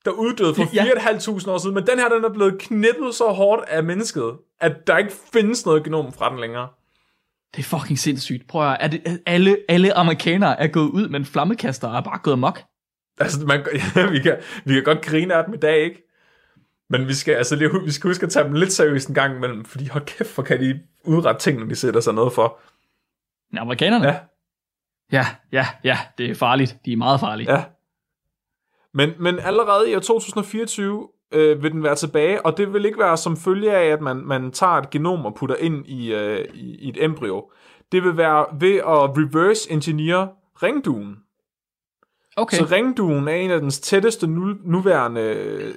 der 0.04 0.10
uddøde 0.10 0.54
for 0.54 0.74
Ja. 0.74 0.84
4.500 0.84 1.50
år 1.50 1.58
siden, 1.58 1.74
men 1.74 1.86
den 1.86 1.98
her, 1.98 2.08
den 2.08 2.24
er 2.24 2.32
blevet 2.32 2.58
knippet 2.58 3.14
så 3.14 3.24
hårdt 3.24 3.62
af 3.68 3.84
mennesket, 3.84 4.32
at 4.60 4.86
der 4.86 4.98
ikke 4.98 5.12
findes 5.32 5.66
noget 5.66 5.84
genom 5.84 6.12
fra 6.12 6.30
den 6.30 6.40
længere. 6.40 6.68
Det 7.56 7.58
er 7.58 7.78
fucking 7.78 7.98
sindssygt. 7.98 8.48
Prøv 8.48 8.70
at 8.70 8.76
er 8.80 8.88
det, 8.88 9.20
alle, 9.26 9.56
alle 9.68 9.94
amerikanere 9.94 10.60
er 10.60 10.66
gået 10.66 10.90
ud 10.90 11.08
med 11.08 11.20
en 11.20 11.26
flammekaster 11.26 11.88
og 11.88 11.96
er 11.96 12.00
bare 12.00 12.18
gået 12.18 12.38
mok. 12.38 12.62
Altså, 13.18 13.46
man, 13.46 13.66
ja, 13.96 14.06
vi, 14.14 14.18
kan, 14.18 14.36
vi 14.64 14.74
kan 14.74 14.84
godt 14.84 15.02
grine 15.02 15.34
af 15.34 15.44
dem 15.44 15.54
i 15.54 15.56
dag, 15.56 15.78
ikke? 15.78 16.02
Men 16.90 17.08
vi 17.08 17.14
skal, 17.14 17.34
altså, 17.34 17.56
lige, 17.56 17.70
vi 17.84 17.90
skal 17.90 18.10
huske 18.10 18.26
at 18.26 18.32
tage 18.32 18.44
dem 18.44 18.52
lidt 18.52 18.72
seriøst 18.72 19.08
en 19.08 19.14
gang 19.14 19.36
imellem, 19.36 19.64
fordi 19.64 19.86
hold 19.88 20.04
kæft, 20.04 20.34
hvor 20.34 20.42
kan 20.42 20.60
de 20.60 20.80
udrette 21.04 21.40
ting, 21.40 21.58
når 21.58 21.66
de 21.66 21.74
sætter 21.74 22.00
sig 22.00 22.14
noget 22.14 22.32
for. 22.32 22.58
Ja, 23.54 23.60
amerikanerne? 23.60 24.06
Ja, 24.06 24.18
ja, 25.12 25.26
ja, 25.52 25.66
ja, 25.84 25.98
det 26.18 26.30
er 26.30 26.34
farligt. 26.34 26.76
De 26.84 26.92
er 26.92 26.96
meget 26.96 27.20
farlige. 27.20 27.52
ja. 27.52 27.64
Men, 28.94 29.10
men 29.18 29.38
allerede 29.38 29.90
i 29.90 29.94
år 29.94 30.00
2024 30.00 31.08
øh, 31.32 31.62
vil 31.62 31.72
den 31.72 31.82
være 31.82 31.94
tilbage, 31.94 32.46
og 32.46 32.56
det 32.56 32.72
vil 32.72 32.84
ikke 32.84 32.98
være 32.98 33.16
som 33.16 33.36
følge 33.36 33.76
af, 33.76 33.86
at 33.86 34.00
man, 34.00 34.16
man 34.16 34.52
tager 34.52 34.72
et 34.72 34.90
genom 34.90 35.26
og 35.26 35.34
putter 35.34 35.56
ind 35.56 35.86
i, 35.86 36.14
øh, 36.14 36.44
i, 36.54 36.76
i 36.76 36.88
et 36.88 37.04
embryo. 37.04 37.50
Det 37.92 38.02
vil 38.02 38.16
være 38.16 38.46
ved 38.60 38.76
at 38.76 39.16
reverse 39.18 39.72
engineer 39.72 40.26
ringduen. 40.62 41.16
Okay. 42.36 42.56
Så 42.56 42.64
ringduen 42.64 43.28
er 43.28 43.32
en 43.32 43.50
af 43.50 43.60
dens 43.60 43.80
tætteste 43.80 44.26
nu, 44.26 44.54
nuværende 44.64 45.20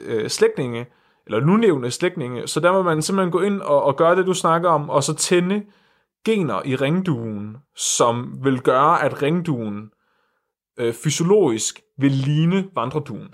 øh, 0.05 0.29
slægtninge, 0.29 0.85
eller 1.25 1.39
nulevende 1.39 1.91
slægtninge, 1.91 2.47
så 2.47 2.59
der 2.59 2.71
må 2.71 2.81
man 2.81 3.01
simpelthen 3.01 3.31
gå 3.31 3.41
ind 3.41 3.61
og, 3.61 3.83
og 3.83 3.97
gøre 3.97 4.15
det, 4.15 4.25
du 4.25 4.33
snakker 4.33 4.69
om, 4.69 4.89
og 4.89 5.03
så 5.03 5.13
tænde 5.13 5.63
gener 6.25 6.61
i 6.65 6.75
ringduen, 6.75 7.57
som 7.75 8.39
vil 8.43 8.61
gøre, 8.61 9.03
at 9.03 9.21
ringduen 9.21 9.89
øh, 10.79 10.93
fysiologisk 10.93 11.81
vil 11.97 12.11
ligne 12.11 12.67
vandreduen. 12.75 13.27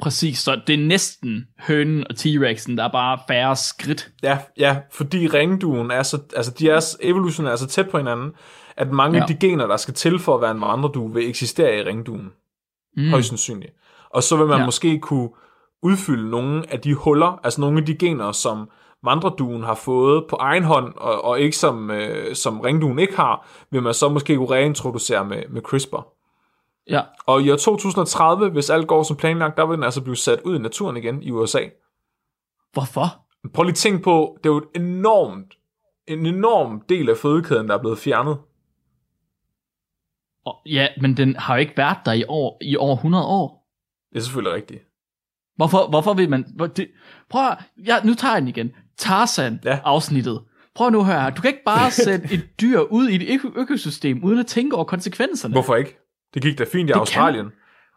Præcis, 0.00 0.38
så 0.38 0.60
det 0.66 0.74
er 0.74 0.86
næsten 0.86 1.46
hønen 1.58 2.06
og 2.10 2.14
T-Rexen, 2.18 2.76
der 2.76 2.84
er 2.84 2.92
bare 2.92 3.18
færre 3.28 3.56
skridt. 3.56 4.10
Ja, 4.22 4.38
ja, 4.56 4.76
fordi 4.92 5.26
ringduen 5.26 5.90
er 5.90 6.02
så, 6.02 6.18
altså 6.36 6.52
de 6.58 6.70
er 6.70 6.96
evolutionært 7.00 7.52
er 7.52 7.56
så 7.56 7.66
tæt 7.66 7.90
på 7.90 7.98
hinanden, 7.98 8.32
at 8.80 8.92
mange 8.92 9.16
ja. 9.16 9.22
Af 9.22 9.28
de 9.28 9.34
gener, 9.34 9.66
der 9.66 9.76
skal 9.76 9.94
til 9.94 10.18
for 10.18 10.34
at 10.34 10.40
være 10.40 10.50
en 10.50 10.60
vandredue, 10.60 11.14
vil 11.14 11.28
eksistere 11.28 11.78
i 11.78 11.82
ringduen. 11.82 12.32
Mm. 12.96 13.10
Højst 13.10 13.28
sandsynligt. 13.28 13.72
Og 14.10 14.22
så 14.22 14.36
vil 14.36 14.46
man 14.46 14.58
ja. 14.58 14.64
Måske 14.64 14.98
kunne 14.98 15.30
udfylde 15.82 16.30
nogle 16.30 16.72
af 16.72 16.80
de 16.80 16.94
huller, 16.94 17.40
altså 17.44 17.60
nogle 17.60 17.78
af 17.78 17.86
de 17.86 17.94
gener, 17.94 18.32
som 18.32 18.70
vandreduen 19.04 19.62
har 19.62 19.74
fået 19.74 20.24
på 20.28 20.36
egen 20.36 20.64
hånd, 20.64 20.94
og, 20.96 21.24
og 21.24 21.40
ikke 21.40 21.56
som, 21.56 21.90
øh, 21.90 22.34
som 22.34 22.60
ringduen 22.60 22.98
ikke 22.98 23.16
har, 23.16 23.46
vil 23.70 23.82
man 23.82 23.94
så 23.94 24.08
måske 24.08 24.36
kunne 24.36 24.50
reintroducere 24.50 25.24
med, 25.24 25.42
med 25.48 25.62
CRISPR. 25.62 26.08
Ja. 26.90 27.02
Og 27.26 27.42
i 27.42 27.50
år 27.50 27.56
2030, 27.56 28.50
hvis 28.50 28.70
alt 28.70 28.88
går 28.88 29.02
som 29.02 29.16
planlagt, 29.16 29.56
der 29.56 29.66
vil 29.66 29.76
den 29.76 29.84
altså 29.84 30.02
blive 30.02 30.16
sat 30.16 30.40
ud 30.44 30.56
i 30.56 30.62
naturen 30.62 30.96
igen 30.96 31.22
i 31.22 31.30
USA. 31.30 31.60
Hvorfor? 32.72 33.06
Prøv 33.54 33.62
lige 33.62 33.72
at 33.72 33.76
tænke 33.76 34.02
på, 34.02 34.38
det 34.44 34.50
er 34.50 34.54
jo 34.54 34.58
et 34.58 34.82
enormt, 34.82 35.58
en 36.06 36.26
enorm 36.26 36.82
del 36.88 37.10
af 37.10 37.16
fødekæden, 37.16 37.68
der 37.68 37.74
er 37.74 37.80
blevet 37.80 37.98
fjernet. 37.98 38.38
Og, 40.46 40.54
ja, 40.66 40.86
men 41.00 41.16
den 41.16 41.36
har 41.36 41.54
jo 41.54 41.60
ikke 41.60 41.76
været 41.76 41.98
der 42.04 42.12
i, 42.12 42.24
år, 42.28 42.58
i 42.62 42.76
over 42.76 42.96
100 42.96 43.24
år. 43.24 43.66
Det 44.12 44.18
er 44.18 44.22
selvfølgelig 44.22 44.54
rigtigt. 44.54 44.82
Hvorfor, 45.56 45.88
hvorfor 45.88 46.14
vil 46.14 46.30
man... 46.30 46.44
Hvor, 46.56 46.66
det, 46.66 46.88
prøv 47.30 47.46
at, 47.48 47.58
ja, 47.86 47.96
nu 48.04 48.14
tager 48.14 48.32
jeg 48.34 48.40
den 48.42 48.48
igen. 48.48 48.70
Tarzan-afsnittet. 48.98 50.40
Prøv 50.74 50.90
nu 50.90 51.04
her. 51.04 51.30
Du 51.30 51.40
kan 51.42 51.48
ikke 51.50 51.64
bare 51.66 51.90
sætte 52.06 52.34
et 52.34 52.60
dyr 52.60 52.80
ud 52.80 53.08
i 53.08 53.14
et 53.14 53.22
øko- 53.40 53.52
økosystem, 53.60 54.24
uden 54.24 54.38
at 54.38 54.46
tænke 54.46 54.76
over 54.76 54.84
konsekvenserne. 54.84 55.52
Hvorfor 55.54 55.76
ikke? 55.76 55.98
Det 56.34 56.42
gik 56.42 56.58
da 56.58 56.64
fint 56.72 56.90
i 56.90 56.92
kan- 56.92 57.00
Australien. 57.00 57.46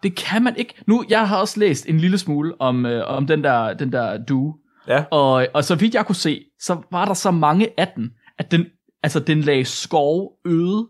Det 0.03 0.15
kan 0.15 0.43
man 0.43 0.55
ikke. 0.57 0.73
Nu, 0.87 1.03
jeg 1.09 1.27
har 1.27 1.37
også 1.37 1.59
læst 1.59 1.89
en 1.89 1.97
lille 1.97 2.17
smule 2.17 2.61
om, 2.61 2.85
øh, 2.85 3.07
om 3.07 3.27
den 3.27 3.43
der, 3.43 3.73
den 3.73 3.91
der 3.91 4.17
due. 4.25 4.53
Ja. 4.87 5.03
Og, 5.11 5.47
og 5.53 5.63
så 5.63 5.75
vidt 5.75 5.95
jeg 5.95 6.05
kunne 6.05 6.15
se, 6.15 6.45
så 6.59 6.81
var 6.91 7.05
der 7.05 7.13
så 7.13 7.31
mange 7.31 7.69
af 7.77 7.87
den, 7.95 8.11
at 8.37 8.51
den, 8.51 8.65
altså, 9.03 9.19
den 9.19 9.41
lagde 9.41 9.65
skov 9.65 10.31
øde. 10.45 10.89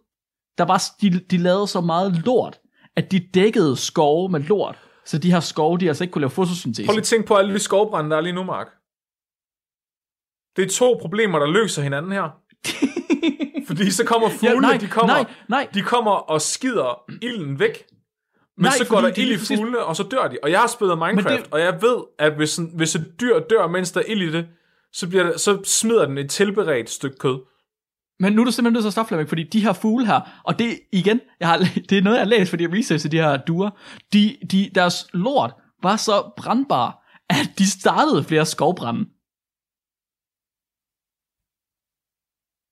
Der 0.57 0.65
var, 0.65 0.83
de, 1.01 1.19
de 1.19 1.37
lavede 1.37 1.67
så 1.67 1.81
meget 1.81 2.25
lort, 2.25 2.59
at 2.95 3.11
de 3.11 3.19
dækkede 3.33 3.77
skove 3.77 4.29
med 4.29 4.39
lort. 4.39 4.79
Så 5.05 5.17
de 5.17 5.31
her 5.31 5.39
skove, 5.39 5.77
de 5.77 5.87
altså 5.87 6.03
ikke 6.03 6.11
kunne 6.11 6.21
lave 6.21 6.29
fotosyntese. 6.29 6.85
Prøv 6.85 6.93
lige 6.93 6.99
at 7.01 7.05
tænke 7.05 7.27
på 7.27 7.35
alle 7.35 7.53
de 7.53 7.59
skovbrænde, 7.59 8.09
der 8.09 8.17
er 8.17 8.21
lige 8.21 8.33
nu, 8.33 8.43
Mark. 8.43 8.67
Det 10.55 10.65
er 10.65 10.69
to 10.69 10.97
problemer, 11.01 11.39
der 11.39 11.47
løser 11.47 11.81
hinanden 11.81 12.11
her. 12.11 12.29
Fordi 13.67 13.91
så 13.91 14.05
kommer 14.05 14.29
fuglene, 14.29 14.61
nej, 14.61 14.77
de, 14.77 14.87
kommer, 14.87 15.13
nej, 15.13 15.25
nej. 15.49 15.67
de 15.73 15.81
kommer 15.81 16.11
og 16.11 16.41
skider 16.41 17.03
ilden 17.21 17.59
væk. 17.59 17.83
Men 18.57 18.63
Nej, 18.63 18.71
så 18.77 18.87
går 18.87 19.01
der 19.01 19.11
de 19.11 19.21
ild 19.21 19.31
i 19.31 19.37
fuglene, 19.57 19.79
og 19.79 19.95
så 19.95 20.03
dør 20.03 20.27
de. 20.27 20.37
Og 20.43 20.51
jeg 20.51 20.59
har 20.59 20.67
spillet 20.67 20.97
Minecraft, 20.97 21.43
det- 21.43 21.53
og 21.53 21.59
jeg 21.59 21.81
ved, 21.81 21.97
at 22.19 22.35
hvis, 22.35 22.57
en, 22.57 22.71
hvis 22.75 22.95
et 22.95 23.13
dyr 23.21 23.39
dør, 23.39 23.67
mens 23.67 23.91
der 23.91 23.99
er 23.99 24.03
ild 24.07 24.21
i 24.21 24.31
det, 24.31 24.47
så, 24.93 25.09
bliver 25.09 25.23
det, 25.23 25.39
så 25.41 25.61
smider 25.63 26.05
den 26.05 26.17
et 26.17 26.29
tilberedt 26.29 26.89
stykke 26.89 27.17
kød. 27.17 27.39
Men 28.19 28.33
nu 28.33 28.41
er 28.41 28.45
du 28.45 28.51
simpelthen 28.51 28.73
nødt 28.73 28.83
til 28.83 28.87
at 28.87 28.93
stoppe, 28.93 29.07
Flemming, 29.07 29.29
fordi 29.29 29.43
de 29.43 29.61
her 29.61 29.73
fugle 29.73 30.05
her, 30.05 30.41
og 30.43 30.59
det 30.59 30.79
igen, 30.91 31.21
jeg 31.39 31.47
har, 31.47 31.57
det 31.89 31.97
er 31.97 32.01
noget, 32.01 32.17
jeg 32.17 32.25
har 32.25 32.29
læst, 32.29 32.49
fordi 32.49 32.63
jeg 32.63 32.73
researchede 32.73 33.17
de 33.17 33.23
her 33.23 33.37
duer, 33.37 33.69
de, 34.13 34.37
de, 34.51 34.71
deres 34.75 35.07
lort 35.13 35.53
var 35.83 35.95
så 35.95 36.31
brandbar, 36.37 36.89
at 37.29 37.49
de 37.57 37.71
startede 37.71 38.23
flere 38.23 38.45
skovbrænde. 38.45 39.05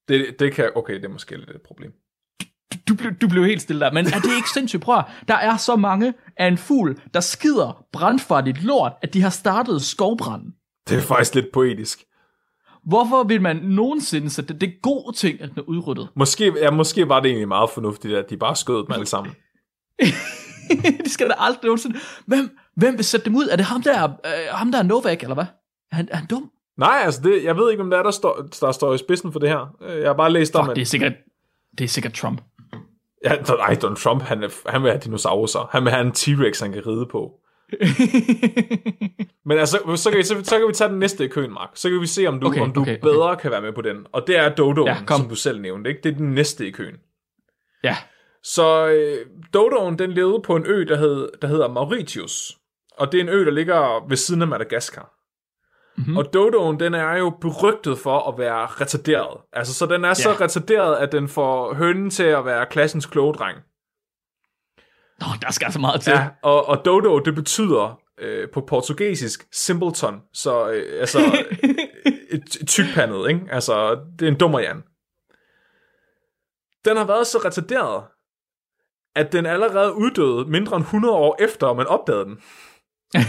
Det, 0.08 0.40
det 0.40 0.54
kan, 0.54 0.72
okay, 0.76 0.96
det 0.96 1.06
er 1.06 1.10
måske 1.10 1.38
lidt 1.38 1.50
et 1.50 1.62
problem. 1.62 1.92
Du, 2.88 2.96
blev, 2.96 3.14
du 3.14 3.28
blev 3.28 3.46
helt 3.46 3.62
stille 3.62 3.86
der, 3.86 3.92
men 3.92 4.06
er 4.06 4.20
det 4.20 4.36
ikke 4.36 4.50
sindssygt? 4.54 4.84
Prøv 4.84 5.04
der 5.28 5.36
er 5.36 5.58
så 5.58 5.76
mange 5.76 6.14
af 6.38 6.48
en 6.48 6.58
fugl, 6.58 7.02
der 7.14 7.20
skider 7.20 7.86
brandfarligt 7.94 8.64
lort, 8.64 8.94
at 9.02 9.14
de 9.14 9.22
har 9.22 9.30
startet 9.30 9.82
skovbranden. 9.82 10.52
Det 10.90 10.98
er 10.98 11.02
faktisk 11.02 11.36
lidt 11.36 11.52
poetisk. 11.54 12.00
Hvorfor 12.86 13.24
vil 13.24 13.42
man 13.42 13.56
nogensinde 13.56 14.30
sætte 14.30 14.54
det? 14.54 14.62
Det 14.62 14.70
er 14.70 14.74
god 14.82 15.14
ting, 15.14 15.42
at 15.42 15.50
den 15.50 15.60
er 15.60 15.64
udryddet. 15.64 16.08
Måske, 16.16 16.54
ja, 16.60 16.72
måske 16.72 17.10
var 17.10 17.20
det 17.20 17.30
egentlig 17.30 17.48
meget 17.48 17.70
fornuftigt, 17.70 18.14
at 18.18 18.30
de 18.30 18.38
bare 18.38 18.56
skød 18.56 18.78
dem 18.78 18.92
alle 18.92 19.06
sammen. 19.06 19.34
det 21.04 21.12
skal 21.12 21.28
da 21.30 21.34
aldrig 21.38 21.64
nogensinde. 21.64 22.00
Hvem, 22.26 22.58
hvem 22.76 22.98
vil 22.98 23.06
sætte 23.06 23.26
dem 23.26 23.36
ud? 23.36 23.48
Er 23.52 23.56
det 23.56 23.66
ham 23.66 23.82
der, 23.82 24.04
øh, 24.04 24.32
ham 24.52 24.72
der 24.72 24.80
er 24.80 24.84
Novak, 24.84 25.22
eller 25.24 25.34
hvad? 25.34 25.46
Er 25.92 25.96
han, 25.96 26.08
er 26.12 26.16
han 26.16 26.26
dum? 26.28 26.52
Nej, 26.78 27.02
altså, 27.06 27.22
det, 27.22 27.44
jeg 27.44 27.58
ved 27.58 27.72
ikke, 27.72 27.84
om 27.84 27.90
det 27.90 28.00
er, 28.00 28.04
der 28.04 28.12
står, 28.12 28.48
der 28.62 28.72
står 28.72 28.94
i 28.94 28.98
spidsen 28.98 29.32
for 29.32 29.40
det 29.40 29.50
her. 29.50 29.76
Øh, 29.82 30.00
Jeg 30.00 30.10
har 30.10 30.14
bare 30.14 30.32
læst 30.32 30.56
om, 30.56 30.66
Fuck, 30.66 30.70
at... 30.72 30.76
det 30.76 30.82
er 30.82 30.86
sikkert, 30.86 31.14
det 31.78 31.84
er 31.84 31.88
sikkert 31.88 32.14
Trump. 32.14 32.42
Ja, 33.26 33.36
nej, 33.58 33.76
Donald 33.82 33.98
Trump, 33.98 34.22
han, 34.22 34.50
han 34.66 34.84
vil 34.84 34.92
have 34.92 35.02
dinosaurer. 35.04 35.68
Han 35.72 35.84
vil 35.84 35.92
have 35.92 36.06
en 36.06 36.12
T-Rex, 36.12 36.62
han 36.64 36.72
kan 36.74 36.88
ride 36.88 37.06
på. 37.12 37.32
Men 39.46 39.58
altså, 39.58 39.78
så 39.96 40.10
kan, 40.10 40.18
vi, 40.18 40.24
så, 40.24 40.36
så 40.44 40.58
kan 40.60 40.68
vi 40.68 40.74
tage 40.74 40.90
den 40.90 41.00
næste 41.00 41.26
i 41.26 41.28
køen, 41.28 41.54
Mark. 41.54 41.70
Så 41.76 41.90
kan 41.90 42.02
vi 42.02 42.08
se, 42.08 42.28
om 42.28 42.40
du, 42.40 42.48
Okay, 42.48 42.62
om 42.62 42.72
du 42.74 42.82
okay, 42.82 42.92
okay. 42.98 43.02
bedre 43.02 43.36
kan 43.36 43.52
være 43.52 43.62
med 43.62 43.74
på 43.74 43.82
den. 43.82 44.06
Og 44.12 44.28
det 44.28 44.38
er 44.38 44.50
Dodo, 44.56 44.86
Ja, 44.86 44.98
kom. 45.08 45.20
som 45.20 45.30
du 45.30 45.36
selv 45.36 45.62
nævnte. 45.62 45.90
Ikke? 45.90 46.02
Det 46.04 46.12
er 46.12 46.16
den 46.18 46.32
næste 46.34 46.68
i 46.68 46.72
køen. 46.72 46.96
ja, 47.84 47.98
Så 48.44 48.88
øh, 48.88 49.26
Dodoen, 49.54 50.00
den 50.00 50.12
levede 50.12 50.42
på 50.46 50.56
en 50.56 50.64
ø, 50.66 50.86
der, 50.88 50.96
hed, 50.98 51.30
der 51.42 51.48
hedder 51.48 51.68
Mauritius. 51.68 52.58
Og 52.98 53.12
det 53.12 53.18
er 53.18 53.22
en 53.24 53.30
ø, 53.30 53.46
der 53.46 53.52
ligger 53.52 54.08
ved 54.08 54.18
siden 54.18 54.42
af 54.42 54.48
Madagaskar. 54.48 55.14
Mm-hmm. 55.98 56.18
Og 56.18 56.34
Dodoen, 56.34 56.80
den 56.80 56.94
er 56.94 57.18
jo 57.18 57.30
berygtet 57.42 57.98
for 58.00 58.20
at 58.32 58.38
være 58.40 58.66
retarderet. 58.66 59.38
Altså, 59.54 59.74
så 59.74 59.86
den 59.86 60.06
er 60.06 60.14
så 60.14 60.30
Ja. 60.30 60.36
retarderet, 60.42 60.96
at 60.96 61.12
den 61.12 61.28
får 61.28 61.74
hønnen 61.74 62.10
til 62.10 62.24
at 62.24 62.46
være 62.46 62.66
klassens 62.66 63.06
kloge 63.06 63.34
dreng. 63.34 63.58
Nå, 65.22 65.28
der 65.42 65.52
skal 65.52 65.66
altså 65.66 65.80
meget 65.80 66.02
til. 66.02 66.12
Ja, 66.12 66.28
og, 66.44 66.68
og 66.68 66.86
Dodo, 66.86 67.20
det 67.20 67.36
betyder 67.36 68.00
øh, 68.20 68.50
på 68.50 68.62
portugisisk 68.62 69.48
simpleton, 69.52 70.22
så 70.34 70.70
øh, 70.70 71.00
altså 71.00 71.20
et, 72.36 72.58
et 72.62 72.68
tykpandet, 72.68 73.30
ikke? 73.30 73.42
Altså, 73.52 74.00
det 74.20 74.28
er 74.28 74.32
en 74.32 74.38
dummerjan. 74.38 74.84
Den 76.86 76.98
har 76.98 77.06
været 77.06 77.28
så 77.28 77.38
retarderet, 77.46 78.04
at 79.16 79.32
den 79.32 79.46
allerede 79.46 79.94
uddøde 79.94 80.46
mindre 80.46 80.76
end 80.76 80.84
100 80.84 81.14
år 81.14 81.38
efter, 81.40 81.74
man 81.74 81.88
opdagede 81.88 82.26
den. 82.26 82.38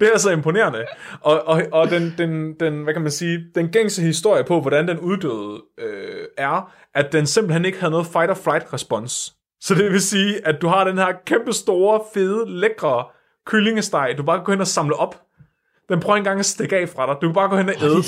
Det 0.00 0.08
er 0.08 0.12
altså 0.12 0.30
imponerende. 0.30 0.86
Og, 1.20 1.42
og, 1.46 1.62
og 1.72 1.90
den, 1.90 2.14
den, 2.18 2.54
den, 2.60 2.82
hvad 2.82 2.94
kan 2.94 3.02
man 3.02 3.10
sige, 3.10 3.44
den 3.54 3.68
gængse 3.68 4.02
historie 4.02 4.44
på, 4.44 4.60
hvordan 4.60 4.88
den 4.88 4.98
uddøde, 5.00 5.62
øh, 5.78 6.26
er, 6.38 6.72
at 6.94 7.12
den 7.12 7.26
simpelthen 7.26 7.64
ikke 7.64 7.80
havde 7.80 7.90
noget 7.90 8.06
fight-or-flight 8.06 8.72
respons. 8.72 9.34
Så 9.60 9.74
det 9.74 9.92
vil 9.92 10.00
sige, 10.00 10.46
at 10.46 10.62
du 10.62 10.68
har 10.68 10.84
den 10.84 10.98
her 10.98 11.12
kæmpe 11.26 11.52
store, 11.52 12.00
fede, 12.14 12.44
lækre 12.60 13.04
kyllingesteg, 13.46 14.14
du 14.18 14.22
bare 14.22 14.38
kan 14.38 14.44
gå 14.44 14.52
hen 14.52 14.60
og 14.60 14.66
samle 14.66 14.96
op. 14.96 15.22
Den 15.88 16.00
prøver 16.00 16.16
engang 16.16 16.38
at 16.38 16.46
stikke 16.46 16.76
af 16.76 16.88
fra 16.88 17.06
dig. 17.06 17.16
Du 17.22 17.26
kan 17.28 17.34
bare 17.34 17.48
gå 17.48 17.56
hen 17.56 17.68
og 17.68 17.74
æde 17.82 17.94
den. 17.94 18.02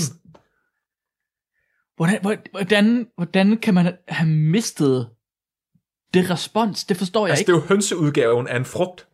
Hvordan, 1.97 2.19
hvor- 2.23 2.51
hvordan, 2.51 3.07
hvordan 3.17 3.57
kan 3.57 3.75
man 3.75 3.97
have 4.09 4.29
mistet 4.29 5.09
det 6.15 6.31
respons? 6.31 6.85
Det 6.85 6.97
forstår 6.97 7.27
jeg 7.27 7.31
Altså, 7.31 7.43
ikke. 7.43 7.53
det 7.53 7.59
er 7.59 7.63
jo 7.63 7.69
hønseudgaven 7.69 8.49
af 8.49 8.57
en 8.57 8.65
frugt. 8.65 9.09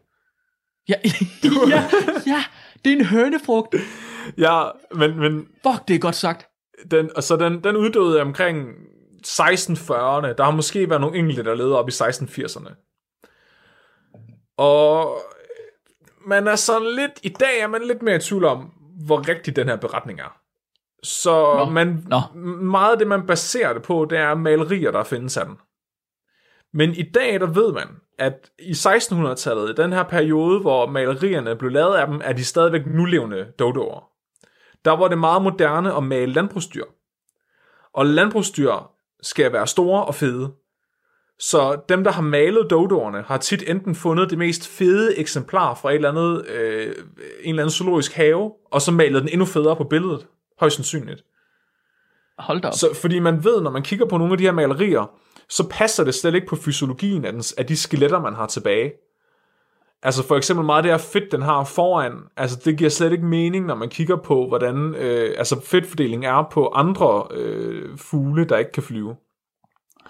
Ja, 0.89 0.95
ja, 1.71 1.89
ja, 2.27 2.45
det 2.85 2.93
er 2.93 2.97
en 2.97 3.05
hønefrugt. 3.05 3.75
Ja, 4.39 4.65
men, 4.95 5.19
men 5.19 5.47
Fuck, 5.67 5.89
det 5.89 5.95
er 5.95 5.99
godt 5.99 6.15
sagt. 6.15 6.47
den, 6.91 7.11
og 7.17 7.23
så 7.23 7.37
den, 7.37 7.65
den 7.65 7.77
uddøde 7.77 8.21
omkring 8.21 8.69
1640'erne. 9.27 10.33
Der 10.33 10.45
har 10.45 10.51
måske 10.51 10.91
været 10.91 11.01
nogle 11.01 11.19
enkelte, 11.19 11.45
der 11.45 11.55
levede 11.55 11.79
op 11.79 11.89
i 11.89 11.93
1680'erne. 11.93 12.75
Og 14.57 15.19
man 16.27 16.49
er 16.49 16.57
sådan 16.57 16.95
lidt, 16.95 17.13
i 17.23 17.29
dag 17.29 17.61
er 17.61 17.67
man 17.67 17.85
lidt 17.85 18.03
mere 18.03 18.17
i 18.17 18.19
tvivl 18.19 18.45
om, 18.45 18.73
hvor 19.07 19.29
rigtig 19.29 19.57
den 19.57 19.69
her 19.69 19.77
beretning 19.77 20.21
er. 20.21 20.41
Så 21.03 21.55
Nå, 21.55 21.65
man, 21.65 22.07
nå. 22.09 22.21
meget 22.61 22.93
af 22.93 22.99
det, 22.99 23.07
man 23.07 23.27
baserer 23.27 23.73
det 23.73 23.83
på, 23.83 24.07
det 24.11 24.19
er 24.19 24.35
malerier, 24.35 24.91
der 24.91 25.05
findes 25.05 25.37
af 25.37 25.47
den. 25.47 25.57
Men 26.73 26.95
i 26.95 27.03
dag, 27.03 27.41
der 27.41 27.47
ved 27.47 27.73
man, 27.73 27.89
at 28.19 28.51
i 28.59 28.71
1600-tallet, 28.71 29.71
i 29.71 29.83
den 29.83 29.93
her 29.93 30.03
periode, 30.03 30.61
hvor 30.61 30.87
malerierne 30.87 31.57
blev 31.57 31.71
lavet 31.71 31.97
af 31.97 32.07
dem, 32.07 32.21
er 32.25 32.33
de 32.33 32.45
stadigvæk 32.45 32.87
nulevende 32.87 33.53
dodoer. 33.59 34.11
Der 34.85 34.97
var 34.97 35.09
det 35.09 35.19
meget 35.19 35.43
moderne 35.43 35.97
at 35.97 36.03
male 36.03 36.33
landbrugsdyr. 36.33 36.85
Og 37.93 38.07
landbrugsdyr 38.07 38.91
skal 39.23 39.53
være 39.53 39.67
store 39.67 40.05
og 40.05 40.15
fede. 40.15 40.53
Så 41.39 41.81
dem, 41.89 42.05
der 42.05 42.11
har 42.11 42.23
malet 42.23 42.67
dodoerne, 42.71 43.23
har 43.23 43.37
tit 43.37 43.65
enten 43.67 43.95
fundet 43.95 44.31
det 44.31 44.39
mest 44.39 44.69
fede 44.69 45.19
eksemplar 45.19 45.75
fra 45.75 45.91
et 45.91 45.95
eller 45.95 46.11
andet, 46.11 46.47
øh, 46.47 46.87
en 47.43 47.51
eller 47.51 47.63
anden 47.63 47.71
zoologisk 47.71 48.13
have, 48.13 48.53
og 48.71 48.83
så 48.83 48.93
malet 48.93 49.23
den 49.23 49.29
endnu 49.29 49.47
federe 49.47 49.77
på 49.77 49.85
billedet. 49.85 50.27
Højst 50.61 50.77
sandsynligt. 50.77 51.25
Hold 52.39 52.61
da 52.61 52.69
op. 52.69 52.75
Så, 52.75 52.95
fordi 52.95 53.19
man 53.19 53.45
ved, 53.45 53.61
når 53.61 53.71
man 53.71 53.83
kigger 53.83 54.07
på 54.07 54.17
nogle 54.17 54.33
af 54.33 54.39
de 54.39 54.45
her 54.45 54.53
malerier, 54.53 55.11
så 55.49 55.69
passer 55.71 56.05
det 56.05 56.15
slet 56.15 56.35
ikke 56.35 56.47
på 56.47 56.57
fysiologien 56.57 57.25
af, 57.25 57.33
den, 57.33 57.43
af 57.59 57.67
de 57.67 57.77
skeletter, 57.77 58.21
man 58.21 58.35
har 58.35 58.47
tilbage. 58.47 58.93
Altså 60.03 60.27
for 60.27 60.37
eksempel 60.37 60.67
meget 60.67 60.85
det 60.85 60.93
her 60.93 60.99
fedt, 60.99 61.33
den 61.33 61.43
har 61.43 61.65
foran, 61.65 62.13
altså 62.37 62.61
det 62.65 62.79
giver 62.79 62.91
slet 62.91 63.13
ikke 63.13 63.25
mening, 63.25 63.67
når 63.67 63.75
man 63.75 63.89
kigger 63.89 64.17
på, 64.17 64.49
hvordan 64.49 64.95
øh, 64.95 65.35
altså 65.39 65.61
fedtfordeling 65.61 66.25
er 66.25 66.49
på 66.53 66.73
andre 66.75 67.27
øh, 67.31 67.99
fugle, 67.99 68.45
der 68.45 68.57
ikke 68.57 68.73
kan 68.73 68.83
flyve. 68.83 69.17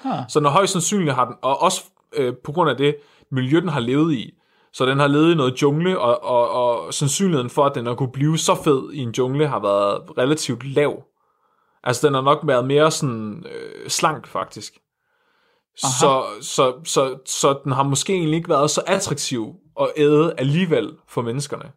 Ah. 0.05 0.25
Så 0.29 0.41
når 0.41 0.51
højst 0.51 0.73
sandsynligt 0.73 1.15
har 1.15 1.25
den, 1.25 1.35
og 1.43 1.63
også 1.63 1.85
øh, 2.17 2.35
på 2.45 2.53
grund 2.53 2.71
af 2.71 2.77
det 2.77 2.97
miljø, 3.31 3.61
den 3.61 3.69
har 3.69 3.81
levet 3.81 4.15
i, 4.15 4.35
så 4.73 4.87
den 4.87 4.99
har 4.99 5.07
levet 5.07 5.33
i 5.33 5.37
noget 5.37 5.63
jungle, 5.63 5.99
og, 5.99 6.25
og, 6.25 6.51
og 6.51 6.95
sandsynligheden 6.95 7.51
for, 7.51 7.65
at 7.65 7.75
den 7.75 7.87
har 7.87 7.95
kunne 7.95 8.13
blive 8.13 8.39
så 8.39 8.55
fed 8.55 8.93
i 8.93 8.99
en 8.99 9.11
jungle, 9.11 9.49
har 9.49 9.61
været 9.61 10.19
relativt 10.19 10.67
lav. 10.67 11.03
Altså 11.85 12.07
den 12.07 12.15
har 12.15 12.23
nok 12.23 12.39
været 12.43 12.65
mere 12.65 12.91
sådan 12.91 13.45
øh, 13.47 13.89
slank 13.89 14.27
faktisk. 14.27 14.79
Så, 15.81 16.25
så, 16.41 16.81
så, 16.85 17.19
så 17.27 17.61
den 17.65 17.73
har 17.73 17.83
måske 17.83 18.13
egentlig 18.13 18.37
ikke 18.37 18.49
været 18.49 18.71
så 18.71 18.83
attraktiv 18.87 19.55
at 19.81 19.89
æde 19.97 20.35
alligevel 20.39 20.97
for 21.09 21.23
menneskerne. 21.23 21.73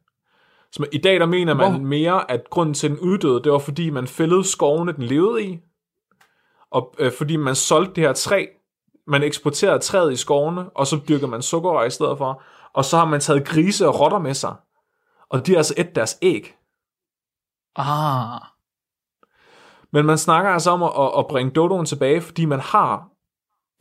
Så 0.71 0.85
i 0.91 0.97
dag 0.97 1.19
der 1.19 1.25
mener 1.25 1.53
man 1.53 1.71
Hvor- 1.71 1.79
mere, 1.81 2.31
at 2.31 2.49
grunden 2.49 2.73
til 2.73 2.89
den 2.89 2.99
uddøde, 2.99 3.43
det 3.43 3.51
var 3.51 3.59
fordi 3.59 3.89
man 3.89 4.07
fældede 4.07 4.43
skovene, 4.43 4.93
den 4.93 5.03
levede 5.03 5.43
i, 5.43 5.59
og 6.71 6.95
øh, 6.99 7.11
fordi 7.17 7.35
man 7.35 7.55
solgte 7.55 7.93
det 7.93 8.03
her 8.03 8.13
træ, 8.13 8.45
man 9.07 9.23
eksporterede 9.23 9.79
træet 9.79 10.13
i 10.13 10.15
skovene, 10.15 10.69
og 10.69 10.87
så 10.87 10.99
dyrker 11.09 11.27
man 11.27 11.41
sukkerrør 11.41 11.83
i 11.85 11.89
stedet 11.89 12.17
for, 12.17 12.43
og 12.73 12.85
så 12.85 12.97
har 12.97 13.05
man 13.05 13.19
taget 13.19 13.47
grise 13.47 13.87
og 13.87 13.99
rotter 13.99 14.19
med 14.19 14.33
sig, 14.33 14.55
og 15.29 15.45
de 15.47 15.51
har 15.51 15.57
altså 15.57 15.73
et 15.77 15.95
deres 15.95 16.17
æg. 16.21 16.55
Ah. 17.75 18.41
Men 19.93 20.05
man 20.05 20.17
snakker 20.17 20.51
altså 20.51 20.71
om 20.71 20.83
at, 20.83 20.91
at- 20.99 21.11
at 21.19 21.27
bringe 21.27 21.51
dodoen 21.51 21.85
tilbage, 21.85 22.21
fordi 22.21 22.45
man 22.45 22.59
har 22.59 23.07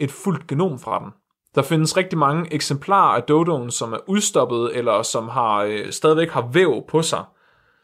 et 0.01 0.11
fuldt 0.11 0.47
genom 0.47 0.79
fra 0.79 0.99
den. 0.99 1.13
Der 1.55 1.63
findes 1.63 1.97
rigtig 1.97 2.19
mange 2.19 2.55
eksemplarer 2.55 3.17
af 3.17 3.23
dodoen, 3.23 3.71
som 3.71 3.93
er 3.93 3.99
udstoppet, 4.09 4.77
eller 4.77 5.03
som 5.03 5.29
har 5.29 5.63
øh, 5.63 5.93
stadigvæk 5.93 6.31
har 6.31 6.49
væv 6.53 6.85
på 6.89 7.03
sig, 7.03 7.25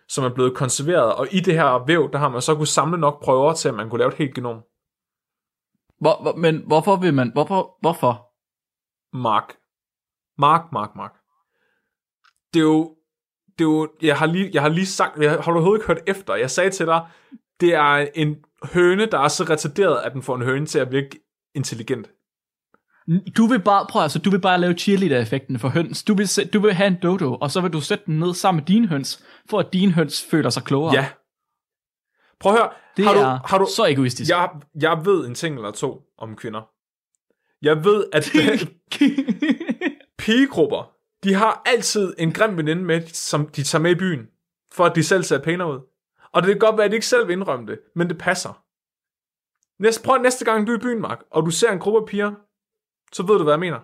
som 0.08 0.24
er 0.24 0.34
blevet 0.34 0.56
konserveret. 0.56 1.14
Og 1.14 1.28
i 1.30 1.40
det 1.40 1.54
her 1.54 1.84
væv, 1.86 2.10
der 2.12 2.18
har 2.18 2.28
man 2.28 2.42
så 2.42 2.54
kunne 2.54 2.66
samle 2.66 2.98
nok 2.98 3.22
prøver 3.22 3.52
til, 3.52 3.68
at 3.68 3.74
man 3.74 3.90
kunne 3.90 3.98
lave 3.98 4.08
et 4.08 4.14
helt 4.14 4.34
genom. 4.34 4.62
Hvor, 6.00 6.22
hvor, 6.22 6.36
men 6.36 6.62
hvorfor 6.66 6.96
vil 6.96 7.14
man... 7.14 7.30
Hvorfor? 7.32 7.78
Hvorfor? 7.80 8.26
Mark. 9.16 9.56
Mark, 10.38 10.72
Mark, 10.72 10.90
Mark. 10.96 11.14
Det 12.54 12.60
er 12.60 12.64
jo... 12.64 12.96
Det 13.58 13.64
er 13.64 13.68
jo 13.68 13.88
jeg, 14.02 14.18
har 14.18 14.26
lige, 14.26 14.50
jeg 14.52 14.62
har 14.62 14.68
lige 14.68 14.86
sagt... 14.86 15.18
Jeg 15.18 15.30
har 15.30 15.36
du 15.36 15.50
overhovedet 15.50 15.82
ikke 15.82 15.86
hørt 15.86 16.02
efter. 16.06 16.34
Jeg 16.34 16.50
sagde 16.50 16.70
til 16.70 16.86
dig, 16.86 17.06
det 17.60 17.74
er 17.74 18.08
en 18.14 18.36
høne, 18.62 19.06
der 19.06 19.18
er 19.18 19.28
så 19.28 19.44
retarderet, 19.44 19.96
at 19.96 20.12
den 20.12 20.22
får 20.22 20.36
en 20.36 20.42
høne 20.42 20.66
til 20.66 20.78
at 20.78 20.92
virke 20.92 21.25
intelligent. 21.56 22.10
Du 23.36 23.46
vil 23.46 23.62
bare, 23.62 23.86
prøv 23.90 24.02
altså, 24.02 24.18
du 24.18 24.30
vil 24.30 24.40
bare 24.40 24.60
lave 24.60 24.74
cheerleader-effekten 24.74 25.58
for 25.58 25.68
høns. 25.68 26.02
Du 26.02 26.14
vil, 26.14 26.28
du 26.52 26.60
vil 26.60 26.72
have 26.74 26.86
en 26.86 26.96
dodo, 27.02 27.34
og 27.34 27.50
så 27.50 27.60
vil 27.60 27.72
du 27.72 27.80
sætte 27.80 28.04
den 28.06 28.18
ned 28.18 28.34
sammen 28.34 28.60
med 28.62 28.66
dine 28.66 28.88
høns, 28.88 29.24
for 29.50 29.58
at 29.58 29.72
dine 29.72 29.92
høns 29.92 30.26
føler 30.30 30.50
sig 30.50 30.62
klogere. 30.62 30.94
Ja. 30.94 31.08
Prøv 32.40 32.52
at 32.52 32.58
høre. 32.58 32.70
det 32.96 33.04
har 33.04 33.14
du, 33.14 33.20
er 33.20 33.48
har 33.48 33.58
du, 33.58 33.66
så 33.76 33.84
egoistisk. 33.84 34.30
jeg, 34.30 34.50
jeg 34.80 35.00
ved 35.04 35.26
en 35.26 35.34
ting 35.34 35.56
eller 35.56 35.70
to 35.70 36.02
om 36.18 36.36
kvinder. 36.36 36.62
Jeg 37.62 37.84
ved, 37.84 38.04
at 38.12 38.24
pigegrupper, 40.18 40.92
de 41.24 41.34
har 41.34 41.62
altid 41.66 42.14
en 42.18 42.32
grim 42.32 42.56
veninde 42.56 42.82
med, 42.82 43.06
som 43.06 43.46
de 43.46 43.62
tager 43.62 43.82
med 43.82 43.90
i 43.90 43.94
byen, 43.94 44.26
for 44.72 44.84
at 44.84 44.96
de 44.96 45.02
selv 45.02 45.22
ser 45.22 45.38
pænere 45.38 45.72
ud. 45.72 45.80
Og 46.32 46.42
det 46.42 46.48
kan 46.48 46.58
godt 46.58 46.76
være, 46.76 46.84
at 46.84 46.90
de 46.90 46.96
ikke 46.96 47.06
selv 47.06 47.28
vil 47.28 47.32
indrømme 47.32 47.66
det, 47.66 47.78
men 47.94 48.08
det 48.08 48.18
passer. 48.18 48.62
Næste, 49.78 50.02
prøv 50.04 50.22
næste 50.22 50.44
gang, 50.44 50.66
du 50.66 50.72
er 50.72 50.76
i 50.76 50.80
byen, 50.80 51.00
Mark, 51.00 51.18
og 51.30 51.46
du 51.46 51.50
ser 51.50 51.72
en 51.72 51.78
gruppe 51.78 51.98
af 52.00 52.06
piger, 52.06 52.32
så 53.12 53.22
ved 53.22 53.36
du, 53.38 53.42
hvad 53.42 53.52
jeg 53.52 53.60
mener. 53.60 53.80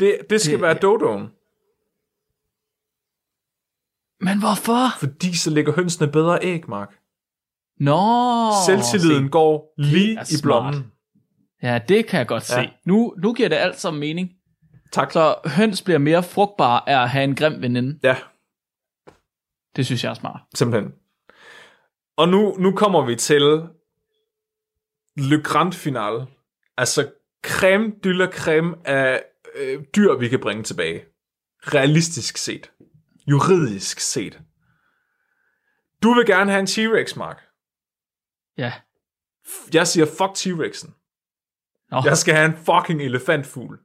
Det, 0.00 0.18
det 0.30 0.40
skal 0.40 0.52
Det- 0.52 0.62
være 0.62 0.74
dodoen, 0.74 1.28
Men 4.20 4.38
hvorfor? 4.38 4.98
fordi 4.98 5.36
så 5.36 5.50
ligger 5.50 5.72
hønsene 5.72 6.12
bedre 6.12 6.38
æg, 6.42 6.68
Mark. 6.68 6.98
Nå. 7.80 8.00
Selvtilliden 8.66 9.24
se. 9.26 9.30
går 9.30 9.74
lige 9.78 10.12
i 10.12 10.42
blommen. 10.42 10.74
smart. 10.74 10.86
Ja, 11.62 11.80
det 11.88 12.06
kan 12.06 12.18
jeg 12.18 12.26
godt 12.26 12.42
se. 12.42 12.60
Ja. 12.60 12.70
Nu, 12.84 13.14
nu 13.18 13.32
giver 13.32 13.48
det 13.48 13.56
alt 13.56 13.78
sammen 13.80 14.00
mening. 14.00 14.30
Tak. 14.92 15.12
Så 15.12 15.34
høns 15.44 15.82
bliver 15.82 15.98
mere 15.98 16.22
frugtbare 16.22 16.88
af 16.88 17.02
at 17.02 17.10
have 17.10 17.24
en 17.24 17.36
grim 17.36 17.62
veninde. 17.62 17.98
Ja, 18.02 18.16
Det 19.76 19.86
synes 19.86 20.04
jeg 20.04 20.10
er 20.10 20.14
smart. 20.14 20.40
simpelthen. 20.54 20.92
Og 22.16 22.28
nu, 22.28 22.54
nu 22.58 22.72
kommer 22.72 23.06
vi 23.06 23.16
til 23.16 23.68
Le 25.16 25.42
Grand 25.42 25.72
Finale. 25.72 26.26
Altså 26.76 27.12
creme 27.44 27.92
de 28.04 28.12
la 28.12 28.26
creme 28.32 28.76
af 28.88 29.24
øh, 29.54 29.84
dyr, 29.96 30.14
vi 30.14 30.28
kan 30.28 30.40
bringe 30.40 30.62
tilbage. 30.62 31.04
Realistisk 31.60 32.36
set. 32.36 32.72
Juridisk 33.26 34.00
set. 34.00 34.40
Du 36.02 36.14
vil 36.14 36.26
gerne 36.26 36.50
have 36.50 36.60
en 36.60 36.66
T-Rex, 36.66 37.16
Mark. 37.18 37.42
Ja. 38.58 38.72
Jeg 39.74 39.86
siger 39.88 40.06
fuck 40.06 40.30
T-Rexen. 40.36 40.92
Nå, 41.90 42.02
Jeg 42.04 42.18
skal 42.18 42.34
have 42.34 42.46
en 42.46 42.56
fucking 42.56 43.02
elefantfugl. 43.02 43.78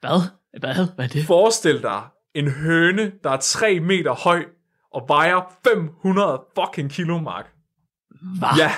hvad? 0.00 0.20
Hvad? 0.60 0.94
Hvad 0.94 1.04
er 1.04 1.08
det? 1.08 1.26
Forestil 1.26 1.82
dig 1.82 2.08
en 2.34 2.50
høne, 2.50 3.12
der 3.24 3.30
er 3.30 3.36
3 3.36 3.80
meter 3.80 4.12
høj 4.14 4.44
og 4.92 5.04
vejer 5.08 5.58
500 5.64 6.44
fucking 6.58 6.90
kilo, 6.90 7.18
Mark. 7.18 7.52
Hvad? 8.38 8.48
Ja, 8.58 8.72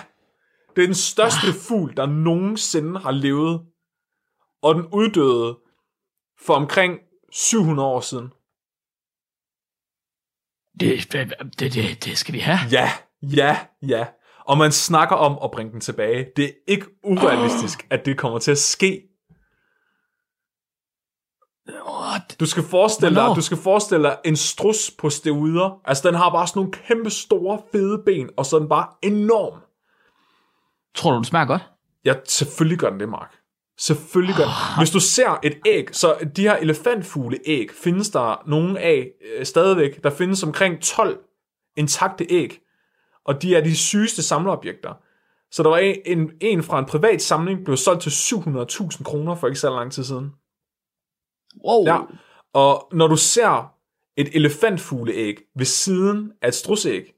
det 0.76 0.82
er 0.82 0.86
den 0.86 0.94
største 0.94 1.52
fugl, 1.68 1.96
der 1.96 2.06
nogensinde 2.06 3.00
har 3.00 3.10
levet. 3.10 3.60
Og 4.62 4.74
den 4.74 4.86
uddøde 4.92 5.58
for 6.40 6.54
omkring 6.54 6.98
700 7.32 7.88
år 7.88 8.00
siden. 8.00 8.32
Det, 10.80 11.12
det, 11.12 11.74
det, 11.74 12.04
det, 12.04 12.18
skal 12.18 12.34
vi 12.34 12.38
have. 12.38 12.58
Ja, 12.70 12.90
ja, 13.22 13.58
ja. 13.82 14.06
Og 14.44 14.58
man 14.58 14.72
snakker 14.72 15.16
om 15.16 15.38
at 15.44 15.50
bringe 15.50 15.72
den 15.72 15.80
tilbage. 15.80 16.26
Det 16.36 16.44
er 16.44 16.50
ikke 16.66 16.86
urealistisk, 17.04 17.86
at 17.90 18.06
det 18.06 18.18
kommer 18.18 18.38
til 18.38 18.50
at 18.50 18.58
ske. 18.58 19.02
What? 21.68 22.36
Du 22.40 22.46
skal 22.46 22.62
forestille 22.62 23.14
Hvornår? 23.14 23.28
dig, 23.28 23.36
du 23.36 23.42
skal 23.42 23.58
forestille 23.58 24.04
dig 24.04 24.18
en 24.24 24.36
strus 24.36 24.90
på 24.98 25.10
steroider. 25.10 25.80
Altså, 25.84 26.08
den 26.08 26.14
har 26.14 26.30
bare 26.30 26.46
sådan 26.46 26.60
nogle 26.60 26.72
kæmpe 26.72 27.10
store, 27.10 27.62
fede 27.72 28.02
ben, 28.06 28.30
og 28.36 28.46
så 28.46 28.56
er 28.56 28.60
den 28.60 28.68
bare 28.68 28.88
enorm. 29.02 29.60
Tror 30.98 31.10
du, 31.10 31.16
den 31.16 31.24
smager 31.24 31.46
godt? 31.46 31.62
Ja, 32.04 32.14
selvfølgelig 32.24 32.78
gør 32.78 32.90
den 32.90 33.00
det, 33.00 33.08
Mark. 33.08 33.34
Selvfølgelig 33.78 34.36
gør 34.36 34.44
den. 34.44 34.52
Hvis 34.78 34.90
du 34.90 35.00
ser 35.00 35.38
et 35.42 35.58
æg, 35.66 35.88
så 35.92 36.16
de 36.36 36.42
her 36.42 36.56
elefantfugle-æg, 36.56 37.66
findes 37.82 38.10
der 38.10 38.42
nogle 38.46 38.80
af 38.80 39.08
øh, 39.24 39.46
stadigvæk. 39.46 40.02
Der 40.02 40.10
findes 40.10 40.42
omkring 40.42 40.82
12 40.82 41.18
intakte 41.76 42.26
æg, 42.30 42.60
og 43.24 43.42
de 43.42 43.56
er 43.56 43.60
de 43.60 43.76
sygeste 43.76 44.22
samlerobjekter. 44.22 44.94
Så 45.50 45.62
der 45.62 45.68
var 45.68 45.78
en, 45.78 45.96
en, 46.06 46.30
en 46.40 46.62
fra 46.62 46.78
en 46.78 46.84
privat 46.84 47.22
samling, 47.22 47.64
blev 47.64 47.76
solgt 47.76 48.02
til 48.02 48.10
700.000 48.10 49.02
kroner 49.02 49.34
for 49.34 49.46
ikke 49.46 49.60
så 49.60 49.70
lang 49.70 49.92
tid 49.92 50.04
siden. 50.04 50.30
Wow. 51.64 51.86
Ja. 51.86 51.98
Og 52.52 52.88
når 52.92 53.06
du 53.06 53.16
ser 53.16 53.72
et 54.16 54.28
elefantfugleæg 54.36 55.36
ved 55.56 55.66
siden 55.66 56.32
af 56.42 56.48
et 56.48 56.54
strusæg, 56.54 57.14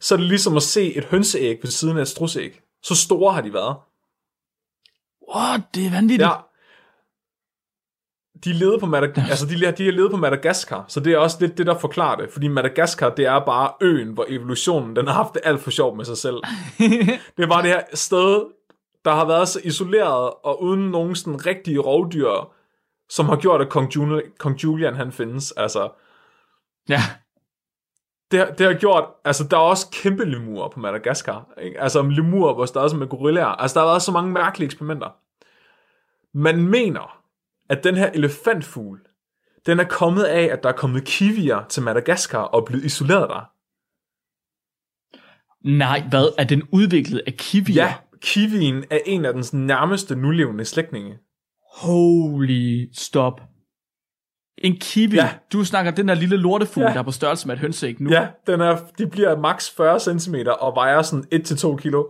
så 0.00 0.14
er 0.14 0.16
det 0.16 0.26
ligesom 0.26 0.56
at 0.56 0.62
se 0.62 0.94
et 0.94 1.04
hønseæg 1.04 1.58
ved 1.62 1.70
siden 1.70 1.96
af 1.96 2.02
et 2.02 2.08
strusæg. 2.08 2.60
Så 2.82 2.94
store 2.94 3.32
har 3.32 3.40
de 3.40 3.52
været. 3.52 3.76
What? 5.34 5.60
Det 5.74 5.86
er 5.86 5.90
vanvittigt. 5.90 6.22
Ja. 6.28 6.32
De 8.44 8.52
levede 8.52 8.78
på 8.78 8.86
Madag- 8.86 9.18
altså 9.30 9.46
de, 9.46 9.54
de 9.72 9.84
har 9.84 9.92
levet 9.92 10.10
på 10.10 10.16
Madagaskar, 10.16 10.84
så 10.88 11.00
det 11.00 11.12
er 11.12 11.18
også 11.18 11.36
lidt 11.40 11.58
det, 11.58 11.66
der 11.66 11.78
forklarer 11.78 12.16
det. 12.16 12.30
Fordi 12.32 12.48
Madagaskar, 12.48 13.10
det 13.14 13.24
er 13.26 13.38
bare 13.44 13.72
øen, 13.80 14.12
hvor 14.12 14.26
evolutionen 14.28 14.96
den 14.96 15.06
har 15.06 15.14
haft 15.14 15.34
det 15.34 15.42
alt 15.44 15.60
for 15.60 15.70
sjovt 15.70 15.96
med 15.96 16.04
sig 16.04 16.16
selv. 16.18 16.36
det 17.36 17.42
er 17.42 17.48
bare 17.48 17.62
det 17.62 17.70
her 17.70 17.82
sted, 17.94 18.44
der 19.04 19.10
har 19.14 19.24
været 19.26 19.48
så 19.48 19.60
isoleret, 19.64 20.30
og 20.44 20.62
uden 20.62 20.90
nogen 20.90 21.16
sådan 21.16 21.46
rigtige 21.46 21.78
rovdyr, 21.78 22.52
som 23.10 23.26
har 23.28 23.36
gjort, 23.36 23.60
at 23.60 23.68
Kong, 23.70 23.92
Jul- 23.96 24.36
Kong 24.38 24.62
Julian 24.64 24.94
han 24.96 25.12
findes. 25.12 25.52
Altså, 25.52 25.88
Ja. 26.88 27.00
Det, 28.30 28.38
har- 28.38 28.50
det 28.50 28.66
har 28.66 28.74
gjort, 28.74 29.04
altså 29.24 29.44
der 29.50 29.56
er 29.56 29.60
også 29.60 29.86
kæmpe 29.92 30.24
lemurer 30.24 30.68
på 30.68 30.80
Madagaskar. 30.80 31.48
Ikke? 31.62 31.80
Altså 31.80 32.02
lemurer, 32.02 32.54
hvor 32.54 32.64
der 32.64 32.80
også 32.80 32.96
med 32.96 33.06
gorillaer. 33.08 33.46
Altså 33.46 33.74
der 33.80 33.86
har 33.86 33.92
været 33.92 34.02
så 34.02 34.12
mange 34.12 34.32
mærkelige 34.32 34.64
eksperimenter. 34.66 35.08
Man 36.38 36.66
mener, 36.66 37.22
at 37.68 37.84
den 37.84 37.96
her 37.96 38.10
elefantfugl, 38.10 39.00
den 39.66 39.80
er 39.80 39.84
kommet 39.84 40.24
af, 40.24 40.42
at 40.42 40.62
der 40.62 40.68
er 40.68 40.72
kommet 40.76 41.04
kiwier 41.04 41.64
til 41.68 41.82
Madagaskar 41.82 42.42
og 42.42 42.64
blevet 42.64 42.84
isoleret 42.84 43.28
der. 43.30 43.50
Nej, 45.78 46.02
hvad? 46.10 46.34
Er 46.38 46.44
den 46.44 46.62
udviklet 46.72 47.22
af 47.26 47.34
kiwi? 47.34 47.72
Ja, 47.72 47.94
kiwien 48.20 48.84
er 48.90 48.98
en 49.06 49.24
af 49.24 49.32
dens 49.34 49.52
nærmeste 49.52 50.16
nulevende 50.16 50.64
slægtninge. 50.64 51.18
Holy 51.82 52.88
stop. 52.92 53.40
En 54.60 54.76
kiwi. 54.80 55.14
Ja. 55.16 55.30
Du 55.52 55.64
snakker 55.64 55.90
den 55.90 56.08
der 56.08 56.14
lille 56.14 56.36
lortefugl, 56.36 56.84
Ja. 56.84 56.92
der 56.92 56.98
er 56.98 57.02
på 57.02 57.10
størrelse 57.10 57.46
med 57.46 57.54
et 57.54 57.60
hønseæg 57.60 58.00
nu. 58.00 58.10
Ja, 58.10 58.28
den 58.46 58.60
er, 58.60 58.78
de 58.98 59.06
bliver 59.06 59.38
maks 59.38 59.70
40 59.70 60.00
cm 60.20 60.34
og 60.60 60.72
vejer 60.74 61.02
sådan 61.02 61.24
1-2 61.34 61.76
kilo. 61.76 62.04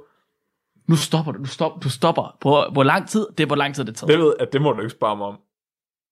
Nu 0.88 0.96
stopper 0.96 1.32
du. 1.32 1.38
Du, 1.38 1.44
stop, 1.44 1.82
du 1.84 1.90
stopper. 1.90 2.36
Hvor, 2.40 2.70
hvor 2.72 2.82
lang 2.82 3.08
tid? 3.08 3.26
Det 3.38 3.44
er, 3.44 3.46
hvor 3.46 3.56
lang 3.56 3.74
tid 3.74 3.84
det 3.84 3.96
tager. 3.96 4.10
Det 4.10 4.18
ved 4.18 4.34
at 4.40 4.52
det 4.52 4.62
må 4.62 4.72
du 4.72 4.80
ikke 4.80 4.90
spørge 4.90 5.16
mig 5.16 5.26
om. 5.26 5.38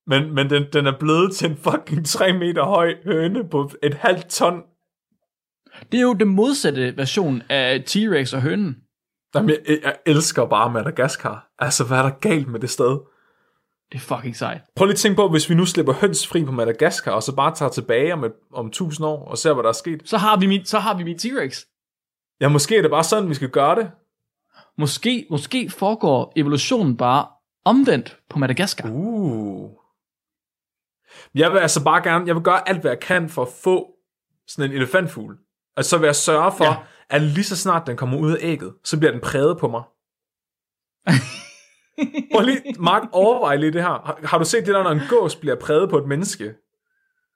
Men, 0.07 0.35
men 0.35 0.51
den, 0.51 0.65
den 0.73 0.87
er 0.87 0.93
blevet 1.01 1.33
til 1.37 1.51
en 1.51 1.57
fucking 1.57 2.07
3 2.07 2.33
meter 2.33 2.65
høj 2.65 2.95
høne 3.05 3.49
på 3.49 3.71
et 3.83 3.95
halvt 3.95 4.29
ton. 4.29 4.63
Det 5.93 5.99
er 5.99 6.03
jo 6.03 6.13
den 6.13 6.29
modsatte 6.29 6.97
version 6.97 7.43
af 7.49 7.85
T-Rex 7.91 8.35
og 8.37 8.43
hønen. 8.43 8.77
Jamen, 9.35 9.51
jeg, 9.51 9.79
jeg 9.85 9.97
elsker 10.07 10.47
bare 10.47 10.71
Madagaskar. 10.73 11.49
Altså, 11.59 11.85
hvad 11.85 11.99
er 11.99 12.03
der 12.03 12.11
galt 12.11 12.49
med 12.49 12.61
det 12.61 12.71
sted? 12.71 12.99
Det 13.93 13.99
er 13.99 14.17
fucking 14.17 14.37
sejt. 14.37 14.61
Prøv 14.77 14.87
lige 14.87 14.93
at 14.93 14.99
tænke 14.99 15.17
på, 15.17 15.29
hvis 15.29 15.51
vi 15.51 15.55
nu 15.55 15.67
slipper 15.67 15.93
høns 15.93 16.27
fri 16.27 16.45
på 16.45 16.53
Madagaskar, 16.53 17.13
og 17.13 17.23
så 17.23 17.35
bare 17.35 17.55
tager 17.55 17.71
tilbage 17.71 18.13
om, 18.13 18.25
et, 18.25 18.33
om 18.53 18.67
1000 18.67 19.07
år, 19.07 19.25
og 19.29 19.39
ser, 19.39 19.53
hvad 19.55 19.63
der 19.63 19.69
er 19.69 19.73
sket. 19.73 20.03
Så 20.05 20.19
har 20.19 20.37
vi 20.37 20.47
min, 20.47 20.65
så 20.65 20.79
har 20.79 20.97
vi 20.97 21.05
min 21.05 21.17
T-Rex. 21.17 21.65
Ja, 22.41 22.49
måske 22.49 22.77
er 22.77 22.83
det 22.83 22.91
bare 22.91 23.05
sådan, 23.05 23.29
vi 23.29 23.35
skal 23.35 23.51
gøre 23.51 23.77
det. 23.77 23.91
Måske, 24.79 25.27
måske 25.31 25.71
foregår 25.71 26.33
evolutionen 26.37 26.97
bare 26.97 27.27
omvendt 27.65 28.19
på 28.31 28.39
Madagaskar. 28.39 28.91
Uh. 28.91 29.71
Jeg 31.35 31.53
vil 31.53 31.59
altså 31.59 31.85
bare 31.85 32.03
gerne, 32.03 32.27
jeg 32.27 32.35
vil 32.35 32.43
gøre 32.43 32.69
alt, 32.69 32.81
hvad 32.81 32.91
jeg 32.91 33.01
kan 33.01 33.29
for 33.29 33.43
at 33.43 33.49
få 33.63 33.95
sådan 34.47 34.71
en 34.71 34.77
elefantfugl. 34.77 35.39
Altså 35.77 35.91
så 35.91 35.99
vil 35.99 36.07
jeg 36.07 36.17
sørge 36.17 36.53
for, 36.57 36.65
ja. 36.65 36.77
at 37.11 37.23
lige 37.23 37.45
så 37.45 37.57
snart 37.57 37.87
den 37.87 37.97
kommer 37.97 38.19
ud 38.19 38.33
af 38.33 38.39
ægget, 38.41 38.75
så 38.85 38.99
bliver 38.99 39.13
den 39.13 39.21
præget 39.21 39.59
på 39.59 39.69
mig. 39.69 39.83
Prøv 42.35 42.45
lige, 42.45 42.63
Mark, 42.79 43.03
overvej 43.13 43.57
lige 43.57 43.73
det 43.73 43.83
her. 43.83 43.89
Har, 43.89 44.21
har 44.25 44.39
du 44.39 44.45
set 44.45 44.67
det 44.67 44.75
der, 44.75 44.83
når 44.83 44.91
en 44.91 45.01
gås 45.09 45.37
bliver 45.37 45.57
præget 45.57 45.91
på 45.91 45.99
et 45.99 46.09
menneske? 46.09 46.55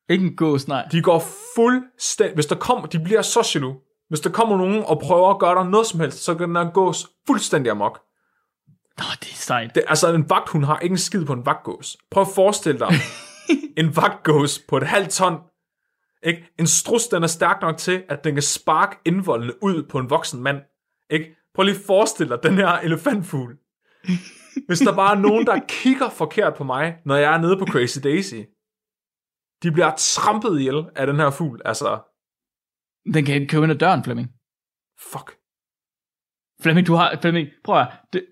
Ikke 0.08 0.26
en 0.26 0.36
gås, 0.36 0.68
nej. 0.68 0.88
De 0.92 1.02
går 1.02 1.24
fuldstændig... 1.56 2.34
Hvis 2.34 2.46
der 2.46 2.54
kommer... 2.54 2.86
De 2.86 2.98
bliver 2.98 3.22
så 3.22 3.50
jaloux. 3.54 3.76
Hvis 4.08 4.20
der 4.20 4.30
kommer 4.30 4.56
nogen 4.56 4.84
og 4.84 5.00
prøver 5.00 5.30
at 5.30 5.38
gøre 5.38 5.54
dig 5.54 5.70
noget 5.70 5.86
som 5.86 6.00
helst, 6.00 6.24
så 6.24 6.34
kan 6.34 6.48
den 6.48 6.56
her 6.56 6.70
gås 6.70 7.06
fuldstændig 7.26 7.70
amok. 7.70 8.00
Nå, 8.98 9.04
det 9.20 9.30
er 9.30 9.36
sejt. 9.36 9.74
Det, 9.74 9.82
altså, 9.88 10.14
en 10.14 10.30
vagthund 10.30 10.64
har 10.64 10.78
ikke 10.78 10.92
en 10.92 10.98
skid 10.98 11.24
på 11.24 11.32
en 11.32 11.46
vagtgås. 11.46 11.96
Prøv 12.10 12.20
at 12.20 12.28
forestille 12.34 12.78
dig 12.78 12.88
en 13.80 13.96
vagtgås 13.96 14.60
på 14.68 14.76
et 14.76 14.82
halvt 14.82 15.10
ton. 15.10 15.38
Ikke? 16.22 16.52
En 16.58 16.66
strus, 16.66 17.06
den 17.06 17.22
er 17.22 17.26
stærk 17.26 17.58
nok 17.62 17.76
til, 17.76 18.02
at 18.08 18.24
den 18.24 18.34
kan 18.34 18.42
sparke 18.42 18.96
indvoldene 19.04 19.62
ud 19.62 19.82
på 19.82 19.98
en 19.98 20.10
voksen 20.10 20.42
mand. 20.42 20.60
Ikke? 21.10 21.36
Prøv 21.54 21.64
lige 21.64 21.74
at 21.76 21.82
forestille 21.86 22.34
dig 22.34 22.42
den 22.42 22.54
her 22.54 22.68
elefantfugl. 22.68 23.56
Hvis 24.66 24.78
der 24.78 24.94
bare 24.96 25.16
er 25.16 25.20
nogen, 25.20 25.46
der 25.46 25.60
kigger 25.68 26.10
forkert 26.10 26.54
på 26.54 26.64
mig, 26.64 26.96
når 27.04 27.16
jeg 27.16 27.34
er 27.34 27.38
nede 27.38 27.56
på 27.58 27.66
Crazy 27.66 27.98
Daisy. 28.02 28.34
De 29.62 29.72
bliver 29.72 29.94
trampet 29.98 30.58
ihjel 30.60 30.84
af 30.96 31.06
den 31.06 31.16
her 31.16 31.30
fugl. 31.30 31.60
Altså, 31.64 32.00
Den 33.14 33.24
kan 33.24 33.48
købe 33.48 33.64
ind 33.64 33.72
ad 33.72 33.78
døren, 33.78 34.04
Flemming. 34.04 34.28
fuck. 35.12 35.38
Flemming, 36.62 36.86
du 36.86 36.94
har... 36.94 37.18
Flemming, 37.20 37.48
prøv 37.64 37.76
at 37.78 37.84
høre. 37.84 37.96
Det, 38.12 38.26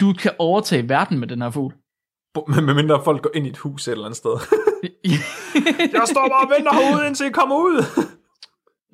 du 0.00 0.12
kan 0.12 0.32
overtage 0.38 0.88
verden 0.88 1.18
med 1.18 1.28
den 1.28 1.42
her 1.42 1.50
fugl. 1.50 1.74
Med 2.48 2.74
mindre 2.74 3.04
folk 3.04 3.22
går 3.22 3.30
ind 3.34 3.46
i 3.46 3.50
et 3.50 3.58
hus 3.58 3.88
et 3.88 3.92
eller 3.92 4.04
andet 4.04 4.16
sted. 4.16 4.30
jeg 5.98 6.02
står 6.14 6.28
bare 6.28 6.44
og 6.46 6.50
venter 6.56 6.72
herude, 6.72 7.06
indtil 7.06 7.26
I 7.26 7.30
kommer 7.30 7.56
ud. 7.56 7.76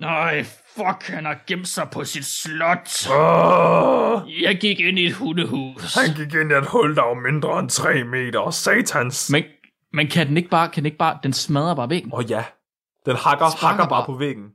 Nej, 0.03 0.43
fuck, 0.77 1.03
han 1.09 1.25
har 1.25 1.39
gemt 1.47 1.69
sig 1.69 1.89
på 1.93 2.05
sit 2.05 2.25
slot. 2.25 3.11
Oh. 3.11 4.23
Jeg 4.43 4.59
gik 4.61 4.81
ind 4.81 4.99
i 4.99 5.07
et 5.07 5.13
hundehus. 5.15 5.95
Han 5.95 6.15
gik 6.17 6.35
ind 6.35 6.53
i 6.53 6.55
et 6.55 6.67
hul, 6.67 6.97
der 6.97 7.03
var 7.03 7.15
mindre 7.33 7.59
end 7.59 7.71
3 7.71 8.05
meter. 8.05 8.51
Satans. 8.51 9.31
Men, 9.31 9.45
men 9.93 10.07
kan 10.09 10.27
den 10.29 10.37
ikke 10.37 10.49
bare... 10.49 10.69
Kan 10.69 10.83
den 10.83 10.87
ikke 10.87 10.99
bare... 10.99 11.19
Den 11.23 11.33
smadrer 11.33 11.75
bare 11.75 11.91
væggen. 11.91 12.13
Åh 12.13 12.19
oh, 12.19 12.31
ja. 12.31 12.45
Den 13.07 13.17
hakker, 13.17 13.51
Sparker 13.51 13.67
hakker 13.67 13.85
bare 13.85 13.89
bare. 13.89 14.07
på 14.07 14.15
væggen. 14.19 14.49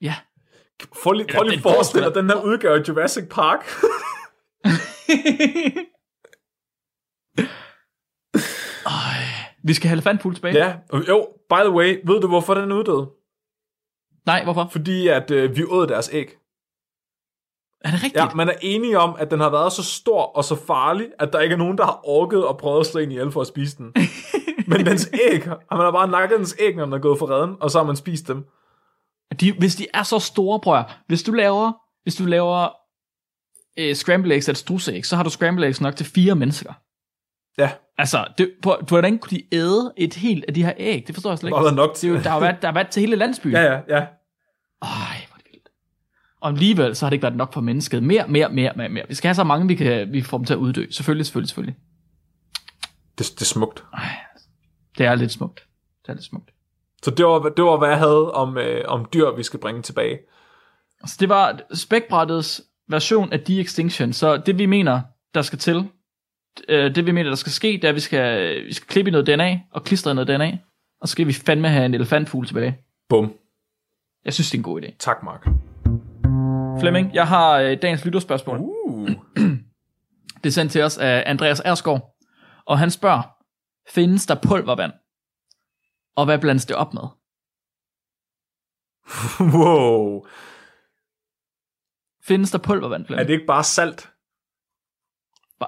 Ja. 0.00 0.14
Prøv 1.02 1.12
lige, 1.12 1.26
prøv 1.34 1.42
lige 1.42 1.50
den 1.50 1.58
at 1.58 1.62
forestille 1.62 2.04
dig 2.06 2.12
forestiller- 2.12 2.20
den 2.20 2.30
her 2.30 2.52
udgave 2.52 2.78
af 2.80 2.88
Jurassic 2.88 3.24
Park. 3.30 3.60
Ej, 8.86 9.22
vi 9.64 9.74
skal 9.74 9.88
have 9.88 9.94
elefantfugl 9.96 10.34
tilbage. 10.34 10.56
ja, 10.64 10.74
jo, 11.08 11.26
by 11.50 11.54
the 11.54 11.70
way, 11.70 12.00
ved 12.06 12.20
du 12.20 12.28
hvorfor 12.28 12.54
den 12.54 12.70
er 12.70 12.76
uddød? 12.76 13.06
Nej, 14.26 14.44
hvorfor? 14.44 14.68
Fordi 14.72 15.08
at 15.08 15.30
øh, 15.30 15.56
vi 15.56 15.64
åd 15.64 15.86
deres 15.86 16.10
æg. 16.12 16.38
Er 17.84 17.90
det 17.90 18.02
rigtigt? 18.02 18.16
Ja, 18.16 18.34
man 18.34 18.48
er 18.48 18.54
enige 18.62 18.98
om, 18.98 19.16
at 19.18 19.30
den 19.30 19.40
har 19.40 19.50
været 19.50 19.72
så 19.72 19.82
stor 19.82 20.22
og 20.22 20.44
så 20.44 20.56
farlig, 20.66 21.08
at 21.18 21.32
der 21.32 21.40
ikke 21.40 21.52
er 21.52 21.58
nogen, 21.58 21.78
der 21.78 21.84
har 21.84 22.00
orket 22.04 22.46
og 22.46 22.58
prøvet 22.58 22.80
at 22.80 22.86
slå 22.86 23.00
en 23.00 23.10
ihjel 23.10 23.32
for 23.32 23.40
at 23.40 23.46
spise 23.46 23.76
den. 23.76 23.94
Men 24.70 24.86
dens 24.86 25.10
æg, 25.30 25.46
man 25.46 25.56
har 25.70 25.90
bare 25.90 26.08
nakket 26.08 26.38
dens 26.38 26.56
æg, 26.58 26.76
når 26.76 26.84
den 26.84 26.92
er 26.92 26.98
gået 26.98 27.18
for 27.18 27.30
redden, 27.30 27.56
og 27.60 27.70
så 27.70 27.78
har 27.78 27.86
man 27.86 27.96
spist 27.96 28.28
dem. 28.28 28.46
De, 29.40 29.52
hvis 29.52 29.76
de 29.76 29.86
er 29.94 30.02
så 30.02 30.18
store, 30.18 30.60
høre. 30.64 30.84
hvis 31.06 31.22
du 31.22 31.32
laver, 31.32 31.72
hvis 32.02 32.14
du 32.14 32.24
laver 32.24 32.68
øh, 33.78 33.94
scramble 33.94 34.34
eggs 34.34 34.48
af 34.48 34.52
et 34.52 34.58
strusæg, 34.58 35.06
så 35.06 35.16
har 35.16 35.22
du 35.22 35.30
scramble 35.30 35.66
eggs 35.66 35.80
nok 35.80 35.96
til 35.96 36.06
fire 36.06 36.34
mennesker. 36.34 36.72
Ja, 37.58 37.70
Altså, 37.98 38.26
det, 38.38 38.52
på, 38.62 38.76
hvordan 38.88 39.18
kunne 39.18 39.30
de 39.30 39.42
æde 39.52 39.92
et 39.96 40.14
helt 40.14 40.44
af 40.48 40.54
de 40.54 40.64
her 40.64 40.72
æg? 40.76 41.04
Det 41.06 41.14
forstår 41.14 41.30
jeg 41.30 41.38
slet 41.38 41.48
ikke. 41.48 41.60
været 41.62 41.74
nok 41.74 41.94
Det 41.94 42.04
er 42.04 42.08
jo, 42.08 42.14
der 42.14 42.30
har 42.30 42.40
været, 42.40 42.62
der 42.62 42.68
har 42.68 42.74
været 42.74 42.88
til 42.88 43.00
hele 43.00 43.16
landsbyen. 43.16 43.52
Ja, 43.52 43.62
ja, 43.62 43.80
ja. 43.88 44.06
Ej, 44.82 45.26
hvor 45.28 45.36
det 45.36 45.46
vildt. 45.52 45.68
Og 46.40 46.48
alligevel, 46.50 46.96
så 46.96 47.06
har 47.06 47.10
det 47.10 47.14
ikke 47.14 47.22
været 47.22 47.36
nok 47.36 47.52
for 47.52 47.60
mennesket. 47.60 48.02
Mere, 48.02 48.28
mere, 48.28 48.48
mere, 48.48 48.72
mere, 48.76 48.88
mere. 48.88 49.04
Vi 49.08 49.14
skal 49.14 49.28
have 49.28 49.34
så 49.34 49.44
mange, 49.44 49.68
vi 49.68 49.74
kan 49.74 50.12
vi 50.12 50.22
får 50.22 50.38
dem 50.38 50.44
til 50.44 50.54
at 50.54 50.58
uddø. 50.58 50.86
Selvfølgelig, 50.90 51.26
selvfølgelig, 51.26 51.48
selvfølgelig. 51.48 51.76
Det, 53.18 53.30
det 53.30 53.40
er 53.40 53.44
smukt. 53.44 53.84
Det 54.98 55.06
er 55.06 55.14
lidt 55.14 55.32
smukt. 55.32 55.66
Det 56.02 56.08
er 56.08 56.14
lidt 56.14 56.24
smukt. 56.24 56.50
Så 57.02 57.10
det 57.10 57.26
var, 57.26 57.38
det 57.56 57.64
var 57.64 57.78
hvad 57.78 57.88
jeg 57.88 57.98
havde 57.98 58.32
om, 58.32 58.58
øh, 58.58 58.84
om 58.88 59.06
dyr, 59.14 59.36
vi 59.36 59.42
skal 59.42 59.60
bringe 59.60 59.82
tilbage. 59.82 60.18
Altså, 61.00 61.16
det 61.20 61.28
var 61.28 61.60
spækbrættets 61.74 62.62
version 62.88 63.32
af 63.32 63.40
de-extinction. 63.40 64.12
Så 64.12 64.36
det 64.36 64.58
vi 64.58 64.66
mener, 64.66 65.00
der 65.34 65.42
skal 65.42 65.58
til, 65.58 65.88
øh, 66.68 66.94
det 66.94 67.06
vi 67.06 67.10
mener, 67.12 67.30
der 67.30 67.36
skal 67.36 67.52
ske, 67.52 67.68
det 67.68 67.84
er, 67.84 67.88
at 67.88 67.94
vi 67.94 68.00
skal, 68.00 68.54
vi 68.66 68.72
skal 68.72 68.88
klippe 68.88 69.08
i 69.08 69.12
noget 69.12 69.26
DNA, 69.26 69.60
og 69.72 69.84
klistre 69.84 70.14
noget 70.14 70.28
DNA, 70.28 70.58
og 71.00 71.08
så 71.08 71.12
skal 71.12 71.26
vi 71.26 71.32
fandme 71.32 71.68
have 71.68 71.86
en 71.86 71.94
elefantfugl 71.94 72.46
tilbage. 72.46 72.78
Bum. 73.08 73.32
Jeg 74.24 74.32
synes, 74.34 74.50
det 74.50 74.54
er 74.54 74.58
en 74.58 74.62
god 74.62 74.82
idé. 74.82 74.96
Tak, 74.98 75.22
Mark. 75.22 75.46
Flemming, 76.80 77.14
jeg 77.14 77.28
har 77.28 77.58
øh, 77.58 77.78
dagens 77.82 78.04
lytterspørgsmål. 78.04 78.58
Uh. 78.60 79.10
Det 80.42 80.48
er 80.48 80.52
sendt 80.52 80.72
til 80.72 80.82
os 80.82 80.98
af 80.98 81.22
Andreas 81.26 81.60
Ersgaard, 81.64 82.16
og 82.66 82.78
han 82.78 82.90
spørger, 82.90 83.22
findes 83.88 84.26
der 84.26 84.34
pulvervand? 84.48 84.92
Og 86.16 86.24
hvad 86.24 86.38
blandes 86.38 86.66
det 86.66 86.76
op 86.76 86.94
med? 86.94 87.02
wow. 89.58 90.24
Findes 92.24 92.50
der 92.50 92.58
pulvervand, 92.58 93.02
Er 93.02 93.06
Flemming? 93.06 93.28
det 93.28 93.34
ikke 93.34 93.46
bare 93.46 93.64
salt? 93.64 94.11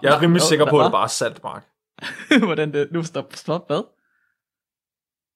Jeg 0.03 0.17
er 0.17 0.23
rimelig 0.23 0.43
sikker 0.43 0.71
på, 0.71 0.79
at 0.81 0.85
det 0.85 0.93
bare 0.93 1.05
er 1.05 1.07
salt, 1.09 1.43
Mark. 1.45 1.65
Hvordan 2.45 2.73
det... 2.73 2.89
Nu 2.93 3.03
stop, 3.03 3.25
stop, 3.35 3.67
hvad? 3.67 3.83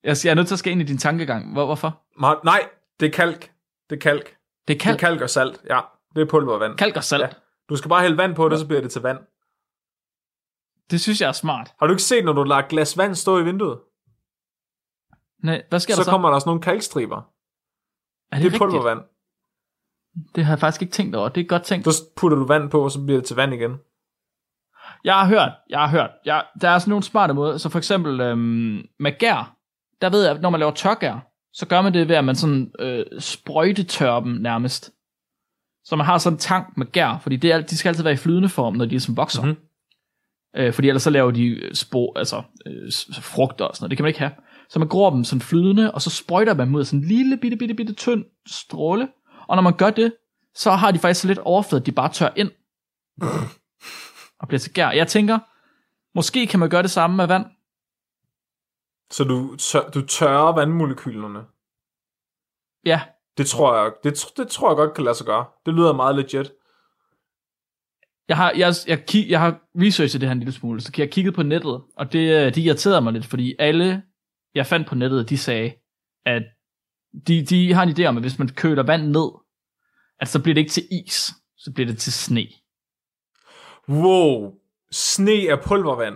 Jeg, 0.04 0.16
jeg 0.24 0.30
er 0.30 0.34
nødt 0.34 0.46
til 0.48 0.54
at 0.54 0.58
skal 0.58 0.72
ind 0.72 0.80
i 0.80 0.84
din 0.84 0.98
tankegang. 0.98 1.52
Hvor, 1.52 1.64
hvorfor? 1.66 2.02
Mark 2.20 2.44
nej, 2.44 2.68
det 3.00 3.06
er 3.06 3.10
kalk. 3.10 3.52
Det 3.90 3.96
er 3.96 4.00
kalk. 4.00 4.24
Det 4.24 4.30
er 4.30 4.34
Det 4.68 4.74
er 4.74 4.78
kalk, 4.78 4.98
kalk 4.98 5.20
og 5.20 5.30
salt, 5.30 5.60
ja. 5.70 5.80
Det 6.14 6.22
er 6.22 6.26
pulvervand. 6.26 6.76
kalk 6.76 6.96
og 6.96 7.04
salt. 7.04 7.22
Ja. 7.22 7.28
Du 7.68 7.76
skal 7.76 7.88
bare 7.88 8.02
hælde 8.02 8.16
vand 8.16 8.34
på 8.34 8.48
det, 8.48 8.58
så 8.58 8.66
bliver 8.66 8.80
det 8.82 8.90
til 8.90 9.02
vand. 9.02 9.18
Det 10.90 11.00
synes 11.00 11.20
jeg 11.20 11.28
er 11.28 11.32
smart. 11.32 11.74
Har 11.78 11.86
du 11.86 11.92
ikke 11.92 12.02
set, 12.02 12.24
når 12.24 12.32
du 12.32 12.42
lader 12.42 12.62
glas 12.68 12.98
vand 12.98 13.14
stå 13.14 13.38
i 13.38 13.44
vinduet? 13.44 13.78
Nej, 15.42 15.62
hvad 15.68 15.80
sker 15.80 15.94
Så, 15.94 15.98
der 16.00 16.04
så? 16.04 16.10
kommer 16.10 16.30
der 16.30 16.38
sådan 16.38 16.48
nogle 16.48 16.62
kalkstriber. 16.62 17.16
er 18.32 18.36
Det 18.38 18.44
det, 18.52 18.54
er 18.54 18.58
pulvervand. 18.58 19.00
Det 20.34 20.44
har 20.44 20.52
jeg 20.52 20.60
faktisk 20.60 20.82
ikke 20.82 20.92
tænkt 20.92 21.16
over. 21.16 21.28
Det 21.28 21.40
er 21.40 21.44
godt 21.44 21.62
tænkt. 21.62 21.84
Så 21.94 22.04
putter 22.16 22.38
du 22.38 22.44
vand 22.46 22.70
på, 22.70 22.84
og 22.84 22.90
så 22.90 23.04
bliver 23.04 23.18
det 23.20 23.26
til 23.26 23.36
vand 23.36 23.54
igen. 23.54 23.76
Jeg 25.04 25.14
har 25.14 25.26
hørt, 25.26 25.52
jeg 25.70 25.78
har 25.80 25.88
hørt. 25.88 26.10
Jeg, 26.24 26.44
der 26.60 26.68
er 26.68 26.78
sådan 26.78 26.90
nogle 26.90 27.02
smarte 27.02 27.34
måder. 27.34 27.56
Så 27.56 27.68
for 27.68 27.78
eksempel 27.78 28.20
øhm, 28.20 28.82
med 29.00 29.18
gær, 29.18 29.56
der 30.00 30.10
ved 30.10 30.22
jeg, 30.22 30.34
at 30.34 30.40
når 30.40 30.50
man 30.50 30.60
laver 30.60 30.72
tørgær, 30.72 31.26
så 31.52 31.66
gør 31.66 31.82
man 31.82 31.94
det 31.94 32.08
ved, 32.08 32.16
at 32.16 32.24
man 32.24 32.36
sådan 32.36 32.72
øh, 32.78 33.04
sprøjtetør 33.18 34.20
dem 34.20 34.32
nærmest. 34.32 34.92
Så 35.84 35.96
man 35.96 36.06
har 36.06 36.18
sådan 36.18 36.34
en 36.34 36.38
tank 36.40 36.76
med 36.76 36.92
gær, 36.92 37.18
fordi 37.22 37.36
det 37.36 37.52
er, 37.52 37.60
de 37.60 37.76
skal 37.76 37.88
altid 37.88 38.02
være 38.02 38.12
i 38.12 38.16
flydende 38.16 38.48
form, 38.48 38.74
når 38.74 38.84
de 38.84 39.00
som 39.00 39.16
vokser. 39.16 39.42
Mhm. 39.42 39.50
Mm-hmm. 39.50 39.68
Øh, 40.56 40.72
fordi 40.72 40.88
ellers 40.88 41.02
så 41.02 41.10
laver 41.10 41.30
de 41.30 41.60
spor, 41.72 42.18
altså 42.18 42.42
øh, 42.66 42.92
frugter 43.20 43.64
og 43.64 43.76
sådan 43.76 43.84
noget. 43.84 43.90
Det 43.90 43.98
kan 43.98 44.02
man 44.02 44.08
ikke 44.08 44.18
have. 44.18 44.32
Så 44.70 44.78
man 44.78 44.88
gror 44.88 45.10
dem 45.10 45.24
sådan 45.24 45.40
flydende, 45.40 45.94
og 45.94 46.02
så 46.02 46.10
sprøjter 46.10 46.54
man 46.54 46.74
af 46.74 46.86
sådan 46.86 47.00
en 47.00 47.08
lille 47.08 47.36
bitte, 47.36 47.56
bitte, 47.56 47.74
bitte 47.74 47.92
tynd 47.92 48.24
stråle. 48.46 49.08
Og 49.48 49.56
når 49.56 49.62
man 49.62 49.76
gør 49.76 49.90
det, 49.90 50.12
så 50.54 50.70
har 50.70 50.90
de 50.90 50.98
faktisk 50.98 51.20
så 51.20 51.28
lidt 51.28 51.38
overflade, 51.38 51.82
at 51.82 51.86
de 51.86 51.92
bare 51.92 52.12
tør 52.12 52.28
ind. 52.36 52.50
og 54.40 54.48
bliver 54.48 54.58
til 54.58 54.72
gær. 54.72 54.90
Jeg 54.90 55.08
tænker, 55.08 55.38
måske 56.14 56.46
kan 56.46 56.60
man 56.60 56.70
gøre 56.70 56.82
det 56.82 56.90
samme 56.90 57.16
med 57.16 57.26
vand. 57.26 57.46
Så 59.10 59.24
du, 59.24 59.56
tør, 59.56 59.90
du 59.90 60.06
tørrer 60.06 60.52
vandmolekylerne. 60.54 61.44
Ja, 62.84 63.00
Det 63.38 63.46
tror 63.46 63.74
jeg, 63.82 63.92
det, 64.04 64.24
det 64.36 64.48
tror 64.48 64.70
jeg 64.70 64.76
godt 64.76 64.94
kan 64.94 65.04
lade 65.04 65.14
sig 65.14 65.26
gøre. 65.26 65.46
Det 65.66 65.74
lyder 65.74 65.92
meget 65.92 66.16
legit. 66.16 66.52
Jeg 68.28 68.36
har, 68.36 68.52
jeg, 68.56 68.74
jeg, 68.86 69.06
kig, 69.06 69.30
jeg 69.30 69.40
har 69.40 69.60
researchet 69.74 70.20
det 70.20 70.28
her 70.28 70.32
en 70.32 70.38
lille 70.38 70.52
smule, 70.52 70.80
så 70.80 70.92
jeg 70.96 71.04
har 71.04 71.10
kigget 71.10 71.34
på 71.34 71.42
nettet, 71.42 71.82
og 71.96 72.12
det, 72.12 72.18
øh, 72.18 72.54
det 72.54 72.58
irriterede 72.58 73.00
mig 73.00 73.12
lidt, 73.12 73.26
fordi 73.26 73.54
alle, 73.58 74.02
jeg 74.54 74.66
fandt 74.66 74.88
på 74.88 74.94
nettet, 74.94 75.30
de 75.30 75.38
sagde, 75.38 75.74
at 76.26 76.42
de, 77.26 77.46
de 77.46 77.72
har 77.72 77.82
en 77.82 77.88
idé 77.88 78.04
om, 78.04 78.16
at 78.16 78.22
hvis 78.22 78.38
man 78.38 78.48
køler 78.48 78.82
vand 78.82 79.02
ned, 79.02 79.30
at 80.20 80.28
så 80.28 80.42
bliver 80.42 80.54
det 80.54 80.60
ikke 80.60 80.70
til 80.70 80.88
is, 80.90 81.30
så 81.56 81.72
bliver 81.72 81.86
det 81.86 81.98
til 81.98 82.12
sne. 82.12 82.46
Wow. 83.88 84.54
Sne 84.90 85.46
er 85.46 85.56
pulvervand. 85.66 86.14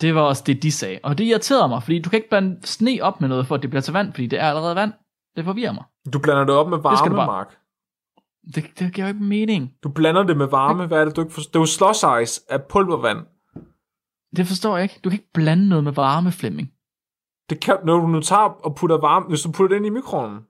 Det 0.00 0.14
var 0.14 0.20
også 0.20 0.42
det, 0.46 0.62
de 0.62 0.72
sagde. 0.72 0.98
Og 1.02 1.18
det 1.18 1.24
irriterede 1.24 1.68
mig, 1.68 1.82
fordi 1.82 1.98
du 2.02 2.10
kan 2.10 2.16
ikke 2.16 2.28
blande 2.28 2.66
sne 2.66 2.98
op 3.02 3.20
med 3.20 3.28
noget, 3.28 3.46
for 3.46 3.54
at 3.54 3.62
det 3.62 3.70
bliver 3.70 3.80
til 3.82 3.92
vand, 3.92 4.12
fordi 4.12 4.26
det 4.26 4.40
er 4.40 4.48
allerede 4.48 4.76
vand. 4.76 4.92
Det 5.36 5.44
forvirrer 5.44 5.72
mig. 5.72 5.84
Du 6.12 6.18
blander 6.18 6.44
det 6.44 6.54
op 6.54 6.68
med 6.68 6.78
skal 6.78 6.82
varme, 6.90 7.10
du 7.10 7.16
bare. 7.16 7.26
Mark. 7.26 7.58
Det, 8.54 8.78
det 8.78 8.92
giver 8.94 9.06
jo 9.06 9.14
ikke 9.14 9.24
mening. 9.24 9.72
Du 9.82 9.88
blander 9.88 10.22
det 10.22 10.36
med 10.36 10.46
varme. 10.46 10.86
Hvad 10.86 11.00
er 11.00 11.04
det, 11.04 11.16
du 11.16 11.20
ikke 11.20 11.34
forstår? 11.34 11.50
Det 11.50 11.56
er 11.56 11.60
jo 11.60 11.66
slush 11.92 12.22
ice 12.22 12.40
af 12.52 12.62
pulvervand. 12.64 13.18
Det 14.36 14.46
forstår 14.46 14.76
jeg 14.76 14.82
ikke. 14.82 15.00
Du 15.04 15.10
kan 15.10 15.18
ikke 15.18 15.32
blande 15.34 15.68
noget 15.68 15.84
med 15.84 15.92
varme, 15.92 16.32
Flemming. 16.32 16.70
Det 17.50 17.60
kan, 17.60 17.76
når 17.84 17.96
du 18.00 18.06
nu 18.06 18.20
tager 18.20 18.40
og 18.42 18.74
putter 18.76 18.98
varme, 18.98 19.26
hvis 19.28 19.42
du 19.42 19.52
putter 19.52 19.68
det 19.68 19.76
ind 19.76 19.86
i 19.86 19.90
mikroovnen, 19.90 20.40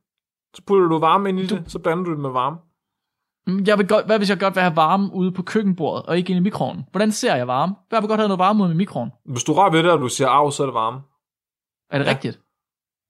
så 0.55 0.62
putter 0.66 0.88
du 0.88 0.98
varme 0.98 1.28
ind 1.28 1.38
i 1.40 1.46
Du- 1.46 1.55
det, 1.57 1.64
så 1.72 1.78
blander 1.78 2.05
du 2.05 2.11
det 2.11 2.18
med 2.20 2.30
varme. 2.30 2.57
Mm, 3.47 3.64
Jeg 3.66 3.78
vil 3.78 3.88
godt, 3.88 4.07
hvad 4.07 4.18
hvis 4.18 4.30
jeg 4.30 4.38
godt 4.40 4.55
vil 4.55 4.62
have 4.62 4.76
varme 4.76 5.12
ude 5.12 5.32
på 5.32 5.42
køkkenbordet, 5.42 6.07
og 6.07 6.16
ikke 6.18 6.30
inde 6.30 6.38
i 6.40 6.42
mikroovnen? 6.42 6.84
Hvordan 6.90 7.12
ser 7.12 7.34
jeg 7.36 7.47
varme? 7.47 7.74
Jeg 7.90 8.03
vil 8.03 8.09
godt 8.09 8.20
have 8.20 8.28
noget 8.28 8.38
varme 8.38 8.64
ude 8.64 8.72
i 8.72 8.76
mikroovnen. 8.76 9.12
Hvis 9.24 9.45
du 9.45 9.53
rører 9.53 9.70
ved 9.70 9.82
det, 9.82 9.90
og 9.92 9.99
du 10.01 10.09
siger 10.09 10.28
af, 10.28 10.53
så 10.53 10.62
er 10.62 10.66
det 10.66 10.74
varme. 10.74 11.01
Er 11.90 11.99
det 11.99 12.05
Ja. 12.07 12.11
rigtigt? 12.11 12.40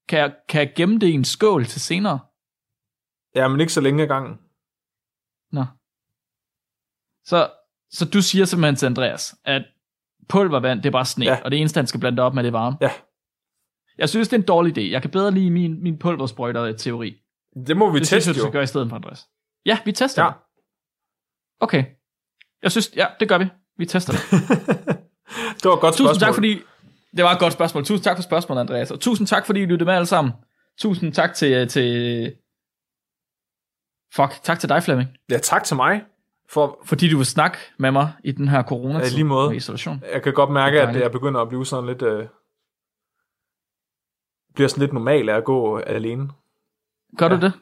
Kan 0.09 0.18
jeg, 0.18 0.35
kan 0.49 0.61
jeg 0.61 0.72
gemme 0.76 0.99
det 0.99 1.07
i 1.07 1.12
en 1.12 1.24
skål 1.24 1.64
til 1.64 1.80
senere? 1.80 2.18
Ja, 3.35 3.49
men 3.49 3.61
ikke 3.61 3.72
så 3.72 3.80
længe 3.80 4.03
ad 4.03 4.09
gangen. 4.09 4.35
Nå. 5.53 5.64
Så, 7.24 7.51
så 7.91 8.05
du 8.14 8.22
siger 8.22 8.45
simpelthen 8.45 8.76
til 8.76 8.87
Andreas, 8.87 9.35
at 9.45 9.62
pulvervand, 10.28 10.78
det 10.82 10.87
er 10.87 10.93
bare 10.93 11.05
sne, 11.05 11.24
Ja. 11.24 11.43
og 11.45 11.51
det 11.51 11.61
eneste, 11.61 11.78
han 11.78 11.87
skal 11.87 12.01
blande 12.01 12.22
op 12.22 12.35
med, 12.35 12.43
det 12.43 12.49
er 12.49 12.53
varme. 12.53 12.76
Ja. 12.80 12.91
Jeg 13.99 14.09
synes, 14.09 14.28
det 14.28 14.37
er 14.37 14.41
en 14.41 14.47
dårlig 14.47 14.78
idé. 14.78 14.91
Jeg 14.91 15.03
kan 15.03 15.11
bedre 15.11 15.30
lide 15.30 15.51
min, 15.51 15.82
min 15.82 15.99
pulversprøjter-teori. 15.99 17.16
Det 17.66 17.76
må 17.76 17.91
vi 17.93 17.99
Det 17.99 18.07
synes 18.07 18.24
teste 18.24 18.32
du 18.32 18.39
jo. 18.39 18.43
skal 18.45 18.53
gøre 18.53 18.62
i 18.62 18.66
stedet 18.66 18.89
for, 18.89 18.97
Andreas. 18.97 19.28
Ja, 19.67 19.79
vi 19.85 19.93
tester 19.93 20.23
Ja. 20.25 20.29
det. 20.29 20.37
Okay. 21.61 21.85
Jeg 22.62 22.71
synes, 22.71 22.91
ja, 22.97 23.07
det 23.21 23.29
gør 23.29 23.39
vi. 23.39 23.45
Vi 23.77 23.87
tester 23.87 24.12
det. 24.12 24.21
det 25.62 25.69
var 25.69 25.75
et 25.75 25.81
godt 25.81 25.95
Tusind 25.95 25.97
spørgsmål. 26.09 26.21
tak, 26.21 26.35
fordi... 26.35 26.62
Det 27.17 27.25
var 27.25 27.33
et 27.33 27.39
godt 27.39 27.53
spørgsmål. 27.53 27.85
Tusind 27.85 28.05
tak 28.05 28.17
for 28.17 28.23
spørgsmålet, 28.23 28.61
Andreas. 28.61 28.91
Og 28.91 29.01
tusind 29.01 29.27
tak, 29.27 29.47
fordi 29.47 29.61
I 29.62 29.67
lyttede 29.67 29.85
med 29.85 29.95
alle 29.95 30.07
sammen. 30.07 30.33
Tusind 30.79 31.12
tak 31.12 31.35
til... 31.35 31.69
til... 31.69 32.37
Fuck, 34.15 34.33
tak 34.43 34.59
til 34.61 34.69
dig, 34.69 34.83
Flemming. 34.83 35.09
Ja, 35.31 35.39
tak 35.39 35.65
til 35.65 35.77
mig. 35.77 36.05
For 36.49 36.81
Fordi 36.85 37.11
du 37.11 37.17
vil 37.17 37.27
snakke 37.27 37.59
med 37.79 37.91
mig 37.91 38.12
i 38.25 38.33
den 38.33 38.49
her 38.49 38.62
corona 38.62 38.99
Ja, 38.99 39.05
i 39.05 39.09
lige 39.09 39.25
måde. 39.25 39.49
og 39.49 39.57
isolation. 39.57 40.03
jeg 40.12 40.23
kan 40.23 40.35
godt 40.35 40.51
mærke, 40.51 40.81
at 40.83 40.97
jeg 41.01 41.12
begynder 41.12 41.41
at 41.41 41.49
blive 41.49 41.67
sådan 41.67 41.87
lidt... 41.87 42.03
Øh, 42.03 42.27
bliver 44.55 44.69
sådan 44.69 44.81
lidt 44.81 44.93
normal 44.93 45.29
af 45.29 45.37
at 45.37 45.45
gå 45.45 45.79
alene. 45.79 46.29
Gør 47.19 47.27
Ja. 47.29 47.37
du 47.37 47.41
det? 47.41 47.53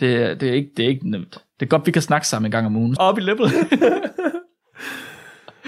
Det, 0.00 0.16
er- 0.22 0.34
det, 0.34 0.48
er 0.48 0.52
ikke, 0.52 0.70
det 0.76 0.84
er 0.84 0.88
ikke 0.88 1.10
nemt. 1.10 1.44
Det 1.60 1.66
er 1.66 1.70
godt, 1.70 1.86
vi 1.86 1.92
kan 1.92 2.02
snakke 2.02 2.26
sammen 2.28 2.46
en 2.46 2.50
gang 2.50 2.66
om 2.66 2.76
ugen. 2.76 2.96
Op 3.08 3.18
i 3.18 3.20
læppet. 3.20 3.46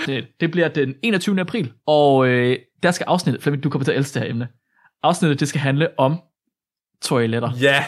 det, 0.07 0.29
det 0.41 0.51
bliver 0.51 0.69
den 0.69 0.95
21. 1.03 1.41
april, 1.41 1.73
og 1.87 2.29
øh, 2.29 2.59
der 2.83 2.91
skal 2.91 3.05
afsnittet, 3.05 3.43
Flemming, 3.43 3.65
du 3.65 3.71
kommer 3.71 3.85
til 3.85 3.93
at 3.93 3.99
elske 3.99 4.15
det 4.15 4.23
her 4.23 4.31
emne. 4.31 4.49
Afsnittet, 5.03 5.41
det 5.41 5.49
skal 5.49 5.61
handle 5.61 5.99
om 5.99 6.21
toiletter. 7.03 7.51
Ja, 7.61 7.85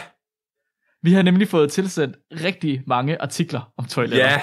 Vi 1.01 1.13
har 1.13 1.21
nemlig 1.21 1.47
fået 1.47 1.71
tilsendt 1.71 2.17
rigtig 2.31 2.83
mange 2.87 3.21
artikler 3.21 3.71
om 3.77 3.85
toiletter. 3.85 4.25
ja. 4.25 4.41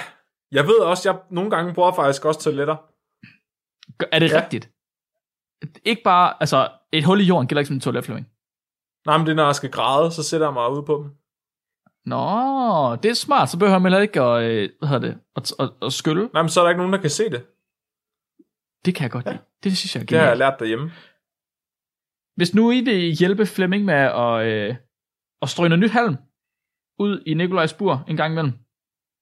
Jeg 0.51 0.63
ved 0.63 0.79
også, 0.79 1.09
jeg 1.11 1.19
nogle 1.31 1.49
gange 1.51 1.73
bruger 1.73 1.91
faktisk 1.93 2.25
også 2.25 2.39
toiletter. 2.41 2.75
Er 4.11 4.19
det 4.19 4.31
Ja. 4.31 4.41
rigtigt? 4.41 4.69
Ikke 5.85 6.01
bare, 6.03 6.33
altså, 6.39 6.69
et 6.93 7.03
hul 7.03 7.21
i 7.21 7.23
jorden 7.23 7.47
gælder 7.47 7.59
ikke 7.59 7.67
som 7.67 7.75
en 7.75 7.79
toilet, 7.79 8.05
Flemming. 8.05 8.27
Nej, 9.05 9.17
men 9.17 9.25
det 9.27 9.31
er, 9.31 9.35
når 9.35 9.45
jeg 9.45 9.55
skal 9.55 9.71
græde, 9.71 10.11
så 10.11 10.23
sætter 10.23 10.47
jeg 10.47 10.53
mig 10.53 10.71
ude 10.71 10.83
på 10.83 11.03
dem. 11.03 11.11
Nå, 12.07 12.95
det 13.03 13.09
er 13.09 13.13
smart, 13.13 13.49
så 13.49 13.59
behøver 13.59 13.79
man 13.79 13.91
heller 13.91 14.01
ikke 14.01 14.21
at, 14.21 14.43
øh, 14.51 14.69
hvad 14.79 14.89
hedder 14.89 15.07
det, 15.07 15.17
at, 15.35 15.53
at, 15.59 15.69
at 15.81 15.93
skylle. 15.93 16.29
Nej, 16.33 16.41
men 16.41 16.49
så 16.49 16.59
er 16.59 16.63
der 16.63 16.69
ikke 16.69 16.77
nogen, 16.83 16.93
der 16.93 17.01
kan 17.01 17.09
se 17.09 17.23
det. 17.23 17.41
Det 18.85 18.95
kan 18.95 19.03
jeg 19.03 19.11
godt 19.11 19.25
lide. 19.25 19.39
Det 19.63 19.77
synes 19.77 19.95
jeg 19.95 20.01
er 20.01 20.05
Det 20.05 20.17
har 20.17 20.25
jeg 20.25 20.31
genialt. 20.35 20.39
lært 20.39 20.59
derhjemme. 20.59 20.91
Hvis 22.35 22.55
nu 22.55 22.71
I 22.71 22.81
vil 22.81 23.11
hjælpe 23.19 23.45
Flemming 23.45 23.85
med 23.85 23.93
at, 23.93 24.45
øh, 24.47 24.75
at 25.41 25.49
strø 25.49 25.67
noget 25.67 25.79
nyt 25.79 25.91
halm 25.91 26.15
ud 26.99 27.23
i 27.25 27.33
Nikolajs 27.33 27.73
bur 27.73 28.05
en 28.07 28.17
gang 28.17 28.31
imellem, 28.33 28.53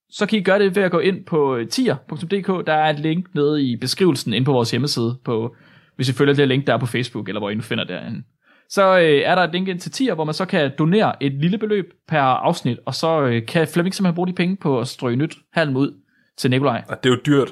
så 0.10 0.26
kan 0.26 0.40
I 0.40 0.44
gøre 0.44 0.60
det 0.60 0.76
ved 0.76 0.84
at 0.84 0.92
gå 0.92 1.00
ind 1.00 1.26
på 1.26 1.56
øh, 1.56 1.68
tier.dk. 1.70 2.68
Der 2.68 2.74
er 2.74 2.90
et 2.90 3.00
link 3.00 3.36
nede 3.36 3.64
i 3.64 3.76
beskrivelsen 3.76 4.34
inde 4.34 4.46
på 4.46 4.52
vores 4.52 4.72
hjemmeside, 4.72 5.20
på, 5.26 5.56
hvis 5.96 6.10
I 6.10 6.14
følger 6.14 6.34
det 6.34 6.48
link, 6.48 6.68
der 6.68 6.74
er 6.74 6.78
på 6.80 6.86
Facebook, 6.86 7.28
eller 7.28 7.42
hvor 7.42 7.50
I 7.50 7.56
nu 7.56 7.62
finder 7.62 7.84
derinde. 7.84 8.24
Så 8.70 8.98
øh, 8.98 9.04
er 9.04 9.36
der 9.36 9.42
et 9.44 9.52
link 9.52 9.68
ind 9.68 9.80
til 9.80 9.92
tier, 9.92 10.14
hvor 10.14 10.24
man 10.24 10.34
så 10.34 10.46
kan 10.46 10.72
donere 10.78 11.24
et 11.24 11.32
lille 11.32 11.58
beløb 11.58 11.94
per 12.08 12.22
afsnit, 12.22 12.80
og 12.86 12.96
så 12.96 13.22
øh, 13.22 13.46
kan 13.46 13.68
Flemming 13.68 13.96
simpelthen 13.96 14.16
bruge 14.16 14.28
de 14.28 14.34
penge 14.34 14.58
på 14.58 14.80
at 14.80 14.88
strø 14.88 15.16
nyt 15.16 15.38
halm 15.54 15.76
ud 15.76 16.02
til 16.38 16.50
Nikolaj. 16.50 16.84
Og 16.90 17.04
det 17.04 17.10
er 17.10 17.14
jo 17.14 17.22
dyrt. 17.26 17.48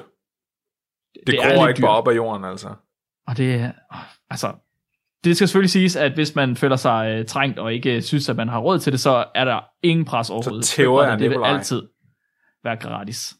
Det, 1.14 1.26
det 1.26 1.34
lidt 1.34 1.42
ikke 1.42 1.56
bare 1.56 1.72
dyrt. 1.72 1.84
op 1.84 2.08
af 2.08 2.16
jorden, 2.16 2.44
altså. 2.44 2.68
Og 3.26 3.36
det 3.36 3.54
er, 3.54 3.72
altså, 4.30 4.52
det 5.24 5.36
skal 5.36 5.48
selvfølgelig 5.48 5.70
siges, 5.70 5.96
at 5.96 6.12
hvis 6.12 6.34
man 6.34 6.56
føler 6.56 6.76
sig 6.76 7.08
øh, 7.10 7.26
trængt 7.26 7.58
og 7.58 7.74
ikke 7.74 8.02
synes, 8.02 8.28
at 8.28 8.36
man 8.36 8.48
har 8.48 8.58
råd 8.58 8.78
til 8.78 8.92
det, 8.92 9.00
så 9.00 9.24
er 9.34 9.44
der 9.44 9.60
ingen 9.82 10.04
pres 10.04 10.30
overhovedet. 10.30 10.64
tæver 10.64 11.04
jeg 11.04 11.18
det 11.18 11.30
vil 11.30 11.44
altid 11.44 11.82
være 12.64 12.76
gratis. 12.76 13.34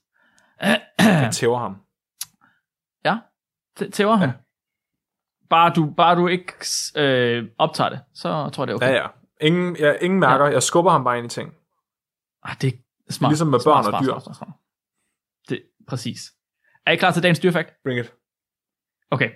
Jeg 0.98 1.30
tæver 1.32 1.58
ham. 1.58 1.76
Ja, 3.04 3.18
tæver 3.92 4.16
ham. 4.16 4.28
Ja. 4.28 4.32
Bare 5.50 5.72
du, 5.76 5.94
bare 5.96 6.16
du 6.16 6.26
ikke 6.26 6.52
øh, 6.96 7.48
optager 7.58 7.90
det, 7.90 8.00
så 8.14 8.48
tror 8.48 8.62
jeg, 8.62 8.68
det 8.68 8.72
er 8.72 8.76
okay. 8.76 8.88
Ja, 8.88 8.94
ja. 8.94 9.08
Ingen, 9.40 9.76
ja, 9.76 9.92
ingen 9.92 10.20
mærker. 10.20 10.46
Jeg 10.46 10.62
skubber 10.62 10.90
ham 10.90 11.04
bare 11.04 11.18
ind 11.18 11.26
i 11.26 11.28
ting. 11.28 11.54
Ah, 12.42 12.56
det 12.60 12.74
er 13.08 13.12
smart. 13.12 13.30
Ligesom 13.30 13.48
med 13.48 13.60
smart, 13.60 13.84
børn 13.84 13.94
og 13.94 14.00
smart, 14.00 14.02
dyr. 14.02 14.06
Smart, 14.06 14.22
smart, 14.22 14.36
smart. 14.36 14.50
Det, 15.48 15.62
præcis. 15.88 16.20
Er 16.86 16.92
I 16.92 16.96
klar 16.96 17.10
til 17.10 17.22
dagens 17.22 17.38
dyrfakt? 17.38 17.72
Bring 17.84 18.00
it. 18.00 18.14
Okay. 19.10 19.30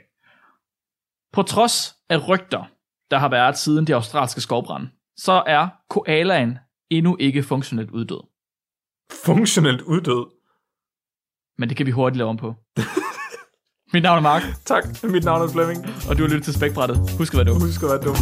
På 1.32 1.42
trods 1.42 1.94
af 2.08 2.28
rygter, 2.28 2.64
der 3.10 3.18
har 3.18 3.28
været 3.28 3.58
siden 3.58 3.86
de 3.86 3.94
australske 3.94 4.40
skovbrænde, 4.40 4.90
så 5.16 5.42
er 5.46 5.68
koalaen 5.90 6.58
endnu 6.90 7.16
ikke 7.20 7.42
funktionelt 7.42 7.90
uddød. 7.90 8.20
Funktionelt 9.24 9.80
uddød. 9.80 10.26
Men 11.58 11.68
det 11.68 11.76
kan 11.76 11.86
vi 11.86 11.90
hurtigt 11.90 12.16
lave 12.16 12.30
om 12.30 12.36
på. 12.36 12.54
Mit 13.92 14.02
navn 14.02 14.16
er 14.16 14.22
Mark, 14.22 14.42
Tak. 14.64 15.02
Mit 15.02 15.24
navn 15.24 15.42
er 15.42 15.48
Flemming. 15.48 15.86
og 16.08 16.18
du 16.18 16.22
har 16.22 16.28
lyttet 16.28 16.44
til 16.44 16.54
Spækbrættet. 16.54 17.10
Husk 17.18 17.34
at 17.34 17.38
være 17.38 17.46
dum. 17.46 17.60
Husk 17.60 17.82
at 17.82 17.88
være 17.88 17.98
dum. 17.98 18.16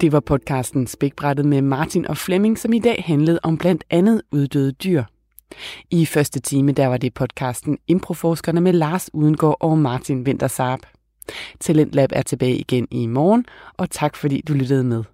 Det 0.00 0.12
var 0.12 0.20
podcasten 0.20 0.86
Spækbrættet 0.86 1.46
med 1.46 1.62
Martin 1.62 2.06
og 2.06 2.16
Flemming, 2.16 2.58
som 2.58 2.72
i 2.72 2.78
dag 2.78 3.02
handlede 3.06 3.40
om 3.42 3.58
blandt 3.58 3.84
andet 3.90 4.22
uddøde 4.32 4.72
dyr. 4.72 5.04
I 5.90 6.06
første 6.06 6.40
time 6.40 6.72
der 6.72 6.86
var 6.86 6.96
det 6.96 7.14
podcasten 7.14 7.78
Improforskerne 7.88 8.60
med 8.60 8.72
Lars 8.72 9.10
Udengård 9.14 9.56
og 9.60 9.78
Martin 9.78 10.22
Winter 10.22 10.46
Saab. 10.46 10.78
Talentlab 11.60 12.10
er 12.12 12.22
tilbage 12.22 12.56
igen 12.56 12.88
i 12.90 13.06
morgen, 13.06 13.46
og 13.76 13.90
tak 13.90 14.16
fordi 14.16 14.40
du 14.48 14.52
lyttede 14.52 14.84
med. 14.84 15.04